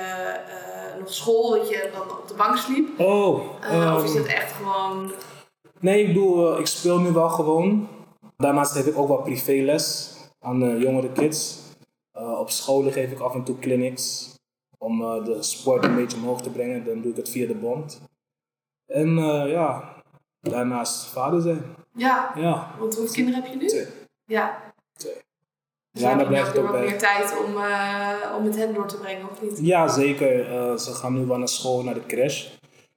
nog 0.99 1.15
school, 1.15 1.51
dat 1.51 1.69
je 1.69 1.91
dan 1.93 2.19
op 2.19 2.29
de 2.29 2.35
bank 2.35 2.57
sliep? 2.57 3.01
Oh. 3.01 3.41
Um, 3.73 3.95
of 3.95 4.05
is 4.05 4.15
het 4.15 4.27
echt 4.27 4.53
gewoon... 4.53 5.13
Nee, 5.81 6.01
ik 6.01 6.07
bedoel, 6.07 6.59
ik 6.59 6.67
speel 6.67 6.99
nu 6.99 7.11
wel 7.11 7.29
gewoon. 7.29 7.89
Daarnaast 8.37 8.75
heb 8.75 8.87
ik 8.87 8.99
ook 8.99 9.09
wel 9.09 9.23
privéles 9.23 10.15
aan 10.41 10.79
jongere 10.79 11.13
kids. 11.13 11.59
op 12.13 12.51
scholen 12.51 12.93
geef 12.93 13.11
ik 13.11 13.21
af 13.21 13.35
en 13.35 13.45
toe 13.45 13.59
clinics 13.59 14.35
om 14.79 14.99
de 15.25 15.43
sport 15.43 15.85
een 15.85 15.97
beetje 15.97 16.17
omhoog 16.17 16.43
te 16.43 16.51
brengen. 16.51 16.85
Dan 16.85 17.01
doe 17.01 17.11
ik 17.11 17.17
het 17.17 17.29
via 17.29 17.47
de 17.47 17.55
bond. 17.55 18.01
En 18.87 19.17
ja, 19.49 19.95
daarnaast 20.41 21.07
vader 21.07 21.41
zijn. 21.41 21.63
Ja, 21.93 22.33
ja. 22.37 22.75
want 22.79 22.95
hoeveel 22.95 23.15
kinderen 23.15 23.43
heb 23.43 23.53
je 23.53 23.59
nu? 23.59 23.67
Twee. 23.67 23.87
Ja. 24.25 24.74
Dus 25.95 26.03
ja, 26.03 26.15
dan 26.15 26.27
blijft 26.27 26.59
ook 26.59 26.73
meer 26.73 26.99
tijd 26.99 27.35
om, 27.45 27.57
uh, 27.57 28.35
om 28.37 28.45
met 28.45 28.57
hen 28.57 28.75
door 28.75 28.87
te 28.87 28.97
brengen, 28.97 29.31
of 29.31 29.43
niet? 29.43 29.59
Ja, 29.61 29.89
zeker. 29.89 30.51
Uh, 30.51 30.77
ze 30.77 30.95
gaan 30.95 31.13
nu 31.13 31.27
wel 31.27 31.39
naar 31.39 31.49
school, 31.49 31.83
naar 31.83 31.95
de 31.95 32.07
crash. 32.07 32.49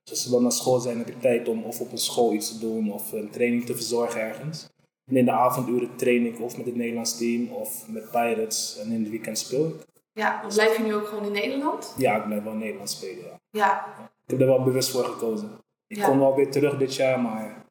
Dus 0.04 0.10
als 0.10 0.24
ze 0.24 0.30
dan 0.30 0.42
naar 0.42 0.52
school 0.52 0.80
zijn, 0.80 0.98
heb 0.98 1.08
ik 1.08 1.22
tijd 1.22 1.48
om 1.48 1.64
of 1.64 1.80
op 1.80 1.92
een 1.92 1.98
school 1.98 2.34
iets 2.34 2.52
te 2.52 2.60
doen 2.60 2.92
of 2.92 3.12
een 3.12 3.30
training 3.30 3.66
te 3.66 3.76
verzorgen 3.76 4.22
ergens. 4.22 4.68
En 5.10 5.18
in 5.18 5.26
de 5.26 5.32
avonduren 5.32 5.96
train 5.96 6.26
ik 6.26 6.42
of 6.42 6.58
met 6.58 6.66
het 6.66 6.76
Nederlands 6.76 7.18
team 7.18 7.52
of 7.52 7.88
met 7.88 8.12
Pirates 8.12 8.78
en 8.78 8.92
in 8.92 9.04
de 9.04 9.10
weekend 9.10 9.38
speel 9.38 9.68
ik. 9.68 9.86
Ja, 10.14 10.44
blijf 10.54 10.78
je 10.78 10.84
nu 10.84 10.96
ook 10.96 11.08
gewoon 11.08 11.26
in 11.26 11.32
Nederland? 11.32 11.94
Ja, 11.98 12.16
ik 12.18 12.26
blijf 12.26 12.44
wel 12.44 12.54
in 12.54 12.60
Nederland 12.60 12.90
spelen, 12.90 13.24
ja. 13.24 13.40
ja. 13.50 13.86
Ik 14.00 14.32
heb 14.32 14.40
er 14.40 14.46
wel 14.46 14.64
bewust 14.64 14.90
voor 14.90 15.04
gekozen. 15.04 15.50
Ik 15.88 16.02
kom 16.02 16.20
wel 16.20 16.36
weer 16.36 16.52
terug 16.52 16.78
dit 16.78 16.96
jaar, 16.96 17.20
maar 17.20 17.66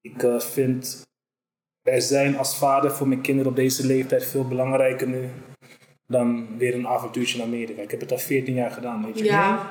ik 0.00 0.22
uh, 0.22 0.40
vind 0.40 1.06
er 1.88 2.02
zijn 2.02 2.38
als 2.38 2.56
vader 2.56 2.90
voor 2.92 3.08
mijn 3.08 3.20
kinderen 3.20 3.50
op 3.50 3.56
deze 3.56 3.86
leeftijd 3.86 4.24
veel 4.24 4.48
belangrijker 4.48 5.08
nu 5.08 5.28
dan 6.06 6.58
weer 6.58 6.74
een 6.74 6.86
avontuurtje 6.88 7.38
naar 7.38 7.46
Amerika. 7.46 7.82
Ik 7.82 7.90
heb 7.90 8.00
het 8.00 8.12
al 8.12 8.18
14 8.18 8.54
jaar 8.54 8.70
gedaan, 8.70 9.04
weet 9.04 9.18
je. 9.18 9.24
Ja. 9.24 9.70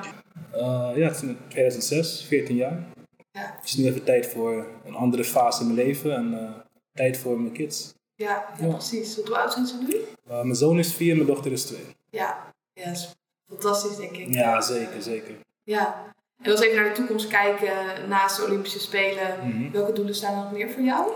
Uh, 0.54 0.90
ja, 0.96 1.10
2006, 1.48 2.24
14 2.28 2.56
jaar. 2.56 2.84
Ja. 3.30 3.54
Het 3.56 3.64
is 3.64 3.76
nu 3.76 3.86
even 3.86 4.04
tijd 4.04 4.26
voor 4.26 4.66
een 4.86 4.94
andere 4.94 5.24
fase 5.24 5.60
in 5.62 5.74
mijn 5.74 5.86
leven 5.86 6.14
en 6.16 6.38
eh, 6.38 6.50
tijd 6.92 7.18
voor 7.18 7.40
mijn 7.40 7.52
kids. 7.52 7.94
Ja, 8.14 8.44
ja, 8.58 8.66
Ja. 8.66 8.72
precies. 8.72 9.16
Hoe 9.16 9.36
oud 9.38 9.52
zijn 9.52 9.66
ze 9.66 9.76
nu? 9.88 9.94
Uh, 10.30 10.42
mijn 10.42 10.54
zoon 10.54 10.78
is 10.78 10.94
vier, 10.94 11.14
mijn 11.14 11.26
dochter 11.26 11.52
is 11.52 11.64
twee. 11.64 11.84
Ja, 12.10 12.52
ja 12.72 12.84
dat 12.84 12.92
is 12.94 13.14
fantastisch 13.48 13.96
denk 13.96 14.16
ik. 14.16 14.34
Ja, 14.34 14.60
zeker, 14.60 15.02
zeker. 15.02 15.34
Ja. 15.62 16.14
En 16.42 16.50
als 16.50 16.60
we 16.60 16.66
even 16.66 16.78
naar 16.80 16.88
de 16.88 16.94
toekomst 16.94 17.28
kijken, 17.28 17.72
naast 18.08 18.36
de 18.36 18.44
Olympische 18.44 18.80
Spelen, 18.80 19.36
Mhm. 19.48 19.70
welke 19.70 19.92
doelen 19.92 20.14
staan 20.14 20.36
er 20.36 20.42
nog 20.42 20.52
meer 20.52 20.70
voor 20.70 20.82
jou? 20.82 21.10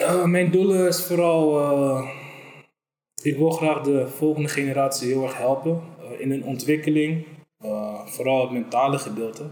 Uh, 0.00 0.24
mijn 0.24 0.50
doel 0.50 0.86
is 0.86 1.04
vooral, 1.06 1.60
uh, 1.60 2.10
ik 3.22 3.36
wil 3.36 3.50
graag 3.50 3.82
de 3.82 4.08
volgende 4.08 4.48
generatie 4.48 5.08
heel 5.08 5.22
erg 5.22 5.36
helpen 5.36 5.82
uh, 6.00 6.20
in 6.20 6.30
hun 6.30 6.44
ontwikkeling, 6.44 7.26
vooral 8.04 8.40
het 8.40 8.50
mentale 8.50 8.98
gedeelte. 8.98 9.48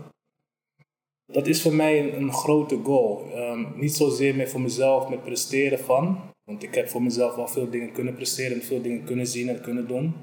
Dat 1.32 1.47
is 1.47 1.62
voor 1.62 1.74
mij 1.74 2.14
een, 2.14 2.32
grote 2.32 2.80
goal. 2.82 3.26
Um, 3.36 3.72
niet 3.74 3.95
zozeer 3.95 4.34
meer 4.34 4.49
voor 4.49 4.61
mezelf 4.61 5.09
met 5.09 5.22
presteren 5.22 5.78
van, 5.78 6.20
want 6.45 6.62
ik 6.62 6.74
heb 6.74 6.88
voor 6.88 7.03
mezelf 7.03 7.34
wel 7.34 7.49
veel 7.49 7.70
dingen 7.70 7.93
kunnen 7.93 8.14
presteren 8.14 8.53
en 8.53 8.62
veel 8.62 8.82
dingen 8.82 9.05
kunnen 9.05 9.26
zien 9.26 9.49
en 9.49 9.61
kunnen 9.61 9.88
doen. 9.88 10.14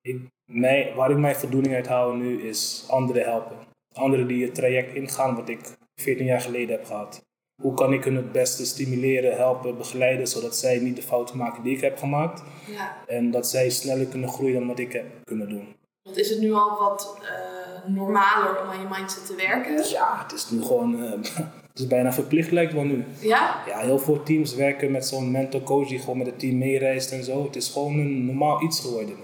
Ik, 0.00 0.20
mij, 0.44 0.92
waar 0.94 1.10
ik 1.10 1.16
mijn 1.16 1.36
voldoening 1.36 1.74
uit 1.74 1.86
haal 1.86 2.12
nu 2.12 2.42
is 2.42 2.84
anderen 2.88 3.22
helpen. 3.22 3.56
Anderen 3.92 4.26
die 4.26 4.44
het 4.44 4.54
traject 4.54 4.94
ingaan 4.94 5.36
wat 5.36 5.48
ik 5.48 5.76
14 6.00 6.26
jaar 6.26 6.40
geleden 6.40 6.76
heb 6.76 6.84
gehad. 6.84 7.22
Hoe 7.62 7.74
kan 7.74 7.92
ik 7.92 8.04
hun 8.04 8.16
het 8.16 8.32
beste 8.32 8.66
stimuleren, 8.66 9.36
helpen, 9.36 9.76
begeleiden, 9.76 10.26
zodat 10.26 10.56
zij 10.56 10.78
niet 10.78 10.96
de 10.96 11.02
fouten 11.02 11.36
maken 11.36 11.62
die 11.62 11.76
ik 11.76 11.80
heb 11.80 11.98
gemaakt. 11.98 12.42
Ja. 12.66 12.96
En 13.06 13.30
dat 13.30 13.48
zij 13.48 13.70
sneller 13.70 14.06
kunnen 14.06 14.28
groeien 14.28 14.54
dan 14.54 14.66
wat 14.66 14.78
ik 14.78 14.92
heb 14.92 15.06
kunnen 15.24 15.48
doen. 15.48 15.76
Want 16.02 16.16
is 16.16 16.30
het 16.30 16.40
nu 16.40 16.52
al 16.52 16.78
wat 16.78 17.18
uh, 17.22 17.94
normaler 17.94 18.62
om 18.62 18.68
aan 18.68 18.80
je 18.80 18.86
mindset 18.88 19.26
te 19.26 19.34
werken? 19.34 19.88
Ja, 19.88 20.22
het 20.22 20.32
is 20.32 20.50
nu 20.50 20.62
gewoon, 20.62 21.02
uh, 21.02 21.10
het 21.70 21.78
is 21.78 21.86
bijna 21.86 22.12
verplicht 22.12 22.50
lijkt 22.50 22.72
wel 22.72 22.84
nu. 22.84 23.04
Ja? 23.20 23.62
Ja, 23.66 23.78
heel 23.78 23.98
veel 23.98 24.22
teams 24.22 24.54
werken 24.54 24.90
met 24.90 25.06
zo'n 25.06 25.30
mental 25.30 25.62
coach 25.62 25.88
die 25.88 25.98
gewoon 25.98 26.18
met 26.18 26.26
het 26.26 26.38
team 26.38 26.58
meereist 26.58 27.12
en 27.12 27.24
zo. 27.24 27.44
Het 27.44 27.56
is 27.56 27.68
gewoon 27.68 27.98
een 27.98 28.26
normaal 28.26 28.62
iets 28.62 28.80
geworden. 28.80 29.16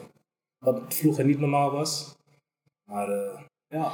Wat 0.58 0.80
vroeger 0.88 1.24
niet 1.24 1.40
normaal 1.40 1.70
was. 1.70 2.16
Maar 2.84 3.08
uh, 3.08 3.40
ja, 3.66 3.92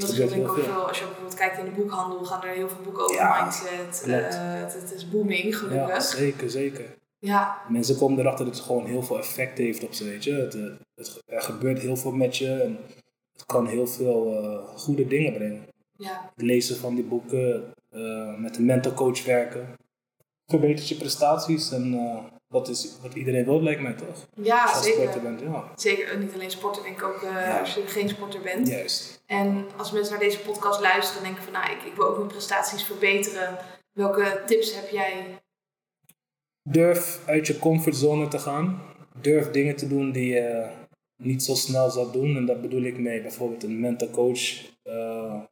Dat 0.00 0.08
is 0.08 0.18
ik 0.18 0.48
ook 0.48 0.58
veel. 0.58 0.86
Als 0.88 0.98
je 0.98 1.04
bijvoorbeeld 1.04 1.34
kijkt 1.34 1.58
in 1.58 1.64
de 1.64 1.70
boekhandel, 1.70 2.24
gaan 2.24 2.42
er 2.42 2.54
heel 2.54 2.68
veel 2.68 2.82
boeken 2.84 3.02
over 3.02 3.16
Ja, 3.16 3.42
mindset. 3.42 4.04
Uh, 4.06 4.14
het, 4.14 4.72
het, 4.72 4.92
is 4.94 5.08
booming, 5.08 5.56
gelukkig. 5.56 5.88
Ja, 5.88 6.00
zeker, 6.00 6.50
zeker. 6.50 6.96
Ja. 7.18 7.62
Mensen 7.68 7.98
komen 7.98 8.18
erachter 8.18 8.44
dat 8.44 8.54
het 8.54 8.64
gewoon 8.64 8.86
heel 8.86 9.02
veel 9.02 9.18
effect 9.18 9.58
heeft 9.58 9.84
op 9.84 9.94
ze, 9.94 10.04
weet 10.04 10.24
je. 10.24 10.32
Het, 10.32 10.52
het, 10.94 11.22
er 11.26 11.42
gebeurt 11.42 11.78
heel 11.78 11.96
veel 11.96 12.12
met 12.12 12.36
je 12.36 12.62
en 12.62 12.78
het 13.32 13.46
kan 13.46 13.66
heel 13.66 13.86
veel 13.86 14.42
uh, 14.42 14.78
goede 14.78 15.06
dingen 15.06 15.32
brengen. 15.32 15.66
Ja. 15.96 16.30
Het 16.34 16.44
lezen 16.44 16.76
van 16.76 16.94
die 16.94 17.04
boeken, 17.04 17.74
uh, 17.92 18.38
met 18.38 18.56
een 18.56 18.64
mental 18.64 18.92
coach 18.92 19.24
werken, 19.24 19.76
verbetert 20.46 20.88
je 20.88 20.94
prestaties 20.94 21.72
en 21.72 21.94
dat 22.48 22.68
is 22.68 22.96
wat 23.02 23.14
iedereen 23.14 23.44
wil, 23.44 23.62
lijkt 23.62 23.80
mij 23.80 23.92
toch? 23.92 24.26
Ja, 24.34 24.64
als 24.64 24.82
zeker. 24.82 25.00
sporter 25.00 25.22
bent, 25.22 25.40
ja. 25.40 25.72
Zeker, 25.76 26.18
niet 26.18 26.34
alleen 26.34 26.50
sporter, 26.50 26.82
denk 26.82 26.96
ik 26.96 27.04
ook 27.04 27.20
ja. 27.22 27.60
als 27.60 27.74
je 27.74 27.86
geen 27.86 28.08
sporter 28.08 28.40
bent. 28.40 28.68
Juist. 28.68 29.22
En 29.26 29.66
als 29.76 29.92
mensen 29.92 30.12
naar 30.12 30.22
deze 30.22 30.40
podcast 30.40 30.80
luisteren 30.80 31.22
en 31.22 31.26
denken 31.26 31.44
van, 31.44 31.52
nou, 31.52 31.72
ik, 31.72 31.82
ik 31.82 31.94
wil 31.94 32.06
ook 32.06 32.16
mijn 32.16 32.28
prestaties 32.28 32.84
verbeteren. 32.84 33.58
Welke 33.92 34.42
tips 34.46 34.74
heb 34.74 34.88
jij? 34.90 35.38
Durf 36.62 37.20
uit 37.26 37.46
je 37.46 37.58
comfortzone 37.58 38.28
te 38.28 38.38
gaan. 38.38 38.82
Durf 39.20 39.50
dingen 39.50 39.76
te 39.76 39.88
doen 39.88 40.12
die 40.12 40.34
je 40.34 40.68
niet 41.22 41.42
zo 41.42 41.54
snel 41.54 41.90
zou 41.90 42.12
doen. 42.12 42.36
En 42.36 42.46
dat 42.46 42.60
bedoel 42.60 42.82
ik 42.82 42.98
mee 42.98 43.22
bijvoorbeeld 43.22 43.62
een 43.62 43.80
mental 43.80 44.10
coach 44.10 44.64
uh, 44.84 45.42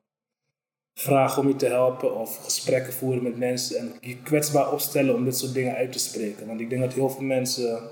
vragen 0.94 1.42
om 1.42 1.48
je 1.48 1.56
te 1.56 1.66
helpen. 1.66 2.16
Of 2.16 2.36
gesprekken 2.36 2.92
voeren 2.92 3.22
met 3.22 3.38
mensen. 3.38 3.78
En 3.78 3.92
je 4.00 4.16
kwetsbaar 4.22 4.72
opstellen 4.72 5.14
om 5.14 5.24
dit 5.24 5.36
soort 5.36 5.54
dingen 5.54 5.74
uit 5.74 5.92
te 5.92 5.98
spreken. 5.98 6.46
Want 6.46 6.60
ik 6.60 6.70
denk 6.70 6.82
dat 6.82 6.92
heel 6.92 7.10
veel 7.10 7.24
mensen 7.24 7.90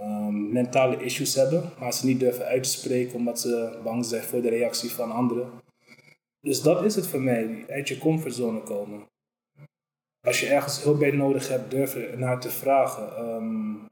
um, 0.00 0.52
mentale 0.52 1.04
issues 1.04 1.34
hebben. 1.34 1.70
Maar 1.78 1.92
ze 1.92 2.06
niet 2.06 2.20
durven 2.20 2.44
uit 2.44 2.62
te 2.62 2.68
spreken 2.68 3.14
omdat 3.14 3.40
ze 3.40 3.78
bang 3.82 4.04
zijn 4.04 4.22
voor 4.22 4.42
de 4.42 4.48
reactie 4.48 4.90
van 4.90 5.10
anderen. 5.10 5.50
Dus 6.40 6.62
dat 6.62 6.84
is 6.84 6.94
het 6.94 7.06
voor 7.06 7.20
mij. 7.20 7.64
Uit 7.68 7.88
je 7.88 7.98
comfortzone 7.98 8.62
komen 8.62 9.12
als 10.24 10.40
je 10.40 10.48
ergens 10.48 10.82
hulp 10.82 10.98
bij 10.98 11.10
nodig 11.10 11.48
hebt, 11.48 11.70
durf 11.70 11.94
er 11.94 12.18
naar 12.18 12.40
te 12.40 12.50
vragen. 12.50 13.34
Um, 13.34 13.88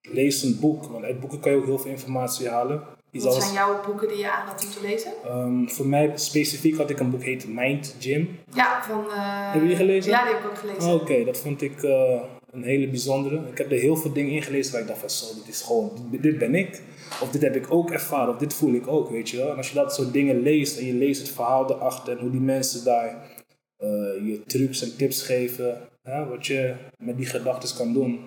lees 0.00 0.42
een 0.42 0.60
boek, 0.60 0.84
want 0.84 1.04
uit 1.04 1.20
boeken 1.20 1.40
kan 1.40 1.52
je 1.52 1.58
ook 1.58 1.64
heel 1.64 1.78
veel 1.78 1.90
informatie 1.90 2.48
halen. 2.48 2.82
Wat 3.12 3.42
zijn 3.42 3.52
jouw 3.52 3.84
boeken 3.86 4.08
die 4.08 4.16
je 4.16 4.30
aanraadt 4.30 4.64
om 4.64 4.70
te 4.70 4.80
lezen? 4.80 5.12
Um, 5.26 5.70
voor 5.70 5.86
mij 5.86 6.12
specifiek 6.14 6.76
had 6.76 6.90
ik 6.90 7.00
een 7.00 7.10
boek 7.10 7.22
heet 7.22 7.48
Mind 7.48 7.96
Gym. 7.98 8.38
Ja, 8.54 8.82
van... 8.82 9.04
Uh... 9.04 9.52
Heb 9.52 9.62
je 9.62 9.68
die 9.68 9.76
gelezen? 9.76 10.10
Ja, 10.10 10.24
die 10.24 10.34
heb 10.34 10.44
ik 10.44 10.50
ook 10.50 10.58
gelezen. 10.58 10.82
Oh, 10.82 10.94
Oké, 10.94 11.02
okay. 11.02 11.24
dat 11.24 11.38
vond 11.38 11.62
ik 11.62 11.82
uh, 11.82 12.22
een 12.50 12.62
hele 12.62 12.88
bijzondere. 12.88 13.42
Ik 13.50 13.58
heb 13.58 13.70
er 13.70 13.78
heel 13.78 13.96
veel 13.96 14.12
dingen 14.12 14.32
in 14.32 14.42
gelezen 14.42 14.72
waar 14.72 14.80
ik 14.80 14.86
dacht 14.86 15.00
van 15.00 15.10
zo, 15.10 15.34
dit 15.34 15.48
is 15.48 15.62
gewoon, 15.62 15.90
dit, 16.10 16.22
dit 16.22 16.38
ben 16.38 16.54
ik. 16.54 16.82
Of 17.22 17.30
dit 17.30 17.42
heb 17.42 17.56
ik 17.56 17.72
ook 17.72 17.90
ervaren, 17.90 18.34
of 18.34 18.40
dit 18.40 18.54
voel 18.54 18.74
ik 18.74 18.86
ook, 18.86 19.10
weet 19.10 19.30
je 19.30 19.36
wel. 19.36 19.50
En 19.50 19.56
als 19.56 19.68
je 19.68 19.74
dat 19.74 19.94
soort 19.94 20.12
dingen 20.12 20.40
leest 20.40 20.78
en 20.78 20.86
je 20.86 20.94
leest 20.94 21.20
het 21.20 21.30
verhaal 21.30 21.70
erachter 21.70 22.12
en 22.12 22.18
hoe 22.18 22.30
die 22.30 22.40
mensen 22.40 22.84
daar 22.84 23.14
uh, 23.78 23.88
je 24.26 24.42
trucs 24.46 24.82
en 24.82 24.96
tips 24.96 25.22
geven, 25.22 25.88
hè, 26.02 26.26
wat 26.26 26.46
je 26.46 26.74
met 26.98 27.16
die 27.16 27.26
gedachten 27.26 27.76
kan 27.76 27.92
doen. 27.92 28.20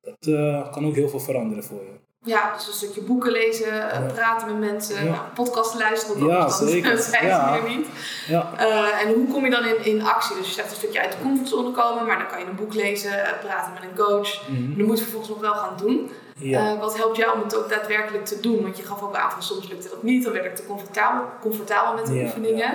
Dat 0.00 0.70
kan 0.70 0.86
ook 0.86 0.94
heel 0.94 1.08
veel 1.08 1.20
veranderen 1.20 1.64
voor 1.64 1.80
je. 1.80 2.06
Ja, 2.24 2.54
dus 2.54 2.66
een 2.66 2.72
stukje 2.72 3.00
boeken 3.00 3.32
lezen, 3.32 3.74
ja. 3.74 4.10
praten 4.14 4.46
met 4.46 4.70
mensen, 4.70 5.04
ja. 5.04 5.10
nou, 5.10 5.22
podcasten 5.34 5.78
luisteren. 5.78 6.26
Ja, 6.26 6.40
dat 6.40 6.52
zeker. 6.54 6.90
Dat 6.94 7.04
zijn 7.04 7.26
ja. 7.26 7.56
ze 7.56 7.68
niet. 7.68 7.86
Ja. 8.26 8.52
Uh, 8.60 9.02
en 9.02 9.14
hoe 9.14 9.26
kom 9.26 9.44
je 9.44 9.50
dan 9.50 9.64
in, 9.64 9.84
in 9.84 10.02
actie? 10.02 10.36
Dus 10.36 10.46
je 10.46 10.52
zegt 10.52 10.70
een 10.70 10.76
stukje 10.76 11.00
uit 11.00 11.12
de 11.12 11.18
comfortzone 11.22 11.70
komen, 11.70 12.06
maar 12.06 12.18
dan 12.18 12.26
kan 12.26 12.38
je 12.38 12.46
een 12.46 12.56
boek 12.56 12.74
lezen, 12.74 13.10
praten 13.40 13.72
met 13.72 13.82
een 13.82 13.96
coach. 13.96 14.48
Mhm. 14.48 14.76
Dan 14.76 14.86
moet 14.86 14.96
je 14.96 15.02
vervolgens 15.02 15.32
nog 15.32 15.40
wel 15.40 15.54
gaan 15.54 15.76
doen. 15.76 16.10
Ja. 16.38 16.72
Uh, 16.72 16.80
wat 16.80 16.96
helpt 16.96 17.16
jou 17.16 17.36
om 17.36 17.42
het 17.42 17.56
ook 17.56 17.68
daadwerkelijk 17.68 18.24
te 18.24 18.40
doen? 18.40 18.62
Want 18.62 18.76
je 18.76 18.82
gaf 18.82 19.02
ook 19.02 19.14
aan 19.14 19.30
van 19.30 19.42
soms 19.42 19.68
lukte 19.68 19.88
dat 19.88 20.02
niet, 20.02 20.24
dan 20.24 20.32
werd 20.32 20.44
ik 20.44 20.56
te 20.56 20.66
comfortabel, 20.66 21.24
comfortabel 21.40 21.94
met 21.94 22.06
de 22.06 22.22
oefeningen. 22.22 22.74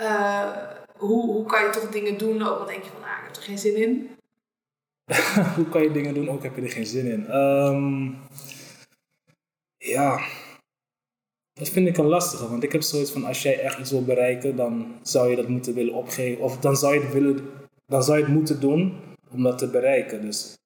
Uh, 0.00 0.40
hoe, 0.96 1.32
hoe 1.32 1.46
kan 1.46 1.64
je 1.64 1.70
toch 1.70 1.88
dingen 1.88 2.18
doen, 2.18 2.42
ook 2.42 2.58
al 2.58 2.66
denk 2.66 2.82
je 2.82 2.90
van, 2.90 3.00
nou, 3.00 3.12
ik 3.18 3.24
heb 3.24 3.36
er 3.36 3.42
geen 3.42 3.58
zin 3.58 3.76
in? 3.76 4.10
hoe 5.56 5.68
kan 5.68 5.82
je 5.82 5.92
dingen 5.92 6.14
doen, 6.14 6.30
ook 6.30 6.42
heb 6.42 6.56
je 6.56 6.62
er 6.62 6.70
geen 6.70 6.86
zin 6.86 7.06
in? 7.06 7.34
Um, 7.34 8.18
ja, 9.82 10.20
dat 11.52 11.68
vind 11.68 11.88
ik 11.88 11.96
een 11.96 12.06
lastige, 12.06 12.48
want 12.48 12.62
ik 12.62 12.72
heb 12.72 12.82
zoiets 12.82 13.10
van, 13.10 13.24
als 13.24 13.42
jij 13.42 13.60
echt 13.60 13.78
iets 13.78 13.90
wil 13.90 14.04
bereiken, 14.04 14.56
dan 14.56 14.94
zou 15.02 15.30
je 15.30 15.36
dat 15.36 15.48
moeten 15.48 15.74
willen 15.74 15.94
opgeven, 15.94 16.42
of 16.42 16.58
dan 16.58 16.76
zou 16.76 16.94
je 16.94 17.00
het, 17.00 17.12
willen, 17.12 17.50
dan 17.86 18.02
zou 18.02 18.18
je 18.18 18.24
het 18.24 18.32
moeten 18.32 18.60
doen 18.60 19.00
om 19.30 19.42
dat 19.42 19.58
te 19.58 19.68
bereiken. 19.68 20.22
Dus 20.22 20.56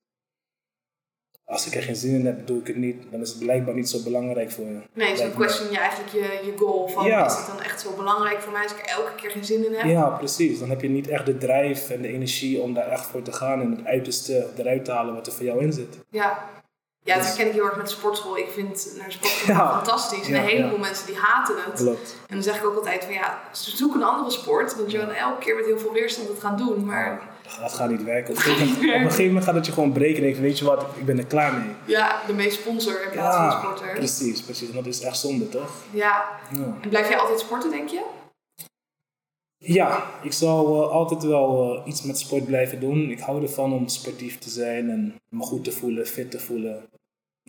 als 1.44 1.66
ik 1.66 1.74
er 1.74 1.82
geen 1.82 1.96
zin 1.96 2.14
in 2.14 2.26
heb, 2.26 2.46
doe 2.46 2.60
ik 2.60 2.66
het 2.66 2.76
niet. 2.76 3.02
Dan 3.10 3.20
is 3.20 3.28
het 3.28 3.38
blijkbaar 3.38 3.74
niet 3.74 3.88
zo 3.88 4.02
belangrijk 4.02 4.50
voor 4.50 4.64
je. 4.64 4.80
Nee, 4.92 5.14
me. 5.14 5.30
question 5.30 5.70
je 5.70 5.78
eigenlijk 5.78 6.12
je, 6.12 6.46
je 6.46 6.54
goal. 6.56 6.88
Van, 6.88 7.06
Ja. 7.06 7.26
Is 7.26 7.36
het 7.36 7.46
dan 7.46 7.60
echt 7.60 7.80
zo 7.80 7.96
belangrijk 7.96 8.40
voor 8.40 8.52
mij 8.52 8.62
als 8.62 8.72
ik 8.72 8.78
er 8.78 8.88
elke 8.88 9.14
keer 9.14 9.30
geen 9.30 9.44
zin 9.44 9.66
in 9.66 9.72
heb? 9.72 9.84
Ja, 9.84 10.08
precies. 10.08 10.58
Dan 10.58 10.68
heb 10.68 10.80
je 10.80 10.88
niet 10.88 11.08
echt 11.08 11.26
de 11.26 11.38
drijf 11.38 11.90
en 11.90 12.02
de 12.02 12.08
energie 12.08 12.60
om 12.60 12.74
daar 12.74 12.88
echt 12.88 13.06
voor 13.06 13.22
te 13.22 13.32
gaan 13.32 13.60
en 13.60 13.70
het 13.70 13.86
uiterste 13.86 14.46
eruit 14.56 14.84
te 14.84 14.92
halen 14.92 15.14
wat 15.14 15.26
er 15.26 15.32
voor 15.32 15.44
jou 15.44 15.62
in 15.62 15.72
zit. 15.72 15.98
Ja. 16.10 16.48
Ja, 17.06 17.14
dat 17.14 17.22
Dus- 17.22 17.26
herken 17.26 17.46
ik 17.46 17.52
heel 17.52 17.64
erg 17.64 17.76
met 17.76 17.90
sportschool. 17.90 18.36
Ik 18.38 18.48
vind 18.54 18.94
naar 18.98 19.12
sportschool 19.12 19.54
Ja. 19.54 19.70
fantastisch. 19.76 20.26
En 20.26 20.32
Ja, 20.34 20.40
een 20.40 20.46
heleboel 20.46 20.72
ja. 20.78 20.78
mensen 20.80 21.06
die 21.06 21.16
haten 21.16 21.54
het. 21.66 21.74
Klopt. 21.80 22.16
En 22.28 22.34
dan 22.34 22.42
zeg 22.42 22.56
ik 22.56 22.64
ook 22.64 22.76
altijd 22.76 23.04
van 23.04 23.12
ja, 23.14 23.40
zoek 23.52 23.94
een 23.94 24.02
andere 24.02 24.30
sport. 24.30 24.76
Want 24.76 24.90
je 24.90 24.98
kan 24.98 25.10
elke 25.10 25.38
keer 25.44 25.54
met 25.56 25.64
heel 25.64 25.78
veel 25.78 25.92
weerstand 25.92 26.28
het 26.28 26.40
gaan 26.40 26.56
doen. 26.56 26.84
Maar 26.84 27.20
Dat 27.60 27.72
gaat 27.72 27.90
niet 27.90 28.02
werken. 28.04 28.30
Op 28.30 28.36
een 28.36 28.42
gegeven 28.44 29.26
moment, 29.26 29.44
gaat 29.44 29.54
het 29.54 29.66
je 29.66 29.72
gewoon 29.72 29.92
breken 29.92 30.34
en 30.34 30.40
weet 30.40 30.58
je 30.58 30.64
wat, 30.64 30.82
ik 30.96 31.04
ben 31.06 31.18
er 31.18 31.26
klaar 31.26 31.52
mee. 31.52 31.74
ja, 31.84 32.20
de 32.26 32.32
meest 32.32 32.60
sponsor 32.60 33.02
in 33.02 33.10
plaats 33.10 33.36
van 33.36 33.50
sporter. 33.62 33.94
precies, 33.94 34.42
precies. 34.42 34.68
En 34.68 34.74
dat 34.74 34.86
is 34.86 35.00
echt 35.00 35.18
zonde, 35.18 35.48
toch? 35.48 35.70
Ja. 35.90 36.24
Ja. 36.52 36.76
En 36.80 36.88
blijf 36.88 37.08
jij 37.08 37.18
altijd 37.18 37.40
sporten, 37.40 37.70
denk 37.70 37.88
je? 37.88 38.02
Ja, 39.58 40.04
ik 40.22 40.32
zal 40.32 40.82
eh, 40.82 40.90
altijd 40.90 41.22
wel 41.22 41.74
eh, 41.84 41.86
iets 41.88 42.02
met 42.02 42.18
sport 42.18 42.46
blijven 42.46 42.80
doen. 42.80 43.10
Ik 43.10 43.20
hou 43.20 43.42
ervan 43.42 43.72
om 43.72 43.88
sportief 43.88 44.38
te 44.38 44.50
zijn 44.50 44.90
en 44.90 45.14
me 45.28 45.42
goed 45.44 45.64
te 45.64 45.72
voelen, 45.72 46.06
fit 46.06 46.30
te 46.30 46.40
voelen. 46.40 46.82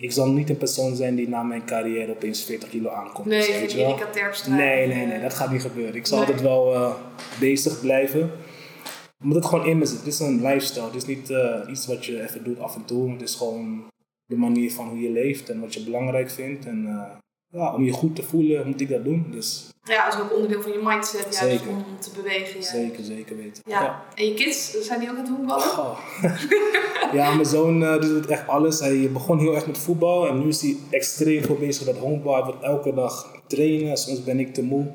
Ik 0.02 0.12
zal 0.12 0.32
niet 0.32 0.50
een 0.50 0.58
persoon 0.58 0.96
zijn 0.96 1.16
die 1.16 1.28
na 1.30 1.44
mijn 1.44 1.66
carrière 1.66 2.12
opeens 2.12 2.44
40 2.44 2.70
kilo 2.70 2.90
aankomt. 2.90 3.26
Nee, 3.28 3.52
weet 3.52 3.72
je 3.72 3.78
wel. 3.78 3.98
Nee, 4.48 4.88
nee, 4.88 5.06
nee, 5.06 5.22
dat 5.22 5.34
gaat 5.34 5.52
niet 5.52 5.62
gebeuren. 5.62 5.96
Ik 5.96 6.06
zal 6.06 6.18
Nee. 6.18 6.26
altijd 6.28 6.44
wel 6.46 6.74
eh, 6.74 6.94
bezig 7.40 7.80
blijven. 7.82 8.32
Omdat 9.24 9.38
het 9.38 9.46
gewoon 9.46 9.66
in 9.66 9.78
me 9.78 9.86
zit. 9.86 9.98
Het 9.98 10.08
is 10.08 10.20
een 10.20 10.42
lifestyle. 10.42 10.86
Het 10.86 10.96
is 10.96 11.06
niet 11.06 11.30
eh, 11.30 11.60
iets 11.70 11.88
wat 11.88 12.06
je 12.06 12.22
even 12.22 12.44
doet 12.44 12.60
af 12.60 12.76
en 12.76 12.86
toe. 12.86 13.12
Het 13.12 13.22
is 13.22 13.36
gewoon 13.36 13.88
de 14.26 14.36
manier 14.38 14.72
van 14.72 14.88
hoe 14.88 15.00
je 15.02 15.10
leeft 15.10 15.50
en 15.50 15.60
wat 15.60 15.74
je 15.74 15.84
belangrijk 15.84 16.30
vindt. 16.30 16.66
En 16.66 16.86
eh, 16.88 17.18
ja, 17.52 17.74
om 17.74 17.84
je 17.84 17.92
goed 17.92 18.16
te 18.16 18.24
voelen 18.24 18.68
moet 18.68 18.82
ik 18.82 18.90
dat 18.90 19.04
doen. 19.04 19.28
Dus 19.32 19.70
Ja, 19.84 20.06
dat 20.06 20.14
is 20.14 20.20
ook 20.20 20.34
onderdeel 20.34 20.62
van 20.62 20.72
je 20.72 20.80
mindset. 20.84 21.22
Juist 21.22 21.38
Zeker. 21.38 21.70
om 21.70 21.86
te 22.00 22.10
bewegen. 22.16 22.60
Ja. 22.60 22.66
zeker, 22.66 23.04
zeker 23.04 23.38
weten. 23.38 23.64
Ja. 23.66 24.04
En 24.16 24.26
je 24.26 24.34
kids, 24.34 24.72
zijn 24.72 25.00
die 25.00 25.10
ook 25.10 25.18
aan 25.18 25.22
het 25.22 25.34
honkballen? 25.36 25.66
Oh. 25.66 26.00
ja, 27.18 27.34
mijn 27.34 27.46
zoon 27.46 27.84
eh, 27.84 28.02
doet 28.02 28.26
echt 28.26 28.48
alles. 28.48 28.80
Hij 28.80 29.10
begon 29.12 29.40
heel 29.40 29.56
erg 29.56 29.68
met 29.68 29.78
voetbal 29.78 30.28
en 30.28 30.40
nu 30.40 30.48
is 30.48 30.62
hij 30.62 30.78
extreem 30.90 31.44
veel 31.44 31.58
bezig 31.58 31.86
met 31.86 31.98
honkbal. 31.98 32.36
Hij 32.36 32.44
wil 32.44 32.62
elke 32.62 32.94
dag 32.94 33.32
trainen, 33.48 33.98
soms 33.98 34.24
ben 34.24 34.40
ik 34.40 34.54
te 34.54 34.64
moe. 34.64 34.86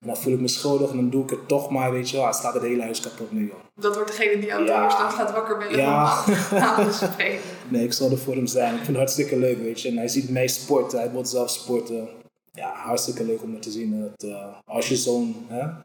En 0.00 0.06
dan 0.06 0.16
voel 0.16 0.32
ik 0.32 0.40
me 0.40 0.48
schuldig 0.48 0.90
en 0.90 0.96
dan 0.96 1.10
doe 1.10 1.22
ik 1.22 1.30
het 1.30 1.48
toch 1.48 1.70
maar, 1.70 1.92
weet 1.92 2.10
je 2.10 2.16
wel. 2.16 2.24
Hij 2.24 2.32
slaat 2.34 2.54
het 2.54 2.62
hele 2.62 2.82
huis 2.82 3.00
kapot 3.00 3.32
nu, 3.32 3.46
joh. 3.46 3.56
Dat 3.74 3.94
wordt 3.94 4.10
degene 4.16 4.38
die 4.38 4.46
jou 4.48 4.64
Ja. 4.64 4.66
donderdag 4.80 5.14
gaat 5.14 5.32
wakker 5.32 5.58
bellen 5.58 5.78
Ja. 5.78 6.24
de 6.24 6.92
spelen. 7.12 7.40
Nee, 7.68 7.84
ik 7.84 7.92
zal 7.92 8.10
er 8.10 8.18
voor 8.18 8.34
hem 8.34 8.46
zijn. 8.46 8.70
Ik 8.70 8.76
vind 8.76 8.86
het 8.86 8.96
hartstikke 8.96 9.36
leuk, 9.38 9.58
weet 9.58 9.80
je. 9.80 9.88
En 9.88 9.96
hij 9.96 10.08
ziet 10.08 10.30
mij 10.30 10.46
sporten, 10.48 10.98
hij 10.98 11.10
wil 11.12 11.24
zelf 11.26 11.50
sporten. 11.50 12.08
Ja, 12.52 12.72
hartstikke 12.74 13.24
leuk 13.24 13.42
om 13.42 13.52
het 13.52 13.62
te 13.62 13.70
zien. 13.70 14.00
Dat, 14.00 14.30
eh, 14.30 14.46
als 14.64 14.88
je 14.88 14.96
zo'n, 14.96 15.46
hè, 15.48 15.58
dat 15.60 15.76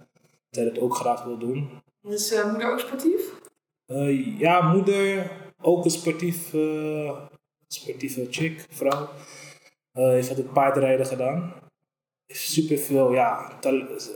hij 0.50 0.64
dat 0.64 0.80
ook 0.80 0.96
graag 0.96 1.24
wil 1.24 1.38
doen. 1.38 1.70
Dus 2.02 2.32
eh, 2.32 2.50
moeder 2.50 2.72
ook 2.72 2.80
sportief? 2.80 3.22
Eh, 3.86 4.40
ja, 4.40 4.62
moeder, 4.72 5.32
ook 5.62 5.86
een 5.86 5.92
sportief, 5.92 6.54
sportieve 7.68 8.28
chick, 8.30 8.66
vrouw. 8.70 9.10
Heeft 9.94 10.30
altijd 10.30 10.54
paardrijden 10.54 11.06
gedaan. 11.06 11.54
Super 12.32 12.78
veel, 12.78 13.14
ja. 13.14 13.52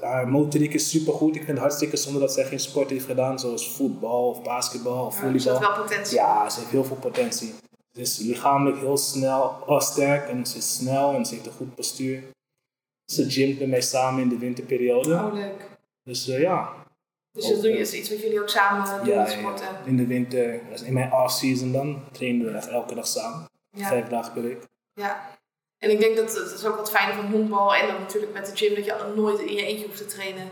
Haar 0.02 0.28
motoriek 0.28 0.74
is 0.74 0.90
super 0.90 1.14
goed. 1.14 1.30
Ik 1.30 1.36
vind 1.44 1.48
het 1.52 1.60
hartstikke 1.60 1.98
zonde 1.98 2.20
dat 2.20 2.34
zij 2.34 2.46
geen 2.46 2.60
sport 2.60 2.90
heeft 2.90 3.06
gedaan, 3.06 3.40
zoals 3.40 3.76
voetbal 3.76 4.30
of 4.30 4.44
basketbal 4.44 5.06
of 5.06 5.22
Ja, 5.22 5.32
zit 5.32 5.42
volleybal. 5.44 5.60
wel 5.74 5.84
potentie. 5.84 6.16
Ja, 6.18 6.50
ze 6.50 6.60
heeft 6.60 6.72
heel 6.72 6.84
veel 6.84 6.96
potentie. 6.96 7.54
Ze 7.94 8.02
is 8.02 8.18
lichamelijk 8.18 8.78
heel 8.78 8.98
snel, 8.98 9.56
oh, 9.66 9.80
sterk 9.80 10.30
en 10.30 10.46
ze 10.46 10.58
is 10.58 10.74
snel 10.76 11.14
en 11.14 11.26
ze 11.26 11.34
heeft 11.34 11.46
een 11.46 11.52
goed 11.54 11.76
postuur. 11.76 12.24
Ze 13.06 13.30
gymt 13.30 13.60
met 13.60 13.68
mij 13.70 13.82
samen 13.82 14.22
in 14.22 14.30
de 14.30 14.38
winterperiode. 14.38 15.14
Oh, 15.14 15.34
leuk. 15.34 15.70
Dus 16.04 16.28
eh, 16.28 16.42
ja, 16.42 16.74
Dus 17.32 17.48
dat 17.48 17.64
is 17.64 17.94
iets 17.94 18.10
wat 18.10 18.22
jullie 18.22 18.42
ook 18.42 18.50
samen 18.50 18.86
doen, 18.98 19.14
ja, 19.14 19.22
met 19.22 19.32
ja, 19.32 19.38
sporten. 19.38 19.68
in 19.86 19.98
de 19.98 20.08
winter, 20.08 20.60
in 20.86 20.94
mijn 20.94 21.14
off-season 21.14 21.72
dan, 21.72 22.02
trainen 22.12 22.46
we 22.46 22.52
echt 22.58 22.68
elke 22.68 22.96
dag 22.96 23.08
samen. 23.08 23.46
Vijf 23.78 24.08
dagen 24.08 24.34
per 24.34 24.42
week. 24.42 24.64
ja. 24.94 25.34
En 25.86 25.92
ik 25.92 26.00
denk 26.00 26.16
dat 26.16 26.34
het 26.36 26.54
is 26.60 26.66
ook 26.66 26.76
wat 26.76 26.92
fijner 26.92 27.16
van 27.16 27.26
honkbal 27.32 27.76
en 27.76 27.88
dan 27.88 28.00
natuurlijk 28.00 28.34
met 28.34 28.46
de 28.46 28.52
gym 28.56 28.76
dat 28.76 28.86
je 28.86 29.14
nooit 29.16 29.40
in 29.40 29.54
je 29.56 29.66
eentje 29.66 29.86
hoeft 29.86 29.98
te 29.98 30.06
trainen. 30.06 30.48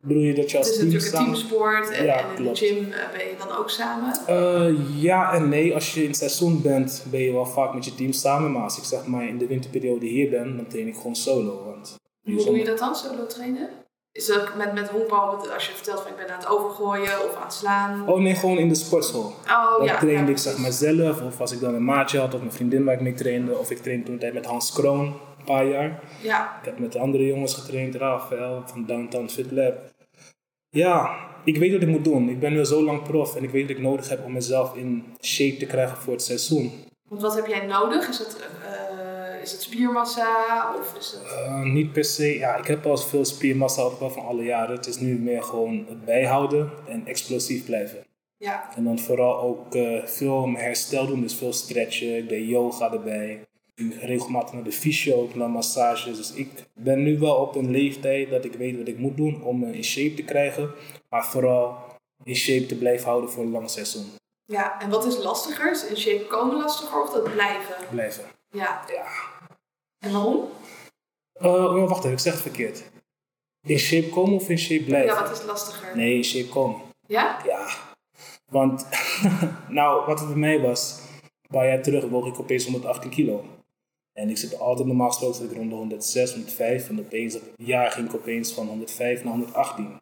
Bedoel 0.00 0.22
je 0.22 0.34
dat 0.34 0.50
je 0.50 0.56
Het 0.56 0.66
als 0.66 0.76
is 0.76 0.76
team 0.78 0.92
natuurlijk 0.92 1.16
een 1.18 1.24
teamsport 1.24 1.90
en, 1.90 2.04
Ja, 2.04 2.18
en 2.18 2.28
in 2.28 2.34
klopt. 2.36 2.58
de 2.58 2.66
gym 2.66 2.92
eh, 2.92 3.10
ben 3.16 3.26
je 3.26 3.34
dan 3.38 3.56
ook 3.56 3.70
samen. 3.70 4.12
Eh, 4.26 5.02
ja 5.02 5.32
en 5.32 5.48
nee. 5.48 5.74
Als 5.74 5.94
je 5.94 6.02
in 6.02 6.08
het 6.08 6.16
seizoen 6.16 6.62
bent, 6.62 7.04
ben 7.10 7.20
je 7.20 7.32
wel 7.32 7.46
vaak 7.46 7.74
met 7.74 7.84
je 7.84 7.94
team 7.94 8.12
samen. 8.12 8.52
Maar 8.52 8.62
als 8.62 8.78
ik 8.78 8.84
zeg 8.84 9.06
maar 9.06 9.28
in 9.28 9.38
de 9.38 9.46
winterperiode 9.46 10.06
hier 10.06 10.30
ben, 10.30 10.56
dan 10.56 10.66
train 10.66 10.86
ik 10.86 10.94
gewoon 10.96 11.16
solo. 11.16 11.64
Want 11.64 11.96
Hoe 12.24 12.44
doe 12.44 12.56
je 12.58 12.64
dat 12.64 12.78
dan, 12.78 12.94
solo 12.94 13.26
trainen? 13.26 13.68
Is 14.16 14.26
dat 14.26 14.54
met, 14.56 14.72
met 14.74 14.88
honkbal, 14.88 15.52
als 15.54 15.66
je 15.66 15.72
vertelt 15.72 16.00
van 16.00 16.10
ik 16.10 16.16
ben 16.16 16.30
aan 16.30 16.38
het 16.38 16.48
overgooien 16.48 17.24
of 17.24 17.36
aan 17.36 17.42
het 17.42 17.52
slaan? 17.52 18.08
Oh 18.08 18.20
nee, 18.20 18.34
gewoon 18.34 18.58
in 18.58 18.68
de 18.68 18.74
sportschool. 18.74 19.34
Oh 19.48 19.76
Dan 19.76 19.86
ja. 19.86 19.98
trainde 19.98 20.24
ja, 20.24 20.30
ik 20.30 20.38
zeg 20.38 20.56
maar 20.58 20.72
zelf, 20.72 21.22
of 21.22 21.40
als 21.40 21.52
ik 21.52 21.60
dan 21.60 21.74
een 21.74 21.84
maatje 21.84 22.18
had 22.18 22.34
of 22.34 22.40
mijn 22.40 22.52
vriendin 22.52 22.84
waar 22.84 22.94
ik 22.94 23.00
mee 23.00 23.14
trainde, 23.14 23.58
of 23.58 23.70
ik 23.70 23.78
trainde 23.82 24.04
toen 24.04 24.18
tijd 24.18 24.34
met 24.34 24.46
Hans 24.46 24.72
Kroon, 24.72 25.06
een 25.38 25.44
paar 25.44 25.66
jaar. 25.66 26.00
Ja, 26.22 26.58
Ik 26.60 26.64
heb 26.64 26.78
met 26.78 26.92
de 26.92 26.98
andere 26.98 27.26
jongens 27.26 27.54
getraind, 27.54 27.94
Rafael 27.94 28.62
van 28.66 28.84
Downtown 28.86 29.28
Fit 29.28 29.50
Lab. 29.50 29.74
Ja, 30.70 31.16
ik 31.44 31.56
weet 31.58 31.72
wat 31.72 31.82
ik 31.82 31.88
moet 31.88 32.04
doen. 32.04 32.28
Ik 32.28 32.40
ben 32.40 32.52
nu 32.52 32.64
zo 32.64 32.82
lang 32.82 33.02
prof 33.02 33.36
en 33.36 33.42
ik 33.42 33.50
weet 33.50 33.62
wat 33.66 33.76
ik 33.76 33.82
nodig 33.82 34.08
heb 34.08 34.24
om 34.24 34.32
mezelf 34.32 34.74
in 34.76 35.04
shape 35.20 35.56
te 35.56 35.66
krijgen 35.66 35.96
voor 35.96 36.12
het 36.12 36.22
seizoen. 36.22 36.72
want 37.08 37.22
wat 37.22 37.34
heb 37.34 37.46
jij 37.46 37.66
nodig? 37.66 38.08
Is 38.08 38.18
het, 38.18 38.36
is 39.46 39.52
het 39.52 39.62
spiermassa 39.62 40.74
of 40.78 40.94
is 40.98 41.12
het... 41.12 41.32
Eh, 41.32 41.62
niet 41.62 41.92
per 41.92 42.04
se, 42.04 42.38
ja, 42.38 42.56
ik 42.56 42.66
heb 42.66 42.86
al 42.86 42.96
veel 42.96 43.24
spiermassa 43.24 43.84
opgebouwd 43.84 44.12
van 44.12 44.24
alle 44.24 44.42
jaren. 44.44 44.76
Het 44.76 44.86
is 44.86 44.98
nu 44.98 45.18
meer 45.18 45.42
gewoon 45.42 45.84
het 45.88 46.04
bijhouden 46.04 46.70
en 46.88 47.06
explosief 47.06 47.64
blijven. 47.64 48.04
Ja, 48.38 48.70
En 48.76 48.84
dan 48.84 48.98
vooral 48.98 49.40
ook 49.40 49.74
eh, 49.74 50.04
veel 50.06 50.48
herstel 50.56 51.06
doen, 51.06 51.20
dus 51.20 51.34
veel 51.34 51.52
stretchen. 51.52 52.16
Ik 52.16 52.28
deed 52.28 52.48
yoga 52.48 52.92
erbij. 52.92 53.44
Ik 53.74 53.94
regelmatig 54.00 54.54
naar 54.54 54.62
de 54.62 54.72
fysio, 54.72 55.22
ook 55.22 55.34
naar 55.34 55.50
massages. 55.50 56.16
Dus 56.16 56.32
ik 56.32 56.48
ben 56.74 57.02
nu 57.02 57.18
wel 57.18 57.34
op 57.34 57.54
een 57.54 57.70
leeftijd 57.70 58.30
dat 58.30 58.44
ik 58.44 58.52
weet 58.54 58.78
wat 58.78 58.88
ik 58.88 58.98
moet 58.98 59.16
doen 59.16 59.42
om 59.42 59.58
me 59.58 59.72
in 59.76 59.84
shape 59.84 60.14
te 60.14 60.22
krijgen. 60.22 60.70
Maar 61.10 61.26
vooral 61.26 61.76
in 62.24 62.36
shape 62.36 62.66
te 62.66 62.74
blijven 62.78 63.08
houden 63.08 63.30
voor 63.30 63.42
een 63.44 63.50
lang 63.50 63.70
seizoen. 63.70 64.06
ja. 64.46 64.80
En 64.80 64.90
wat 64.90 65.06
is 65.06 65.16
lastiger? 65.18 65.70
Is 65.70 65.86
in 65.86 65.96
shape 65.96 66.24
komen 66.26 66.56
lastiger 66.56 67.02
of 67.02 67.10
dat 67.10 67.22
blijven? 67.32 67.74
Blijven. 67.90 68.24
Ja. 68.50 68.80
Ja. 68.92 69.04
En 69.98 70.12
waarom? 70.12 70.48
Oh, 71.32 71.88
wacht 71.88 71.98
even, 71.98 72.12
ik 72.12 72.18
zeg 72.18 72.32
het 72.32 72.42
verkeerd. 72.42 72.82
In 73.66 73.78
shape 73.78 74.08
komen 74.08 74.34
of 74.34 74.48
in 74.48 74.58
shape 74.58 74.84
blijven? 74.84 75.14
Ja, 75.14 75.22
wat 75.22 75.38
is 75.38 75.44
lastiger? 75.44 75.96
Nee, 75.96 76.14
in 76.16 76.24
shape 76.24 76.48
komen. 76.48 76.80
Ja? 77.06 77.38
Ja, 77.44 77.68
want 78.50 78.86
nou, 79.68 80.06
wat 80.06 80.18
het 80.18 80.28
bij 80.28 80.36
mij 80.38 80.60
was, 80.60 80.98
een 81.22 81.48
paar 81.50 81.66
jaar 81.68 81.82
terug 81.82 82.08
woog 82.08 82.26
ik 82.26 82.38
opeens 82.40 82.64
118 82.64 83.10
kilo. 83.10 83.44
En 84.12 84.30
ik 84.30 84.36
zit 84.36 84.58
altijd 84.58 84.86
normaal 84.86 85.08
gesproken 85.08 85.36
zit 85.36 85.50
ik 85.50 85.56
rond 85.56 85.70
de 85.70 85.76
106, 85.76 86.32
105. 86.32 86.88
En 86.88 86.98
opeens, 87.00 87.32
dat 87.32 87.42
jaar 87.56 87.90
ging 87.90 88.08
ik 88.08 88.14
opeens 88.14 88.52
van 88.52 88.66
105 88.66 89.22
naar 89.24 89.32
118. 89.32 89.98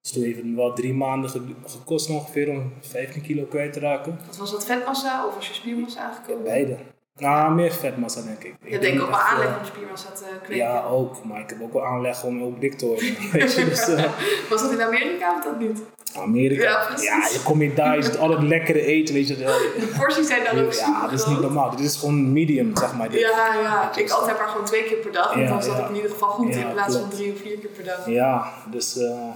Dus 0.00 0.12
toen 0.12 0.22
heeft 0.22 0.36
het 0.36 0.46
me 0.46 0.56
wel 0.56 0.72
drie 0.74 0.92
maanden 0.94 1.30
ge- 1.30 1.54
gekost 1.66 2.10
ongeveer 2.10 2.48
om 2.50 2.72
15 2.80 3.22
kilo 3.22 3.44
kwijt 3.44 3.72
te 3.72 3.80
raken. 3.80 4.18
Wat 4.26 4.36
was 4.36 4.50
dat 4.50 4.64
vetmassa 4.64 5.26
of 5.26 5.34
was 5.34 5.48
je 5.48 5.54
spiermassa 5.54 6.00
aangekomen? 6.00 6.44
Beide. 6.44 6.78
Nou, 7.18 7.54
meer 7.54 7.72
vetmassa 7.72 8.22
denk 8.22 8.44
ik. 8.44 8.54
Ik 8.62 8.80
denk 8.80 9.00
ook 9.00 9.10
wel 9.10 9.18
echt, 9.18 9.28
eh, 9.28 9.32
aanleg 9.32 9.58
om 9.58 9.64
spiermassa 9.64 10.10
te 10.10 10.24
kweken. 10.42 10.56
Ja, 10.56 10.82
ook. 10.82 11.24
Maar 11.24 11.40
ik 11.40 11.48
heb 11.48 11.62
ook 11.62 11.72
wel 11.72 11.84
aanleg 11.84 12.24
om 12.24 12.42
ook 12.42 12.60
dik 12.60 12.78
te 12.78 12.86
worden. 12.86 13.04
Weet 13.32 13.54
je, 13.54 13.64
dus, 13.64 13.88
eh, 13.88 14.04
Was 14.50 14.62
dat 14.62 14.72
in 14.72 14.82
Amerika 14.82 15.34
of 15.36 15.44
dat 15.44 15.58
niet? 15.58 15.78
Amerika. 16.16 16.62
Ja. 16.62 16.88
Ja, 16.96 17.28
je 17.32 17.40
komt 17.44 17.60
hier 17.60 17.74
daar, 17.74 17.96
je 17.96 18.02
ziet 18.02 18.18
al 18.18 18.30
het 18.30 18.42
lekkere 18.42 18.80
eten, 18.80 19.14
weet 19.14 19.28
je. 19.28 19.36
De 19.80 19.94
porties 19.98 20.26
zijn 20.26 20.44
dan 20.44 20.64
ook 20.64 20.72
Ja, 20.72 21.02
dat 21.02 21.12
is 21.12 21.26
niet 21.26 21.40
normaal. 21.40 21.70
Dit 21.70 21.80
is 21.80 21.96
gewoon 21.96 22.32
medium, 22.32 22.76
zeg 22.76 22.94
maar. 22.94 23.10
Dit. 23.10 23.20
Ja, 23.20 23.54
ja. 23.62 23.96
Ik 23.96 24.10
altijd 24.10 24.38
maar 24.38 24.48
gewoon 24.48 24.66
twee 24.66 24.84
keer 24.84 24.96
per 24.96 25.12
dag. 25.12 25.34
Want 25.34 25.40
Ja, 25.40 25.48
dan 25.48 25.62
zat 25.62 25.76
ja. 25.76 25.82
ik 25.82 25.88
in 25.88 25.94
ieder 25.94 26.10
geval 26.10 26.28
goed 26.28 26.54
in 26.54 26.72
plaats 26.72 26.96
van 26.96 27.08
drie 27.08 27.32
of 27.32 27.38
vier 27.40 27.58
keer 27.58 27.70
per 27.70 27.84
dag. 27.84 28.08
Ja, 28.08 28.52
dus 28.70 28.96
eh, 28.98 29.28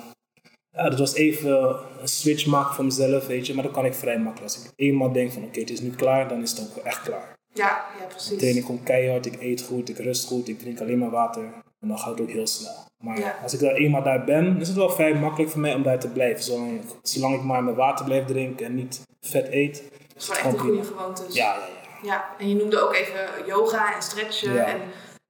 ja, 0.70 0.88
dat 0.88 0.98
was 0.98 1.14
even 1.14 1.78
een 2.00 2.08
switch 2.08 2.46
maken 2.46 2.74
voor 2.74 2.84
mezelf, 2.84 3.26
weet 3.26 3.46
je. 3.46 3.54
Maar 3.54 3.64
dan 3.64 3.72
kan 3.72 3.84
ik 3.84 3.94
vrij 3.94 4.18
makkelijk. 4.18 4.54
Als 4.54 4.64
ik 4.64 4.72
eenmaal 4.76 5.12
denk 5.12 5.32
van 5.32 5.42
oké, 5.44 5.60
het 5.60 5.70
is 5.70 5.80
nu 5.80 5.90
klaar, 5.90 6.28
dan 6.28 6.42
is 6.42 6.50
het 6.50 6.60
ook 6.60 6.84
echt 6.84 7.02
klaar. 7.02 7.40
Ja, 7.52 7.84
ja 8.00 8.04
precies. 8.08 8.38
train 8.38 8.56
ik 8.56 8.64
gewoon 8.64 8.82
keihard, 8.82 9.26
ik 9.26 9.40
eet 9.40 9.62
goed, 9.62 9.88
ik 9.88 9.98
rust 9.98 10.26
goed, 10.26 10.48
ik 10.48 10.58
drink 10.58 10.80
alleen 10.80 10.98
maar 10.98 11.10
water. 11.10 11.42
En 11.80 11.88
dan 11.88 11.98
gaat 11.98 12.10
het 12.10 12.20
ook 12.20 12.30
heel 12.30 12.46
snel. 12.46 12.74
Maar 12.98 13.18
Ja. 13.18 13.36
als 13.42 13.52
ik 13.54 13.60
daar 13.60 13.74
eenmaal 13.74 14.02
daar 14.02 14.24
ben, 14.24 14.60
is 14.60 14.68
het 14.68 14.76
wel 14.76 14.90
vrij 14.90 15.14
makkelijk 15.14 15.50
voor 15.50 15.60
mij 15.60 15.74
om 15.74 15.82
daar 15.82 15.98
te 15.98 16.08
blijven. 16.08 16.44
Zolang, 16.44 16.80
zolang 17.02 17.34
ik 17.34 17.42
maar 17.42 17.64
mijn 17.64 17.76
water 17.76 18.04
blijf 18.04 18.24
drinken 18.26 18.66
en 18.66 18.74
niet 18.74 19.00
vet 19.20 19.48
eet. 19.50 19.82
Dat 20.12 20.22
is 20.22 20.28
wel 20.28 20.36
echt 20.36 20.46
een 20.46 20.58
goede 20.58 20.84
gewoonte. 20.84 21.22
Ja, 21.28 21.32
ja, 21.32 21.54
ja. 21.54 21.80
Ja, 22.02 22.24
en 22.38 22.48
je 22.48 22.54
noemde 22.54 22.80
ook 22.80 22.94
even 22.94 23.46
yoga 23.46 23.94
en 23.94 24.02
stretchen. 24.02 24.52
Ja. 24.54 24.64
En 24.64 24.80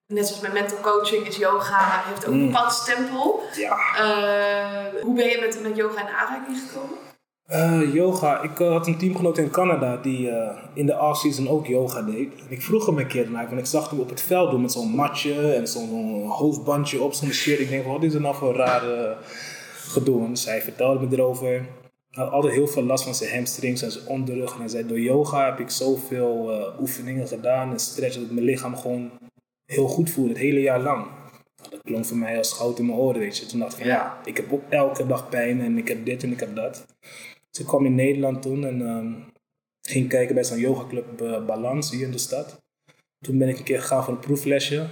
net 0.06 0.26
zoals 0.26 0.42
met 0.42 0.52
mental 0.52 0.80
coaching 0.80 1.26
is 1.26 1.36
yoga, 1.36 2.02
heeft 2.06 2.26
ook 2.26 2.32
een 2.32 2.40
Mm. 2.40 2.46
bepaald 2.46 2.72
stempel. 2.72 3.40
Ja. 3.56 3.76
Eh, 3.98 5.02
hoe 5.02 5.14
ben 5.14 5.28
je 5.28 5.38
met, 5.40 5.62
met 5.62 5.76
yoga 5.76 6.00
in 6.00 6.14
aanraking 6.14 6.58
gekomen? 6.68 6.98
Eh, 7.46 7.94
yoga. 7.94 8.42
Ik 8.42 8.60
eh, 8.60 8.68
had 8.68 8.86
een 8.86 8.98
teamgenoot 8.98 9.38
in 9.38 9.50
Canada 9.50 9.96
die 9.96 10.30
eh, 10.30 10.58
in 10.74 10.86
de 10.86 10.98
off-season 10.98 11.48
ook 11.48 11.66
yoga 11.66 12.02
deed. 12.02 12.32
En 12.34 12.46
ik 12.48 12.62
vroeg 12.62 12.86
hem 12.86 12.98
een 12.98 13.06
keer 13.06 13.30
naar, 13.30 13.46
want 13.46 13.58
ik 13.58 13.66
zag 13.66 13.90
hem 13.90 14.00
op 14.00 14.08
het 14.08 14.20
veld 14.20 14.50
doen 14.50 14.60
met 14.60 14.72
zo'n 14.72 14.88
matje 14.90 15.52
en 15.54 15.66
zo'n 15.68 16.26
hoofdbandje 16.26 17.02
op, 17.02 17.12
zo'n 17.12 17.32
shirt. 17.32 17.60
Ik 17.60 17.68
denk, 17.68 17.86
wat 17.86 18.02
is 18.02 18.14
er 18.14 18.20
nou 18.20 18.34
voor 18.34 18.54
rare 18.54 19.16
gedoe? 19.88 20.26
En 20.26 20.36
zij 20.36 20.62
vertelde 20.62 21.06
me 21.06 21.16
erover. 21.16 21.48
Hij 22.10 22.24
had 22.24 22.32
altijd 22.32 22.54
heel 22.54 22.66
veel 22.66 22.82
last 22.82 23.04
van 23.04 23.14
zijn 23.14 23.34
hamstrings 23.34 23.82
en 23.82 23.90
zijn 23.90 24.06
onderrug. 24.06 24.52
En 24.52 24.58
hij 24.58 24.68
zei, 24.68 24.86
door 24.86 25.00
yoga 25.00 25.44
heb 25.44 25.58
ik 25.60 25.70
zoveel 25.70 26.50
oefeningen 26.80 27.28
gedaan 27.28 27.70
en 27.70 27.78
stretch 27.78 28.14
dat 28.14 28.24
ik 28.24 28.30
mijn 28.30 28.44
lichaam 28.44 28.76
gewoon 28.76 29.10
heel 29.66 29.86
goed 29.88 30.10
voelde, 30.10 30.30
het 30.30 30.38
hele 30.38 30.60
jaar 30.60 30.80
lang. 30.80 31.06
Dat 31.70 31.82
klonk 31.82 32.04
voor 32.04 32.16
mij 32.16 32.38
als 32.38 32.52
goud 32.52 32.78
in 32.78 32.86
mijn 32.86 32.98
oren, 32.98 33.20
weet 33.20 33.38
je. 33.38 33.46
Toen 33.46 33.58
dacht 33.58 33.72
ik 33.72 33.78
van, 33.78 33.86
Ja. 33.86 33.94
ja, 33.94 34.18
ik 34.24 34.36
heb 34.36 34.52
ook 34.52 34.62
elke 34.68 35.06
dag 35.06 35.28
pijn 35.28 35.60
en 35.60 35.78
ik 35.78 35.88
heb 35.88 36.04
dit 36.04 36.22
en 36.22 36.32
ik 36.32 36.40
heb 36.40 36.56
dat. 36.56 36.86
Dus 37.52 37.60
ik 37.60 37.66
kwam 37.66 37.86
in 37.86 37.94
Nederland 37.94 38.42
toen 38.42 38.64
en 38.64 38.86
ehm, 38.86 39.12
ging 39.82 40.08
kijken 40.08 40.34
bij 40.34 40.44
zo'n 40.44 40.58
yogaclub 40.58 41.20
uh, 41.20 41.44
Balans 41.44 41.90
hier 41.90 42.06
in 42.06 42.12
de 42.12 42.18
stad. 42.18 42.60
Toen 43.18 43.38
ben 43.38 43.48
ik 43.48 43.58
een 43.58 43.64
keer 43.64 43.80
gegaan 43.80 44.04
voor 44.04 44.12
een 44.12 44.20
proeflesje. 44.20 44.88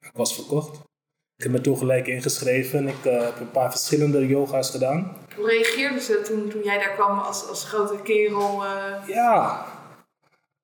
Ik 0.00 0.10
was 0.12 0.34
verkocht. 0.34 0.76
Ik 1.36 1.44
heb 1.44 1.52
me 1.52 1.60
toen 1.60 1.78
gelijk 1.78 2.06
ingeschreven 2.06 2.78
en 2.78 2.88
ik 2.88 3.04
eh, 3.04 3.24
heb 3.24 3.40
een 3.40 3.50
paar 3.50 3.70
verschillende 3.70 4.26
yoga's 4.26 4.70
gedaan. 4.70 5.16
Hoe 5.36 5.48
reageerden 5.48 6.00
ze 6.00 6.20
toen, 6.20 6.48
toen 6.48 6.62
jij 6.62 6.78
daar 6.78 6.94
kwam 6.94 7.18
als, 7.18 7.48
als 7.48 7.64
grote 7.64 8.02
kerel? 8.02 8.64
eh 8.64 9.08
Ja. 9.08 9.66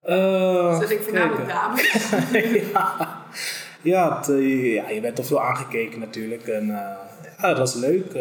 Uh, 0.03 0.80
zet 0.80 0.90
ik 0.90 1.03
voornamelijk 1.03 1.49
dames. 1.49 2.11
ja, 2.72 3.24
ja, 3.82 4.16
het, 4.16 4.26
ja, 4.26 4.88
je 4.88 5.01
werd 5.01 5.16
toch 5.16 5.26
veel 5.26 5.42
aangekeken 5.42 6.01
natuurlijk. 6.01 6.49
En 6.49 6.66
ja, 6.66 7.49
dat 7.49 7.59
was 7.59 7.74
leuk. 7.74 8.12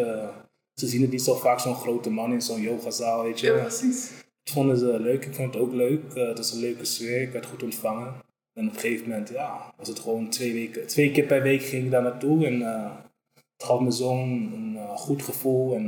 Uh, 0.74 0.84
ze 0.84 0.86
zien 0.86 1.02
het 1.02 1.10
niet 1.10 1.22
zo 1.22 1.34
vaak, 1.34 1.58
zo'n 1.58 1.74
grote 1.74 2.10
man 2.10 2.32
in 2.32 2.42
zo'n 2.42 2.60
yogazaal, 2.60 3.22
weet 3.22 3.40
je. 3.40 3.46
Ja, 3.46 3.60
precies. 3.60 4.10
Dat 4.42 4.54
vonden 4.54 4.76
ze 4.76 5.00
leuk. 5.00 5.24
Ik 5.24 5.34
vond 5.34 5.54
het 5.54 5.62
ook 5.62 5.72
leuk. 5.72 6.14
Uh, 6.14 6.28
het 6.28 6.38
was 6.38 6.52
een 6.52 6.60
leuke 6.60 6.84
sfeer. 6.84 7.22
Ik 7.22 7.32
werd 7.32 7.46
goed 7.46 7.62
ontvangen. 7.62 8.14
En 8.52 8.68
op 8.68 8.74
een 8.74 8.80
gegeven 8.80 9.08
moment, 9.08 9.28
ja, 9.28 9.74
was 9.76 9.88
het 9.88 9.98
gewoon 9.98 10.30
twee, 10.30 10.52
weken, 10.52 10.86
twee 10.86 11.10
keer 11.10 11.26
per 11.26 11.42
week 11.42 11.62
ging 11.62 11.84
ik 11.84 11.90
daar 11.90 12.02
naartoe. 12.02 12.46
En 12.46 12.60
uh, 12.60 12.92
het 13.34 13.66
gaf 13.66 13.80
me 13.80 13.90
zo'n 13.90 14.52
een, 14.54 14.98
goed 14.98 15.22
gevoel. 15.22 15.74
En 15.74 15.84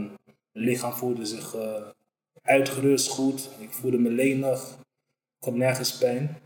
mijn 0.52 0.64
lichaam 0.64 0.92
voelde 0.92 1.26
zich 1.26 1.56
uitgerust, 2.42 3.08
goed. 3.08 3.48
Ik 3.58 3.72
voelde 3.72 3.98
me 3.98 4.10
lenig. 4.10 4.60
Ik 5.38 5.44
had 5.44 5.54
nergens 5.54 5.98
pijn. 5.98 6.36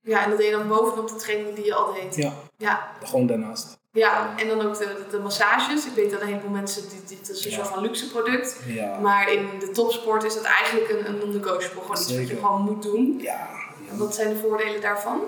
Ja, 0.00 0.24
en 0.24 0.30
dat 0.30 0.38
deed 0.38 0.48
je 0.48 0.56
dan 0.56 0.68
bovenop 0.68 1.08
de 1.08 1.14
training 1.14 1.54
die 1.54 1.64
je 1.64 1.74
al 1.74 1.92
deed. 1.92 2.16
Ja. 2.16 2.32
Ja. 2.56 2.92
Gewoon 3.02 3.26
daarnaast. 3.26 3.78
Ja, 3.98 4.38
en 4.38 4.48
dan 4.48 4.60
ook 4.60 4.78
de, 4.78 5.04
de, 5.10 5.18
massages. 5.18 5.86
Ik 5.86 5.92
weet 5.94 6.10
dat 6.10 6.20
een 6.20 6.26
heleboel 6.26 6.50
mensen, 6.50 6.82
dit, 6.82 7.08
dit 7.08 7.30
is 7.30 7.44
een 7.44 7.52
soort 7.52 7.66
van 7.66 7.82
luxe 7.82 8.10
product. 8.10 8.60
Ja. 8.66 8.98
Maar 8.98 9.32
in 9.32 9.48
de 9.58 9.70
topsport 9.70 10.24
is 10.24 10.34
dat 10.34 10.42
eigenlijk 10.42 10.90
een, 10.90 11.06
een 11.06 11.18
non-negotiable. 11.18 11.80
Gewoon 11.80 11.96
iets 11.96 12.16
wat 12.16 12.28
je 12.28 12.36
gewoon 12.36 12.62
moet 12.62 12.82
doen. 12.82 13.18
Ja, 13.22 13.48
Wat 13.92 14.14
zijn 14.14 14.28
de 14.28 14.36
voordelen 14.36 14.80
daarvan? 14.80 15.20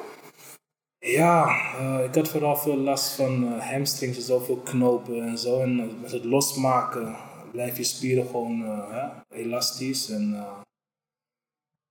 Ja, 0.98 1.46
eh, 1.78 2.04
ik 2.04 2.14
had 2.14 2.28
vooral 2.28 2.56
veel 2.56 2.76
last 2.76 3.12
van 3.12 3.52
eh, 3.52 3.70
hamstrings 3.70 4.16
en 4.16 4.22
zoveel 4.22 4.56
knopen 4.56 5.22
en 5.22 5.38
zo. 5.38 5.60
En 5.60 5.80
eh, 5.80 6.00
met 6.00 6.12
het 6.12 6.24
losmaken 6.24 7.16
blijf 7.52 7.76
je 7.76 7.84
spieren 7.84 8.26
gewoon 8.26 8.84
elastisch 9.28 10.10
en 10.10 10.44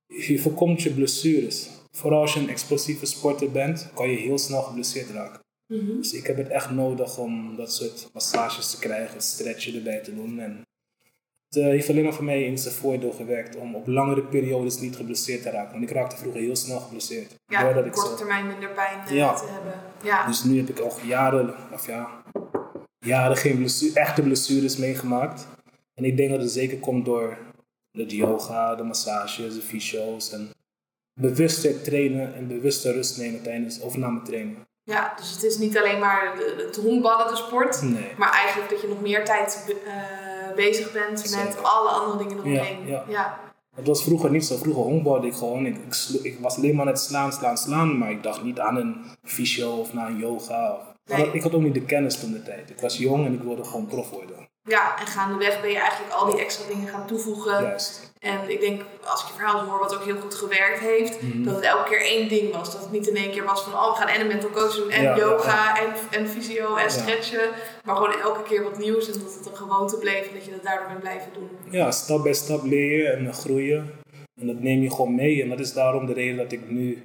je 0.08 0.40
voorkomt 0.40 0.82
je 0.82 0.94
blessures. 0.94 1.70
Vooral 1.92 2.22
als 2.22 2.34
je 2.34 2.40
een 2.40 2.50
explosieve 2.50 3.06
sporter 3.06 3.52
bent, 3.52 3.90
kan 3.94 4.10
je 4.10 4.18
heel 4.18 4.38
snel 4.38 4.62
geblesseerd 4.62 5.10
raken. 5.10 5.40
Dus 5.78 6.14
ik 6.14 6.28
heb 6.28 6.38
het 6.38 6.48
echt 6.48 6.70
nodig 6.72 7.18
om 7.18 7.56
dat 7.56 7.74
soort 7.74 8.10
massages 8.14 8.72
te 8.72 8.80
krijgen, 8.80 9.22
stretchen 9.22 9.76
erbij 9.76 10.00
te 10.00 10.16
doen. 10.16 10.40
En 10.40 10.68
het 11.50 11.58
eh, 11.58 11.64
heeft 11.64 11.90
alleen 11.90 12.04
maar 12.04 12.14
voor 12.14 12.24
mij 12.24 12.44
in 12.44 12.58
zijn 12.58 12.74
voordeel 12.74 13.12
gewerkt 13.12 13.56
om 13.56 13.76
op 13.76 13.88
langere 13.88 14.22
periodes 14.24 14.80
niet 14.80 14.96
geblesseerd 14.96 15.42
te 15.42 15.50
raken. 15.50 15.72
Want 15.72 15.84
ik 15.84 15.92
raakte 15.92 16.18
vroeger 16.18 16.42
heel 16.42 16.56
snel 16.56 16.80
geblesseerd. 16.80 17.36
Ja, 17.46 17.78
op 17.78 17.92
korte 17.92 18.16
termijn 18.16 18.48
minder 18.48 18.70
pijn 18.70 19.00
eh, 19.08 19.16
Ja. 19.16 19.34
te 19.34 19.46
hebben. 19.48 19.74
Ja, 20.04 20.28
dus 20.28 20.44
nu 20.44 20.58
heb 20.58 20.70
ik 20.70 20.80
al 20.80 20.94
jaren, 21.06 21.54
of 21.74 21.88
ja, 21.88 22.24
jaren 23.00 23.38
geen 23.38 23.58
blessu- 23.58 23.92
echte 23.94 24.22
blessures 24.22 24.78
meegemaakt. 24.78 25.48
En 25.94 26.04
ik 26.04 26.18
denk 26.18 26.30
dat 26.30 26.42
het 26.42 26.52
zeker 26.52 26.78
komt 26.80 27.06
door 27.06 27.38
de 27.92 28.16
yoga, 28.16 28.76
de 28.76 28.84
massages, 28.84 29.54
de 29.56 29.62
fysio's 29.62 30.32
en 30.32 30.50
bewuster 31.20 31.82
trainen 31.82 32.36
en 32.36 32.48
bewuster 32.48 32.94
rust 32.94 33.18
nemen 33.18 33.42
tijdens 33.42 33.82
overname 33.82 34.22
training. 34.22 34.58
Ja, 34.90 35.14
dus 35.18 35.32
het 35.32 35.44
is 35.44 35.58
niet 35.58 35.78
alleen 35.78 36.00
maar 36.00 36.34
het 36.58 36.76
honkballen, 36.76 37.28
de 37.28 37.36
sport. 37.36 37.82
Nee. 37.82 38.12
Maar 38.18 38.32
eigenlijk 38.32 38.70
dat 38.70 38.82
je 38.82 38.88
nog 38.88 39.02
meer 39.02 39.26
tijd 39.26 39.76
eh, 39.88 40.56
bezig 40.56 40.92
bent 40.92 41.36
met 41.36 41.64
alle 41.64 41.90
andere 41.90 42.18
dingen 42.18 42.38
eromheen. 42.38 42.88
ja. 42.88 43.04
ja. 43.08 43.40
Het 43.76 43.88
was 43.88 44.04
vroeger 44.04 44.30
niet 44.32 44.46
zo. 44.46 44.58
Vroeger 44.58 44.84
honkbalde 44.84 45.28
ik 45.28 45.34
gewoon. 45.34 45.66
Ik, 45.66 45.76
ik, 45.86 45.94
slo- 45.94 46.20
ik 46.24 46.40
was 46.40 46.56
alleen 46.58 46.76
maar 46.76 46.86
aan 46.86 46.92
het 46.92 47.02
slaan, 47.02 47.34
slaan, 47.34 47.58
slaan. 47.58 47.98
Maar 47.98 48.12
ik 48.12 48.24
dacht 48.24 48.44
niet 48.44 48.60
aan 48.60 48.76
een 48.76 49.06
fysio 49.24 49.70
of 49.72 49.94
naar 49.94 50.08
een 50.08 50.18
yoga. 50.18 50.72
Of, 50.72 51.18
Nee. 51.18 51.30
ik 51.32 51.42
had 51.44 51.54
ook 51.54 51.62
niet 51.62 51.74
de 51.74 51.82
kennis 51.86 52.20
toen 52.20 52.32
de 52.32 52.44
tijd. 52.44 52.70
Ik 52.70 52.80
was 52.80 52.98
jong 52.98 53.26
en 53.26 53.34
ik 53.34 53.42
wilde 53.42 53.64
gewoon 53.64 53.86
prof 53.88 54.10
worden. 54.10 54.50
Ja, 54.64 55.00
en 55.00 55.08
gaandeweg 55.08 55.62
ben 55.62 55.70
je 55.70 55.80
eigenlijk 55.80 56.14
al 56.14 56.26
die 56.32 56.40
extra 56.40 56.68
dingen 56.68 56.88
gaan 56.88 57.08
toevoegen. 57.08 57.62
Juist. 57.64 58.09
En 58.20 58.50
ik 58.50 58.60
denk, 58.60 58.82
als 59.06 59.22
ik 59.22 59.28
je 59.28 59.34
verhaal 59.34 59.66
hoor, 59.66 59.80
wat 59.80 59.96
ook 59.96 60.04
heel 60.04 60.20
goed 60.20 60.34
gewerkt 60.36 60.80
heeft, 60.80 61.22
Mhm. 61.22 61.44
dat 61.44 61.56
het 61.56 61.64
elke 61.64 61.90
keer 61.90 62.02
één 62.02 62.30
ding 62.30 62.52
was. 62.54 62.72
Dat 62.72 62.82
het 62.82 62.92
niet 62.92 63.08
in 63.08 63.16
één 63.16 63.32
keer 63.32 63.44
was 63.46 63.62
van, 63.64 63.74
oh, 63.74 63.90
we 63.92 63.96
gaan 64.00 64.08
en 64.08 64.22
een 64.22 64.28
mental 64.28 64.50
coach 64.50 64.76
doen, 64.76 64.90
en 64.90 65.02
Ja, 65.04 65.10
ja, 65.16 65.18
yoga, 65.18 65.78
En, 65.82 65.94
en 66.20 66.28
fysio, 66.28 66.76
en 66.76 66.92
stretchen. 66.92 67.50
Maar 67.84 67.96
gewoon 67.96 68.20
elke 68.22 68.44
keer 68.44 68.64
wat 68.64 68.78
nieuws 68.78 69.08
en 69.08 69.14
dat 69.24 69.34
het 69.36 69.46
een 69.46 69.56
gewoonte 69.56 69.98
bleef 69.98 70.28
en 70.28 70.34
dat 70.34 70.46
je 70.46 70.52
dat 70.52 70.64
daardoor 70.64 70.88
bent 70.88 71.00
blijven 71.00 71.34
doen. 71.34 71.50
Ja, 71.72 71.92
stap 71.92 72.24
bij 72.24 72.34
stap 72.34 72.64
leren 72.64 73.18
en 73.18 73.34
groeien. 73.34 73.92
En 74.42 74.48
dat 74.48 74.60
neem 74.60 74.82
je 74.82 74.90
gewoon 74.92 75.16
mee. 75.16 75.42
En 75.42 75.50
dat 75.50 75.60
is 75.60 75.74
daarom 75.74 76.06
de 76.06 76.14
reden 76.14 76.38
dat 76.38 76.52
ik 76.52 76.70
nu 76.70 77.04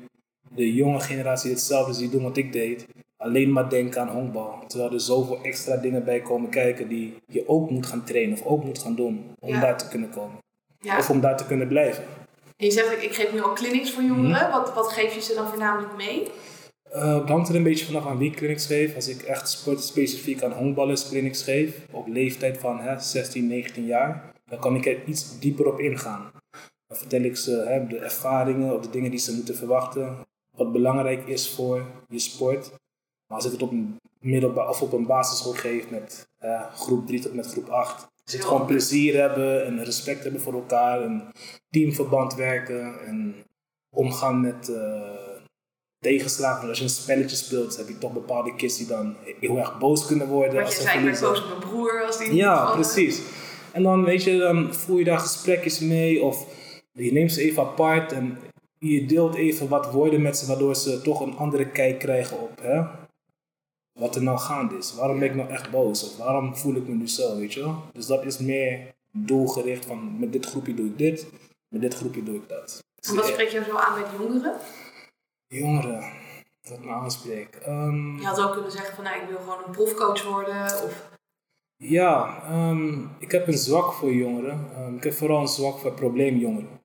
de 0.54 0.74
jonge 0.74 1.00
generatie 1.00 1.50
hetzelfde 1.50 1.92
zie 1.92 2.08
doen 2.10 2.22
wat 2.22 2.36
ik 2.36 2.52
deed. 2.52 2.86
Alleen 3.16 3.52
maar 3.52 3.68
denken 3.68 4.00
aan 4.00 4.08
honkbal. 4.08 4.64
Terwijl 4.66 4.92
er 4.92 5.00
zoveel 5.00 5.38
extra 5.42 5.76
dingen 5.76 6.04
bij 6.04 6.20
komen 6.20 6.50
kijken 6.50 6.88
die 6.88 7.14
je 7.26 7.48
ook 7.48 7.70
moet 7.70 7.86
gaan 7.86 8.04
trainen 8.04 8.34
of 8.38 8.44
ook 8.46 8.64
moet 8.64 8.78
gaan 8.78 8.94
doen 8.94 9.34
om 9.40 9.48
Ja. 9.48 9.60
daar 9.60 9.78
te 9.78 9.88
kunnen 9.88 10.10
komen. 10.10 10.42
Ja. 10.84 10.98
Of 10.98 11.10
om 11.10 11.20
daar 11.20 11.36
te 11.36 11.46
kunnen 11.46 11.68
blijven. 11.68 12.04
En 12.56 12.66
je 12.66 12.70
zegt, 12.70 12.92
ik, 12.92 13.02
ik 13.02 13.14
geef 13.14 13.32
nu 13.32 13.42
ook 13.42 13.54
clinics 13.54 13.92
voor 13.92 14.02
jongeren. 14.02 14.30
Mhm. 14.30 14.50
Wat, 14.50 14.74
wat 14.74 14.92
geef 14.92 15.14
je 15.14 15.20
ze 15.20 15.34
dan 15.34 15.48
voornamelijk 15.48 15.96
mee? 15.96 16.30
Eh, 16.82 17.14
het 17.20 17.28
hangt 17.28 17.48
er 17.48 17.54
een 17.54 17.62
beetje 17.62 17.84
vanaf 17.84 18.06
aan 18.06 18.18
wie 18.18 18.30
ik 18.30 18.36
clinics 18.36 18.66
geef. 18.66 18.94
Als 18.94 19.08
ik 19.08 19.22
echt 19.22 19.50
sportspecifiek 19.50 20.42
aan 20.42 20.52
honkballers 20.52 21.08
clinics 21.08 21.42
geef, 21.42 21.76
op 21.90 22.06
leeftijd 22.06 22.58
van 22.58 22.80
hè, 22.80 22.98
16, 23.00 23.46
19 23.46 23.84
jaar, 23.84 24.32
dan 24.44 24.58
kan 24.58 24.76
ik 24.76 24.86
er 24.86 25.04
iets 25.04 25.38
dieper 25.38 25.66
op 25.66 25.80
ingaan. 25.80 26.30
Dan 26.86 26.96
vertel 26.96 27.20
ik 27.20 27.36
ze 27.36 27.64
hè, 27.68 27.86
de 27.86 27.98
ervaringen 27.98 28.74
of 28.74 28.82
de 28.82 28.90
dingen 28.90 29.10
die 29.10 29.20
ze 29.20 29.34
moeten 29.34 29.56
verwachten, 29.56 30.18
wat 30.56 30.72
belangrijk 30.72 31.26
is 31.26 31.50
voor 31.50 31.86
je 32.08 32.18
sport. 32.18 32.70
Maar 33.26 33.36
als 33.36 33.46
ik 33.46 33.52
het 33.52 33.62
op 33.62 33.70
een 33.70 33.96
middelbaar 34.18 34.68
of 34.68 34.82
op 34.82 34.92
een 34.92 35.06
basisschool 35.06 35.52
geef 35.52 35.90
met 35.90 36.26
groep 36.74 37.06
3 37.06 37.20
tot 37.20 37.34
met 37.34 37.46
groep 37.46 37.68
8, 37.68 38.06
is 38.24 38.32
het 38.32 38.44
gewoon 38.44 38.66
plezier 38.66 39.20
hebben 39.20 39.66
en 39.66 39.84
respect 39.84 40.22
hebben 40.22 40.40
voor 40.40 40.52
elkaar 40.52 41.02
en 41.02 41.22
teamverband 41.70 42.34
werken 42.34 43.06
en 43.06 43.34
omgaan 43.90 44.40
met 44.40 44.68
eh, 44.68 45.14
tegenslagen. 45.98 46.68
Als 46.68 46.78
je 46.78 46.84
een 46.84 46.90
spelletje 46.90 47.36
speelt, 47.36 47.76
heb 47.76 47.88
je 47.88 47.98
toch 47.98 48.12
bepaalde 48.12 48.54
kids 48.54 48.76
die 48.76 48.86
dan 48.86 49.16
heel 49.40 49.58
erg 49.58 49.78
boos 49.78 50.06
kunnen 50.06 50.28
worden. 50.28 50.54
Want 50.54 50.66
als 50.66 50.74
je 50.74 50.80
ze 50.82 50.88
zei, 50.88 50.98
ik 50.98 51.12
ben 51.12 51.20
boos 51.20 51.42
op 51.42 51.48
mijn 51.48 51.60
broer 51.60 52.04
als 52.06 52.18
die 52.18 52.34
Ja, 52.34 52.72
precies. 52.72 53.22
En 53.72 53.82
dan, 53.82 54.04
weet 54.04 54.22
je, 54.22 54.38
dan 54.38 54.74
voer 54.74 54.98
je 54.98 55.04
daar 55.04 55.18
gesprekjes 55.18 55.78
mee 55.78 56.22
of 56.22 56.46
je 56.92 57.12
neemt 57.12 57.32
ze 57.32 57.42
even 57.42 57.62
apart 57.62 58.12
en 58.12 58.38
je 58.78 59.06
deelt 59.06 59.34
even 59.34 59.68
wat 59.68 59.92
woorden 59.92 60.22
met 60.22 60.36
ze, 60.36 60.46
waardoor 60.46 60.76
ze 60.76 61.00
toch 61.02 61.20
een 61.20 61.36
andere 61.36 61.70
kijk 61.70 61.98
krijgen 61.98 62.40
op 62.40 62.60
hè, 62.62 62.82
wat 63.94 64.16
er 64.16 64.22
nou 64.22 64.38
gaande 64.38 64.76
is. 64.76 64.94
Waarom 64.94 65.18
ben 65.18 65.28
ik 65.28 65.34
nou 65.34 65.50
echt 65.50 65.70
boos? 65.70 66.04
Of 66.04 66.16
waarom 66.16 66.56
voel 66.56 66.74
ik 66.74 66.88
me 66.88 66.94
nu 66.94 67.08
zo, 67.08 67.36
weet 67.36 67.52
je 67.52 67.60
wel? 67.60 67.82
Dus 67.92 68.06
dat 68.06 68.24
is 68.24 68.38
meer 68.38 68.94
doelgericht 69.12 69.84
van 69.84 70.18
met 70.18 70.32
dit 70.32 70.46
groepje 70.46 70.74
doe 70.74 70.86
ik 70.86 70.98
dit, 70.98 71.26
met 71.68 71.80
dit 71.80 71.94
groepje 71.94 72.22
doe 72.22 72.34
ik 72.34 72.48
dat. 72.48 72.84
En 73.08 73.14
wat 73.14 73.26
spreek 73.26 73.48
je 73.48 73.64
zo 73.64 73.76
aan 73.76 74.00
met 74.00 74.08
jongeren? 74.18 74.56
Jongeren, 75.46 76.04
wat 76.68 76.84
me 76.84 76.90
aanspreekt. 76.90 77.58
Ehm, 77.58 78.16
Je 78.18 78.26
had 78.26 78.40
ook 78.40 78.52
kunnen 78.52 78.70
zeggen 78.70 78.94
van, 78.94 79.04
nou, 79.04 79.20
ik 79.22 79.28
wil 79.28 79.38
gewoon 79.38 79.58
een 79.66 79.70
profcoach 79.70 80.24
worden. 80.24 80.64
Of, 80.64 81.12
Ja, 81.76 82.42
ehm, 82.48 82.98
ik 83.18 83.30
heb 83.32 83.46
een 83.46 83.58
zwak 83.58 83.92
voor 83.92 84.12
jongeren. 84.12 84.68
Ehm, 84.76 84.94
ik 84.96 85.04
heb 85.04 85.12
vooral 85.14 85.40
een 85.40 85.48
zwak 85.48 85.78
voor 85.78 85.92
probleemjongeren. 85.92 86.80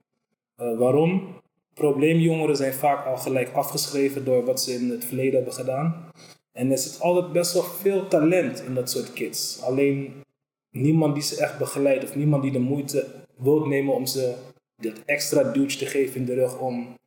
Eh, 0.55 0.77
waarom? 0.77 1.37
Probleemjongeren 1.73 2.55
zijn 2.55 2.73
vaak 2.73 3.05
al 3.05 3.17
gelijk 3.17 3.53
afgeschreven 3.53 4.25
door 4.25 4.45
wat 4.45 4.61
ze 4.61 4.73
in 4.73 4.89
het 4.89 5.05
verleden 5.05 5.35
hebben 5.35 5.53
gedaan. 5.53 6.11
En 6.51 6.71
er 6.71 6.77
zit 6.77 7.01
altijd 7.01 7.31
best 7.31 7.53
wel 7.53 7.63
veel 7.63 8.07
talent 8.07 8.61
in 8.61 8.73
dat 8.75 8.89
soort 8.89 9.13
kids. 9.13 9.61
Alleen 9.61 10.23
niemand 10.71 11.13
die 11.13 11.23
ze 11.23 11.41
echt 11.41 11.57
begeleidt 11.57 12.03
of 12.03 12.15
niemand 12.15 12.43
die 12.43 12.51
de 12.51 12.59
moeite 12.59 13.05
wil 13.37 13.65
nemen 13.65 13.93
om 13.93 14.05
ze 14.05 14.35
dat 14.77 15.01
extra 15.05 15.43
duwtje 15.43 15.77
te 15.77 15.85
geven 15.85 16.15
in 16.19 16.25
de 16.25 16.33
rug 16.33 16.59
om 16.59 16.97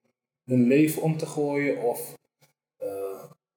hun 0.45 0.67
leven 0.67 1.03
om 1.03 1.17
te 1.17 1.27
gooien 1.27 1.83
of 1.83 2.15
eh, 2.77 2.89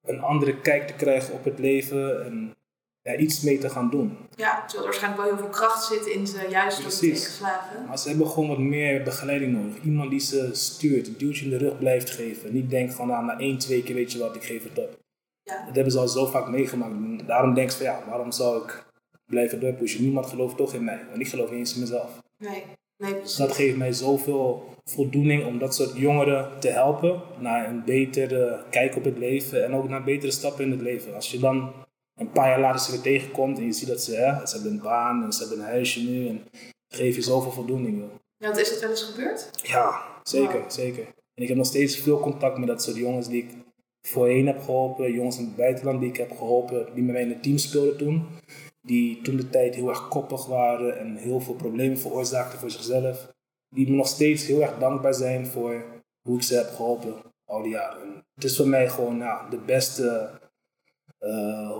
een 0.04 0.20
andere 0.20 0.60
kijk 0.60 0.86
te 0.86 0.94
krijgen 0.94 1.34
op 1.34 1.44
het 1.44 1.58
leven 1.58 2.24
en 2.24 2.56
er 3.02 3.18
iets 3.18 3.40
mee 3.40 3.58
te 3.58 3.68
gaan 3.68 3.90
doen. 3.90 4.16
ja, 4.36 4.54
terwijl 4.56 4.78
er 4.78 4.84
waarschijnlijk 4.84 5.22
wel 5.22 5.34
heel 5.34 5.44
veel 5.44 5.52
kracht 5.60 5.84
zit 5.84 6.06
in 6.06 6.26
ze, 6.26 6.46
juist 6.50 6.76
door 6.82 6.90
de 6.90 6.96
Precies. 6.96 7.22
tegenslagen. 7.22 7.86
Maar 7.86 7.98
ze 7.98 8.08
hebben 8.08 8.28
gewoon 8.28 8.48
wat 8.48 8.58
meer 8.58 9.02
begeleiding 9.02 9.52
nodig. 9.52 9.82
Iemand 9.82 10.10
die 10.10 10.20
ze 10.20 10.48
stuurt, 10.52 11.06
een 11.06 11.14
duwtje 11.18 11.44
in 11.44 11.50
de 11.50 11.56
rug 11.56 11.78
blijft 11.78 12.10
geven. 12.10 12.52
Niet 12.52 12.70
denkt 12.70 12.94
van 12.94 13.06
nou, 13.06 13.24
na 13.24 13.38
één, 13.38 13.58
twee 13.58 13.82
keer 13.82 13.94
weet 13.94 14.12
je 14.12 14.18
wat, 14.18 14.36
ik 14.36 14.42
geef 14.44 14.62
het 14.62 14.78
op. 14.78 14.98
Ja. 15.46 15.64
Dat 15.64 15.74
hebben 15.74 15.92
ze 15.92 15.98
al 15.98 16.08
zo 16.08 16.26
vaak 16.26 16.48
meegemaakt. 16.48 17.26
Daarom 17.26 17.54
denk 17.54 17.70
ze 17.70 17.76
van 17.76 17.86
ja, 17.86 18.02
waarom 18.08 18.32
zou 18.32 18.64
ik 18.64 18.84
blijven 19.26 19.60
doorpushen? 19.60 20.02
Niemand 20.02 20.26
gelooft 20.26 20.56
toch 20.56 20.74
in 20.74 20.84
mij. 20.84 21.00
Want 21.08 21.20
ik 21.20 21.28
geloof 21.28 21.50
niet 21.50 21.58
eens 21.58 21.74
in 21.74 21.80
mezelf. 21.80 22.18
Nee, 22.38 22.64
nee, 22.96 23.20
Dus 23.20 23.36
dat 23.36 23.52
geeft 23.52 23.76
mij 23.76 23.92
zoveel 23.92 24.74
voldoening 24.84 25.46
om 25.46 25.58
dat 25.58 25.74
soort 25.74 25.96
jongeren 25.96 26.60
te 26.60 26.68
helpen 26.68 27.22
naar 27.38 27.68
een 27.68 27.84
betere 27.84 28.64
kijk 28.70 28.96
op 28.96 29.04
het 29.04 29.18
leven 29.18 29.64
en 29.64 29.74
ook 29.74 29.88
naar 29.88 30.04
betere 30.04 30.32
stappen 30.32 30.64
in 30.64 30.70
het 30.70 30.80
leven. 30.80 31.14
Als 31.14 31.30
je 31.30 31.38
dan 31.38 31.72
een 32.20 32.30
paar 32.30 32.48
jaar 32.48 32.60
later 32.60 32.80
ze 32.80 32.90
weer 32.90 33.00
tegenkomt 33.00 33.58
en 33.58 33.64
je 33.64 33.72
ziet 33.72 33.88
dat 33.88 34.02
ze, 34.02 34.14
hè, 34.14 34.46
ze 34.46 34.54
hebben 34.54 34.72
een 34.72 34.82
baan 34.82 35.24
en 35.24 35.32
ze 35.32 35.40
hebben 35.40 35.58
een 35.58 35.70
huisje 35.70 36.00
nu 36.00 36.28
en 36.28 36.44
geef 36.88 37.14
je 37.14 37.22
zoveel 37.22 37.52
voldoening. 37.52 37.98
Joh. 37.98 38.10
Ja, 38.36 38.46
want 38.46 38.60
is 38.60 38.70
het 38.70 38.80
wel 38.80 38.90
eens 38.90 39.02
gebeurd? 39.02 39.50
Ja, 39.62 40.02
zeker, 40.22 40.64
zeker. 40.68 41.04
En 41.34 41.42
ik 41.42 41.48
heb 41.48 41.56
nog 41.56 41.66
steeds 41.66 41.96
veel 41.96 42.20
contact 42.20 42.58
met 42.58 42.68
dat 42.68 42.82
soort 42.82 42.96
jongens 42.96 43.28
die 43.28 43.42
ik 43.42 43.50
voorheen 44.06 44.46
heb 44.46 44.60
geholpen, 44.62 45.12
jongens 45.12 45.38
in 45.38 45.44
het 45.44 45.56
buitenland 45.56 46.00
die 46.00 46.08
ik 46.08 46.16
heb 46.16 46.30
geholpen, 46.36 46.86
die 46.94 47.02
met 47.02 47.12
mij 47.12 47.22
in 47.22 47.28
het 47.28 47.42
team 47.42 47.58
speelden 47.58 47.96
toen. 47.96 48.26
Die 48.82 49.22
toen 49.22 49.36
de 49.36 49.50
tijd 49.50 49.74
heel 49.74 49.88
erg 49.88 50.08
koppig 50.08 50.46
waren 50.46 50.98
en 50.98 51.16
heel 51.16 51.40
veel 51.40 51.54
problemen 51.54 51.98
veroorzaakten 51.98 52.58
voor 52.58 52.70
zichzelf. 52.70 53.32
Die 53.68 53.90
me 53.90 53.96
nog 53.96 54.06
steeds 54.08 54.46
heel 54.46 54.62
erg 54.62 54.78
dankbaar 54.78 55.14
zijn 55.14 55.46
voor 55.46 55.84
hoe 56.22 56.36
ik 56.36 56.42
ze 56.42 56.54
heb 56.56 56.68
geholpen 56.74 57.14
al 57.44 57.62
die 57.62 57.70
jaren. 57.72 58.02
En 58.02 58.24
het 58.34 58.44
is 58.44 58.56
voor 58.56 58.68
mij 58.68 58.88
gewoon 58.88 59.16
nou, 59.16 59.50
de 59.50 59.58
beste, 59.66 60.30
eh, 61.18 61.70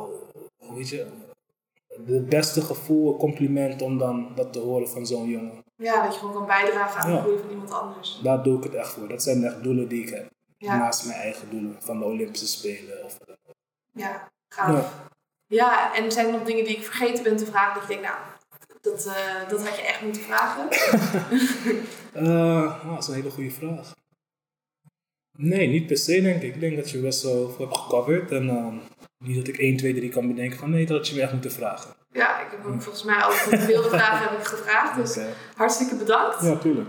hoe 0.57 0.75
weet 0.77 0.89
je, 0.89 1.07
de 2.07 2.21
beste 2.21 2.61
gevoel, 2.61 3.17
compliment 3.17 3.83
om 3.83 3.99
dan 3.99 4.29
dat 4.35 4.53
te 4.53 4.59
horen 4.59 4.89
van 4.89 5.07
zo'n 5.07 5.29
jongen. 5.29 5.65
Ja, 5.77 6.05
dat 6.05 6.13
je 6.13 6.19
gewoon 6.19 6.35
kan 6.35 6.47
bijdragen 6.47 7.01
aan 7.01 7.11
Ja. 7.11 7.17
de 7.17 7.23
groei 7.23 7.39
van 7.39 7.51
iemand 7.51 7.71
anders. 7.73 8.21
Daar 8.23 8.43
doe 8.43 8.57
ik 8.59 8.65
het 8.65 8.75
echt 8.75 8.89
voor. 8.89 9.09
Dat 9.09 9.23
zijn 9.23 9.45
echt 9.45 9.63
doelen 9.63 9.89
die 9.89 10.03
ik 10.03 10.09
heb. 10.09 10.31
Ja, 10.59 10.77
Naast 10.77 11.07
mijn 11.07 11.21
eigen 11.21 11.51
doelen 11.51 11.77
van 11.81 11.99
de 11.99 12.05
Olympische 12.05 12.47
Spelen. 12.47 13.05
Of, 13.05 13.19
ja, 13.93 14.29
gaaf. 14.49 14.93
Ja. 15.47 15.95
en 15.95 16.13
zijn 16.13 16.27
er 16.27 16.33
nog 16.33 16.43
dingen 16.43 16.65
die 16.65 16.77
ik 16.77 16.85
vergeten 16.85 17.23
ben 17.23 17.37
te 17.37 17.47
vragen? 17.47 17.75
Dat 17.75 17.83
je 17.83 17.89
denkt, 17.89 18.03
nou, 18.03 18.19
dat, 18.81 19.07
eh, 19.07 19.49
dat 19.49 19.69
had 19.69 19.77
je 19.77 19.83
echt 19.83 20.03
moeten 20.03 20.23
vragen. 20.23 20.69
Eh, 22.13 22.23
nou, 22.23 22.95
dat 22.95 23.03
is 23.03 23.09
een 23.09 23.15
hele 23.15 23.31
goede 23.31 23.51
vraag. 23.51 23.95
Nee, 25.39 25.69
niet 25.69 25.87
per 25.87 25.97
se 25.97 26.21
denk 26.21 26.43
ik. 26.43 26.55
Ik 26.55 26.61
denk 26.61 26.77
dat 26.77 26.91
je 26.91 26.99
best 26.99 27.23
wel 27.23 27.49
veel 27.49 27.65
hebt 27.65 27.77
gecoverd. 27.79 28.31
En 28.33 28.49
ehm, 28.49 28.75
Niet 29.19 29.37
dat 29.37 29.49
ik 29.49 29.59
1, 29.59 29.77
2, 29.77 29.95
3 29.95 30.11
kan 30.11 30.27
bedenken 30.29 30.59
van 30.59 30.71
nee, 30.71 30.87
dat 30.87 30.97
had 30.97 31.09
je 31.09 31.15
me 31.15 31.23
echt 31.23 31.33
moeten 31.33 31.53
vragen. 31.53 31.95
Ja, 32.13 32.41
ik 32.41 32.51
heb 32.51 32.63
hem 32.63 32.83
volgens 32.83 33.05
mij 33.05 33.25
ook 33.25 33.47
met 33.51 33.61
veel 33.61 33.83
vragen 33.83 34.29
heb 34.29 34.39
ik 34.39 34.47
gevraagd. 34.47 34.97
Dus 34.97 35.19
hartstikke 35.57 35.95
bedankt. 35.97 36.43
Ja, 36.43 36.57
tuurlijk. 36.57 36.89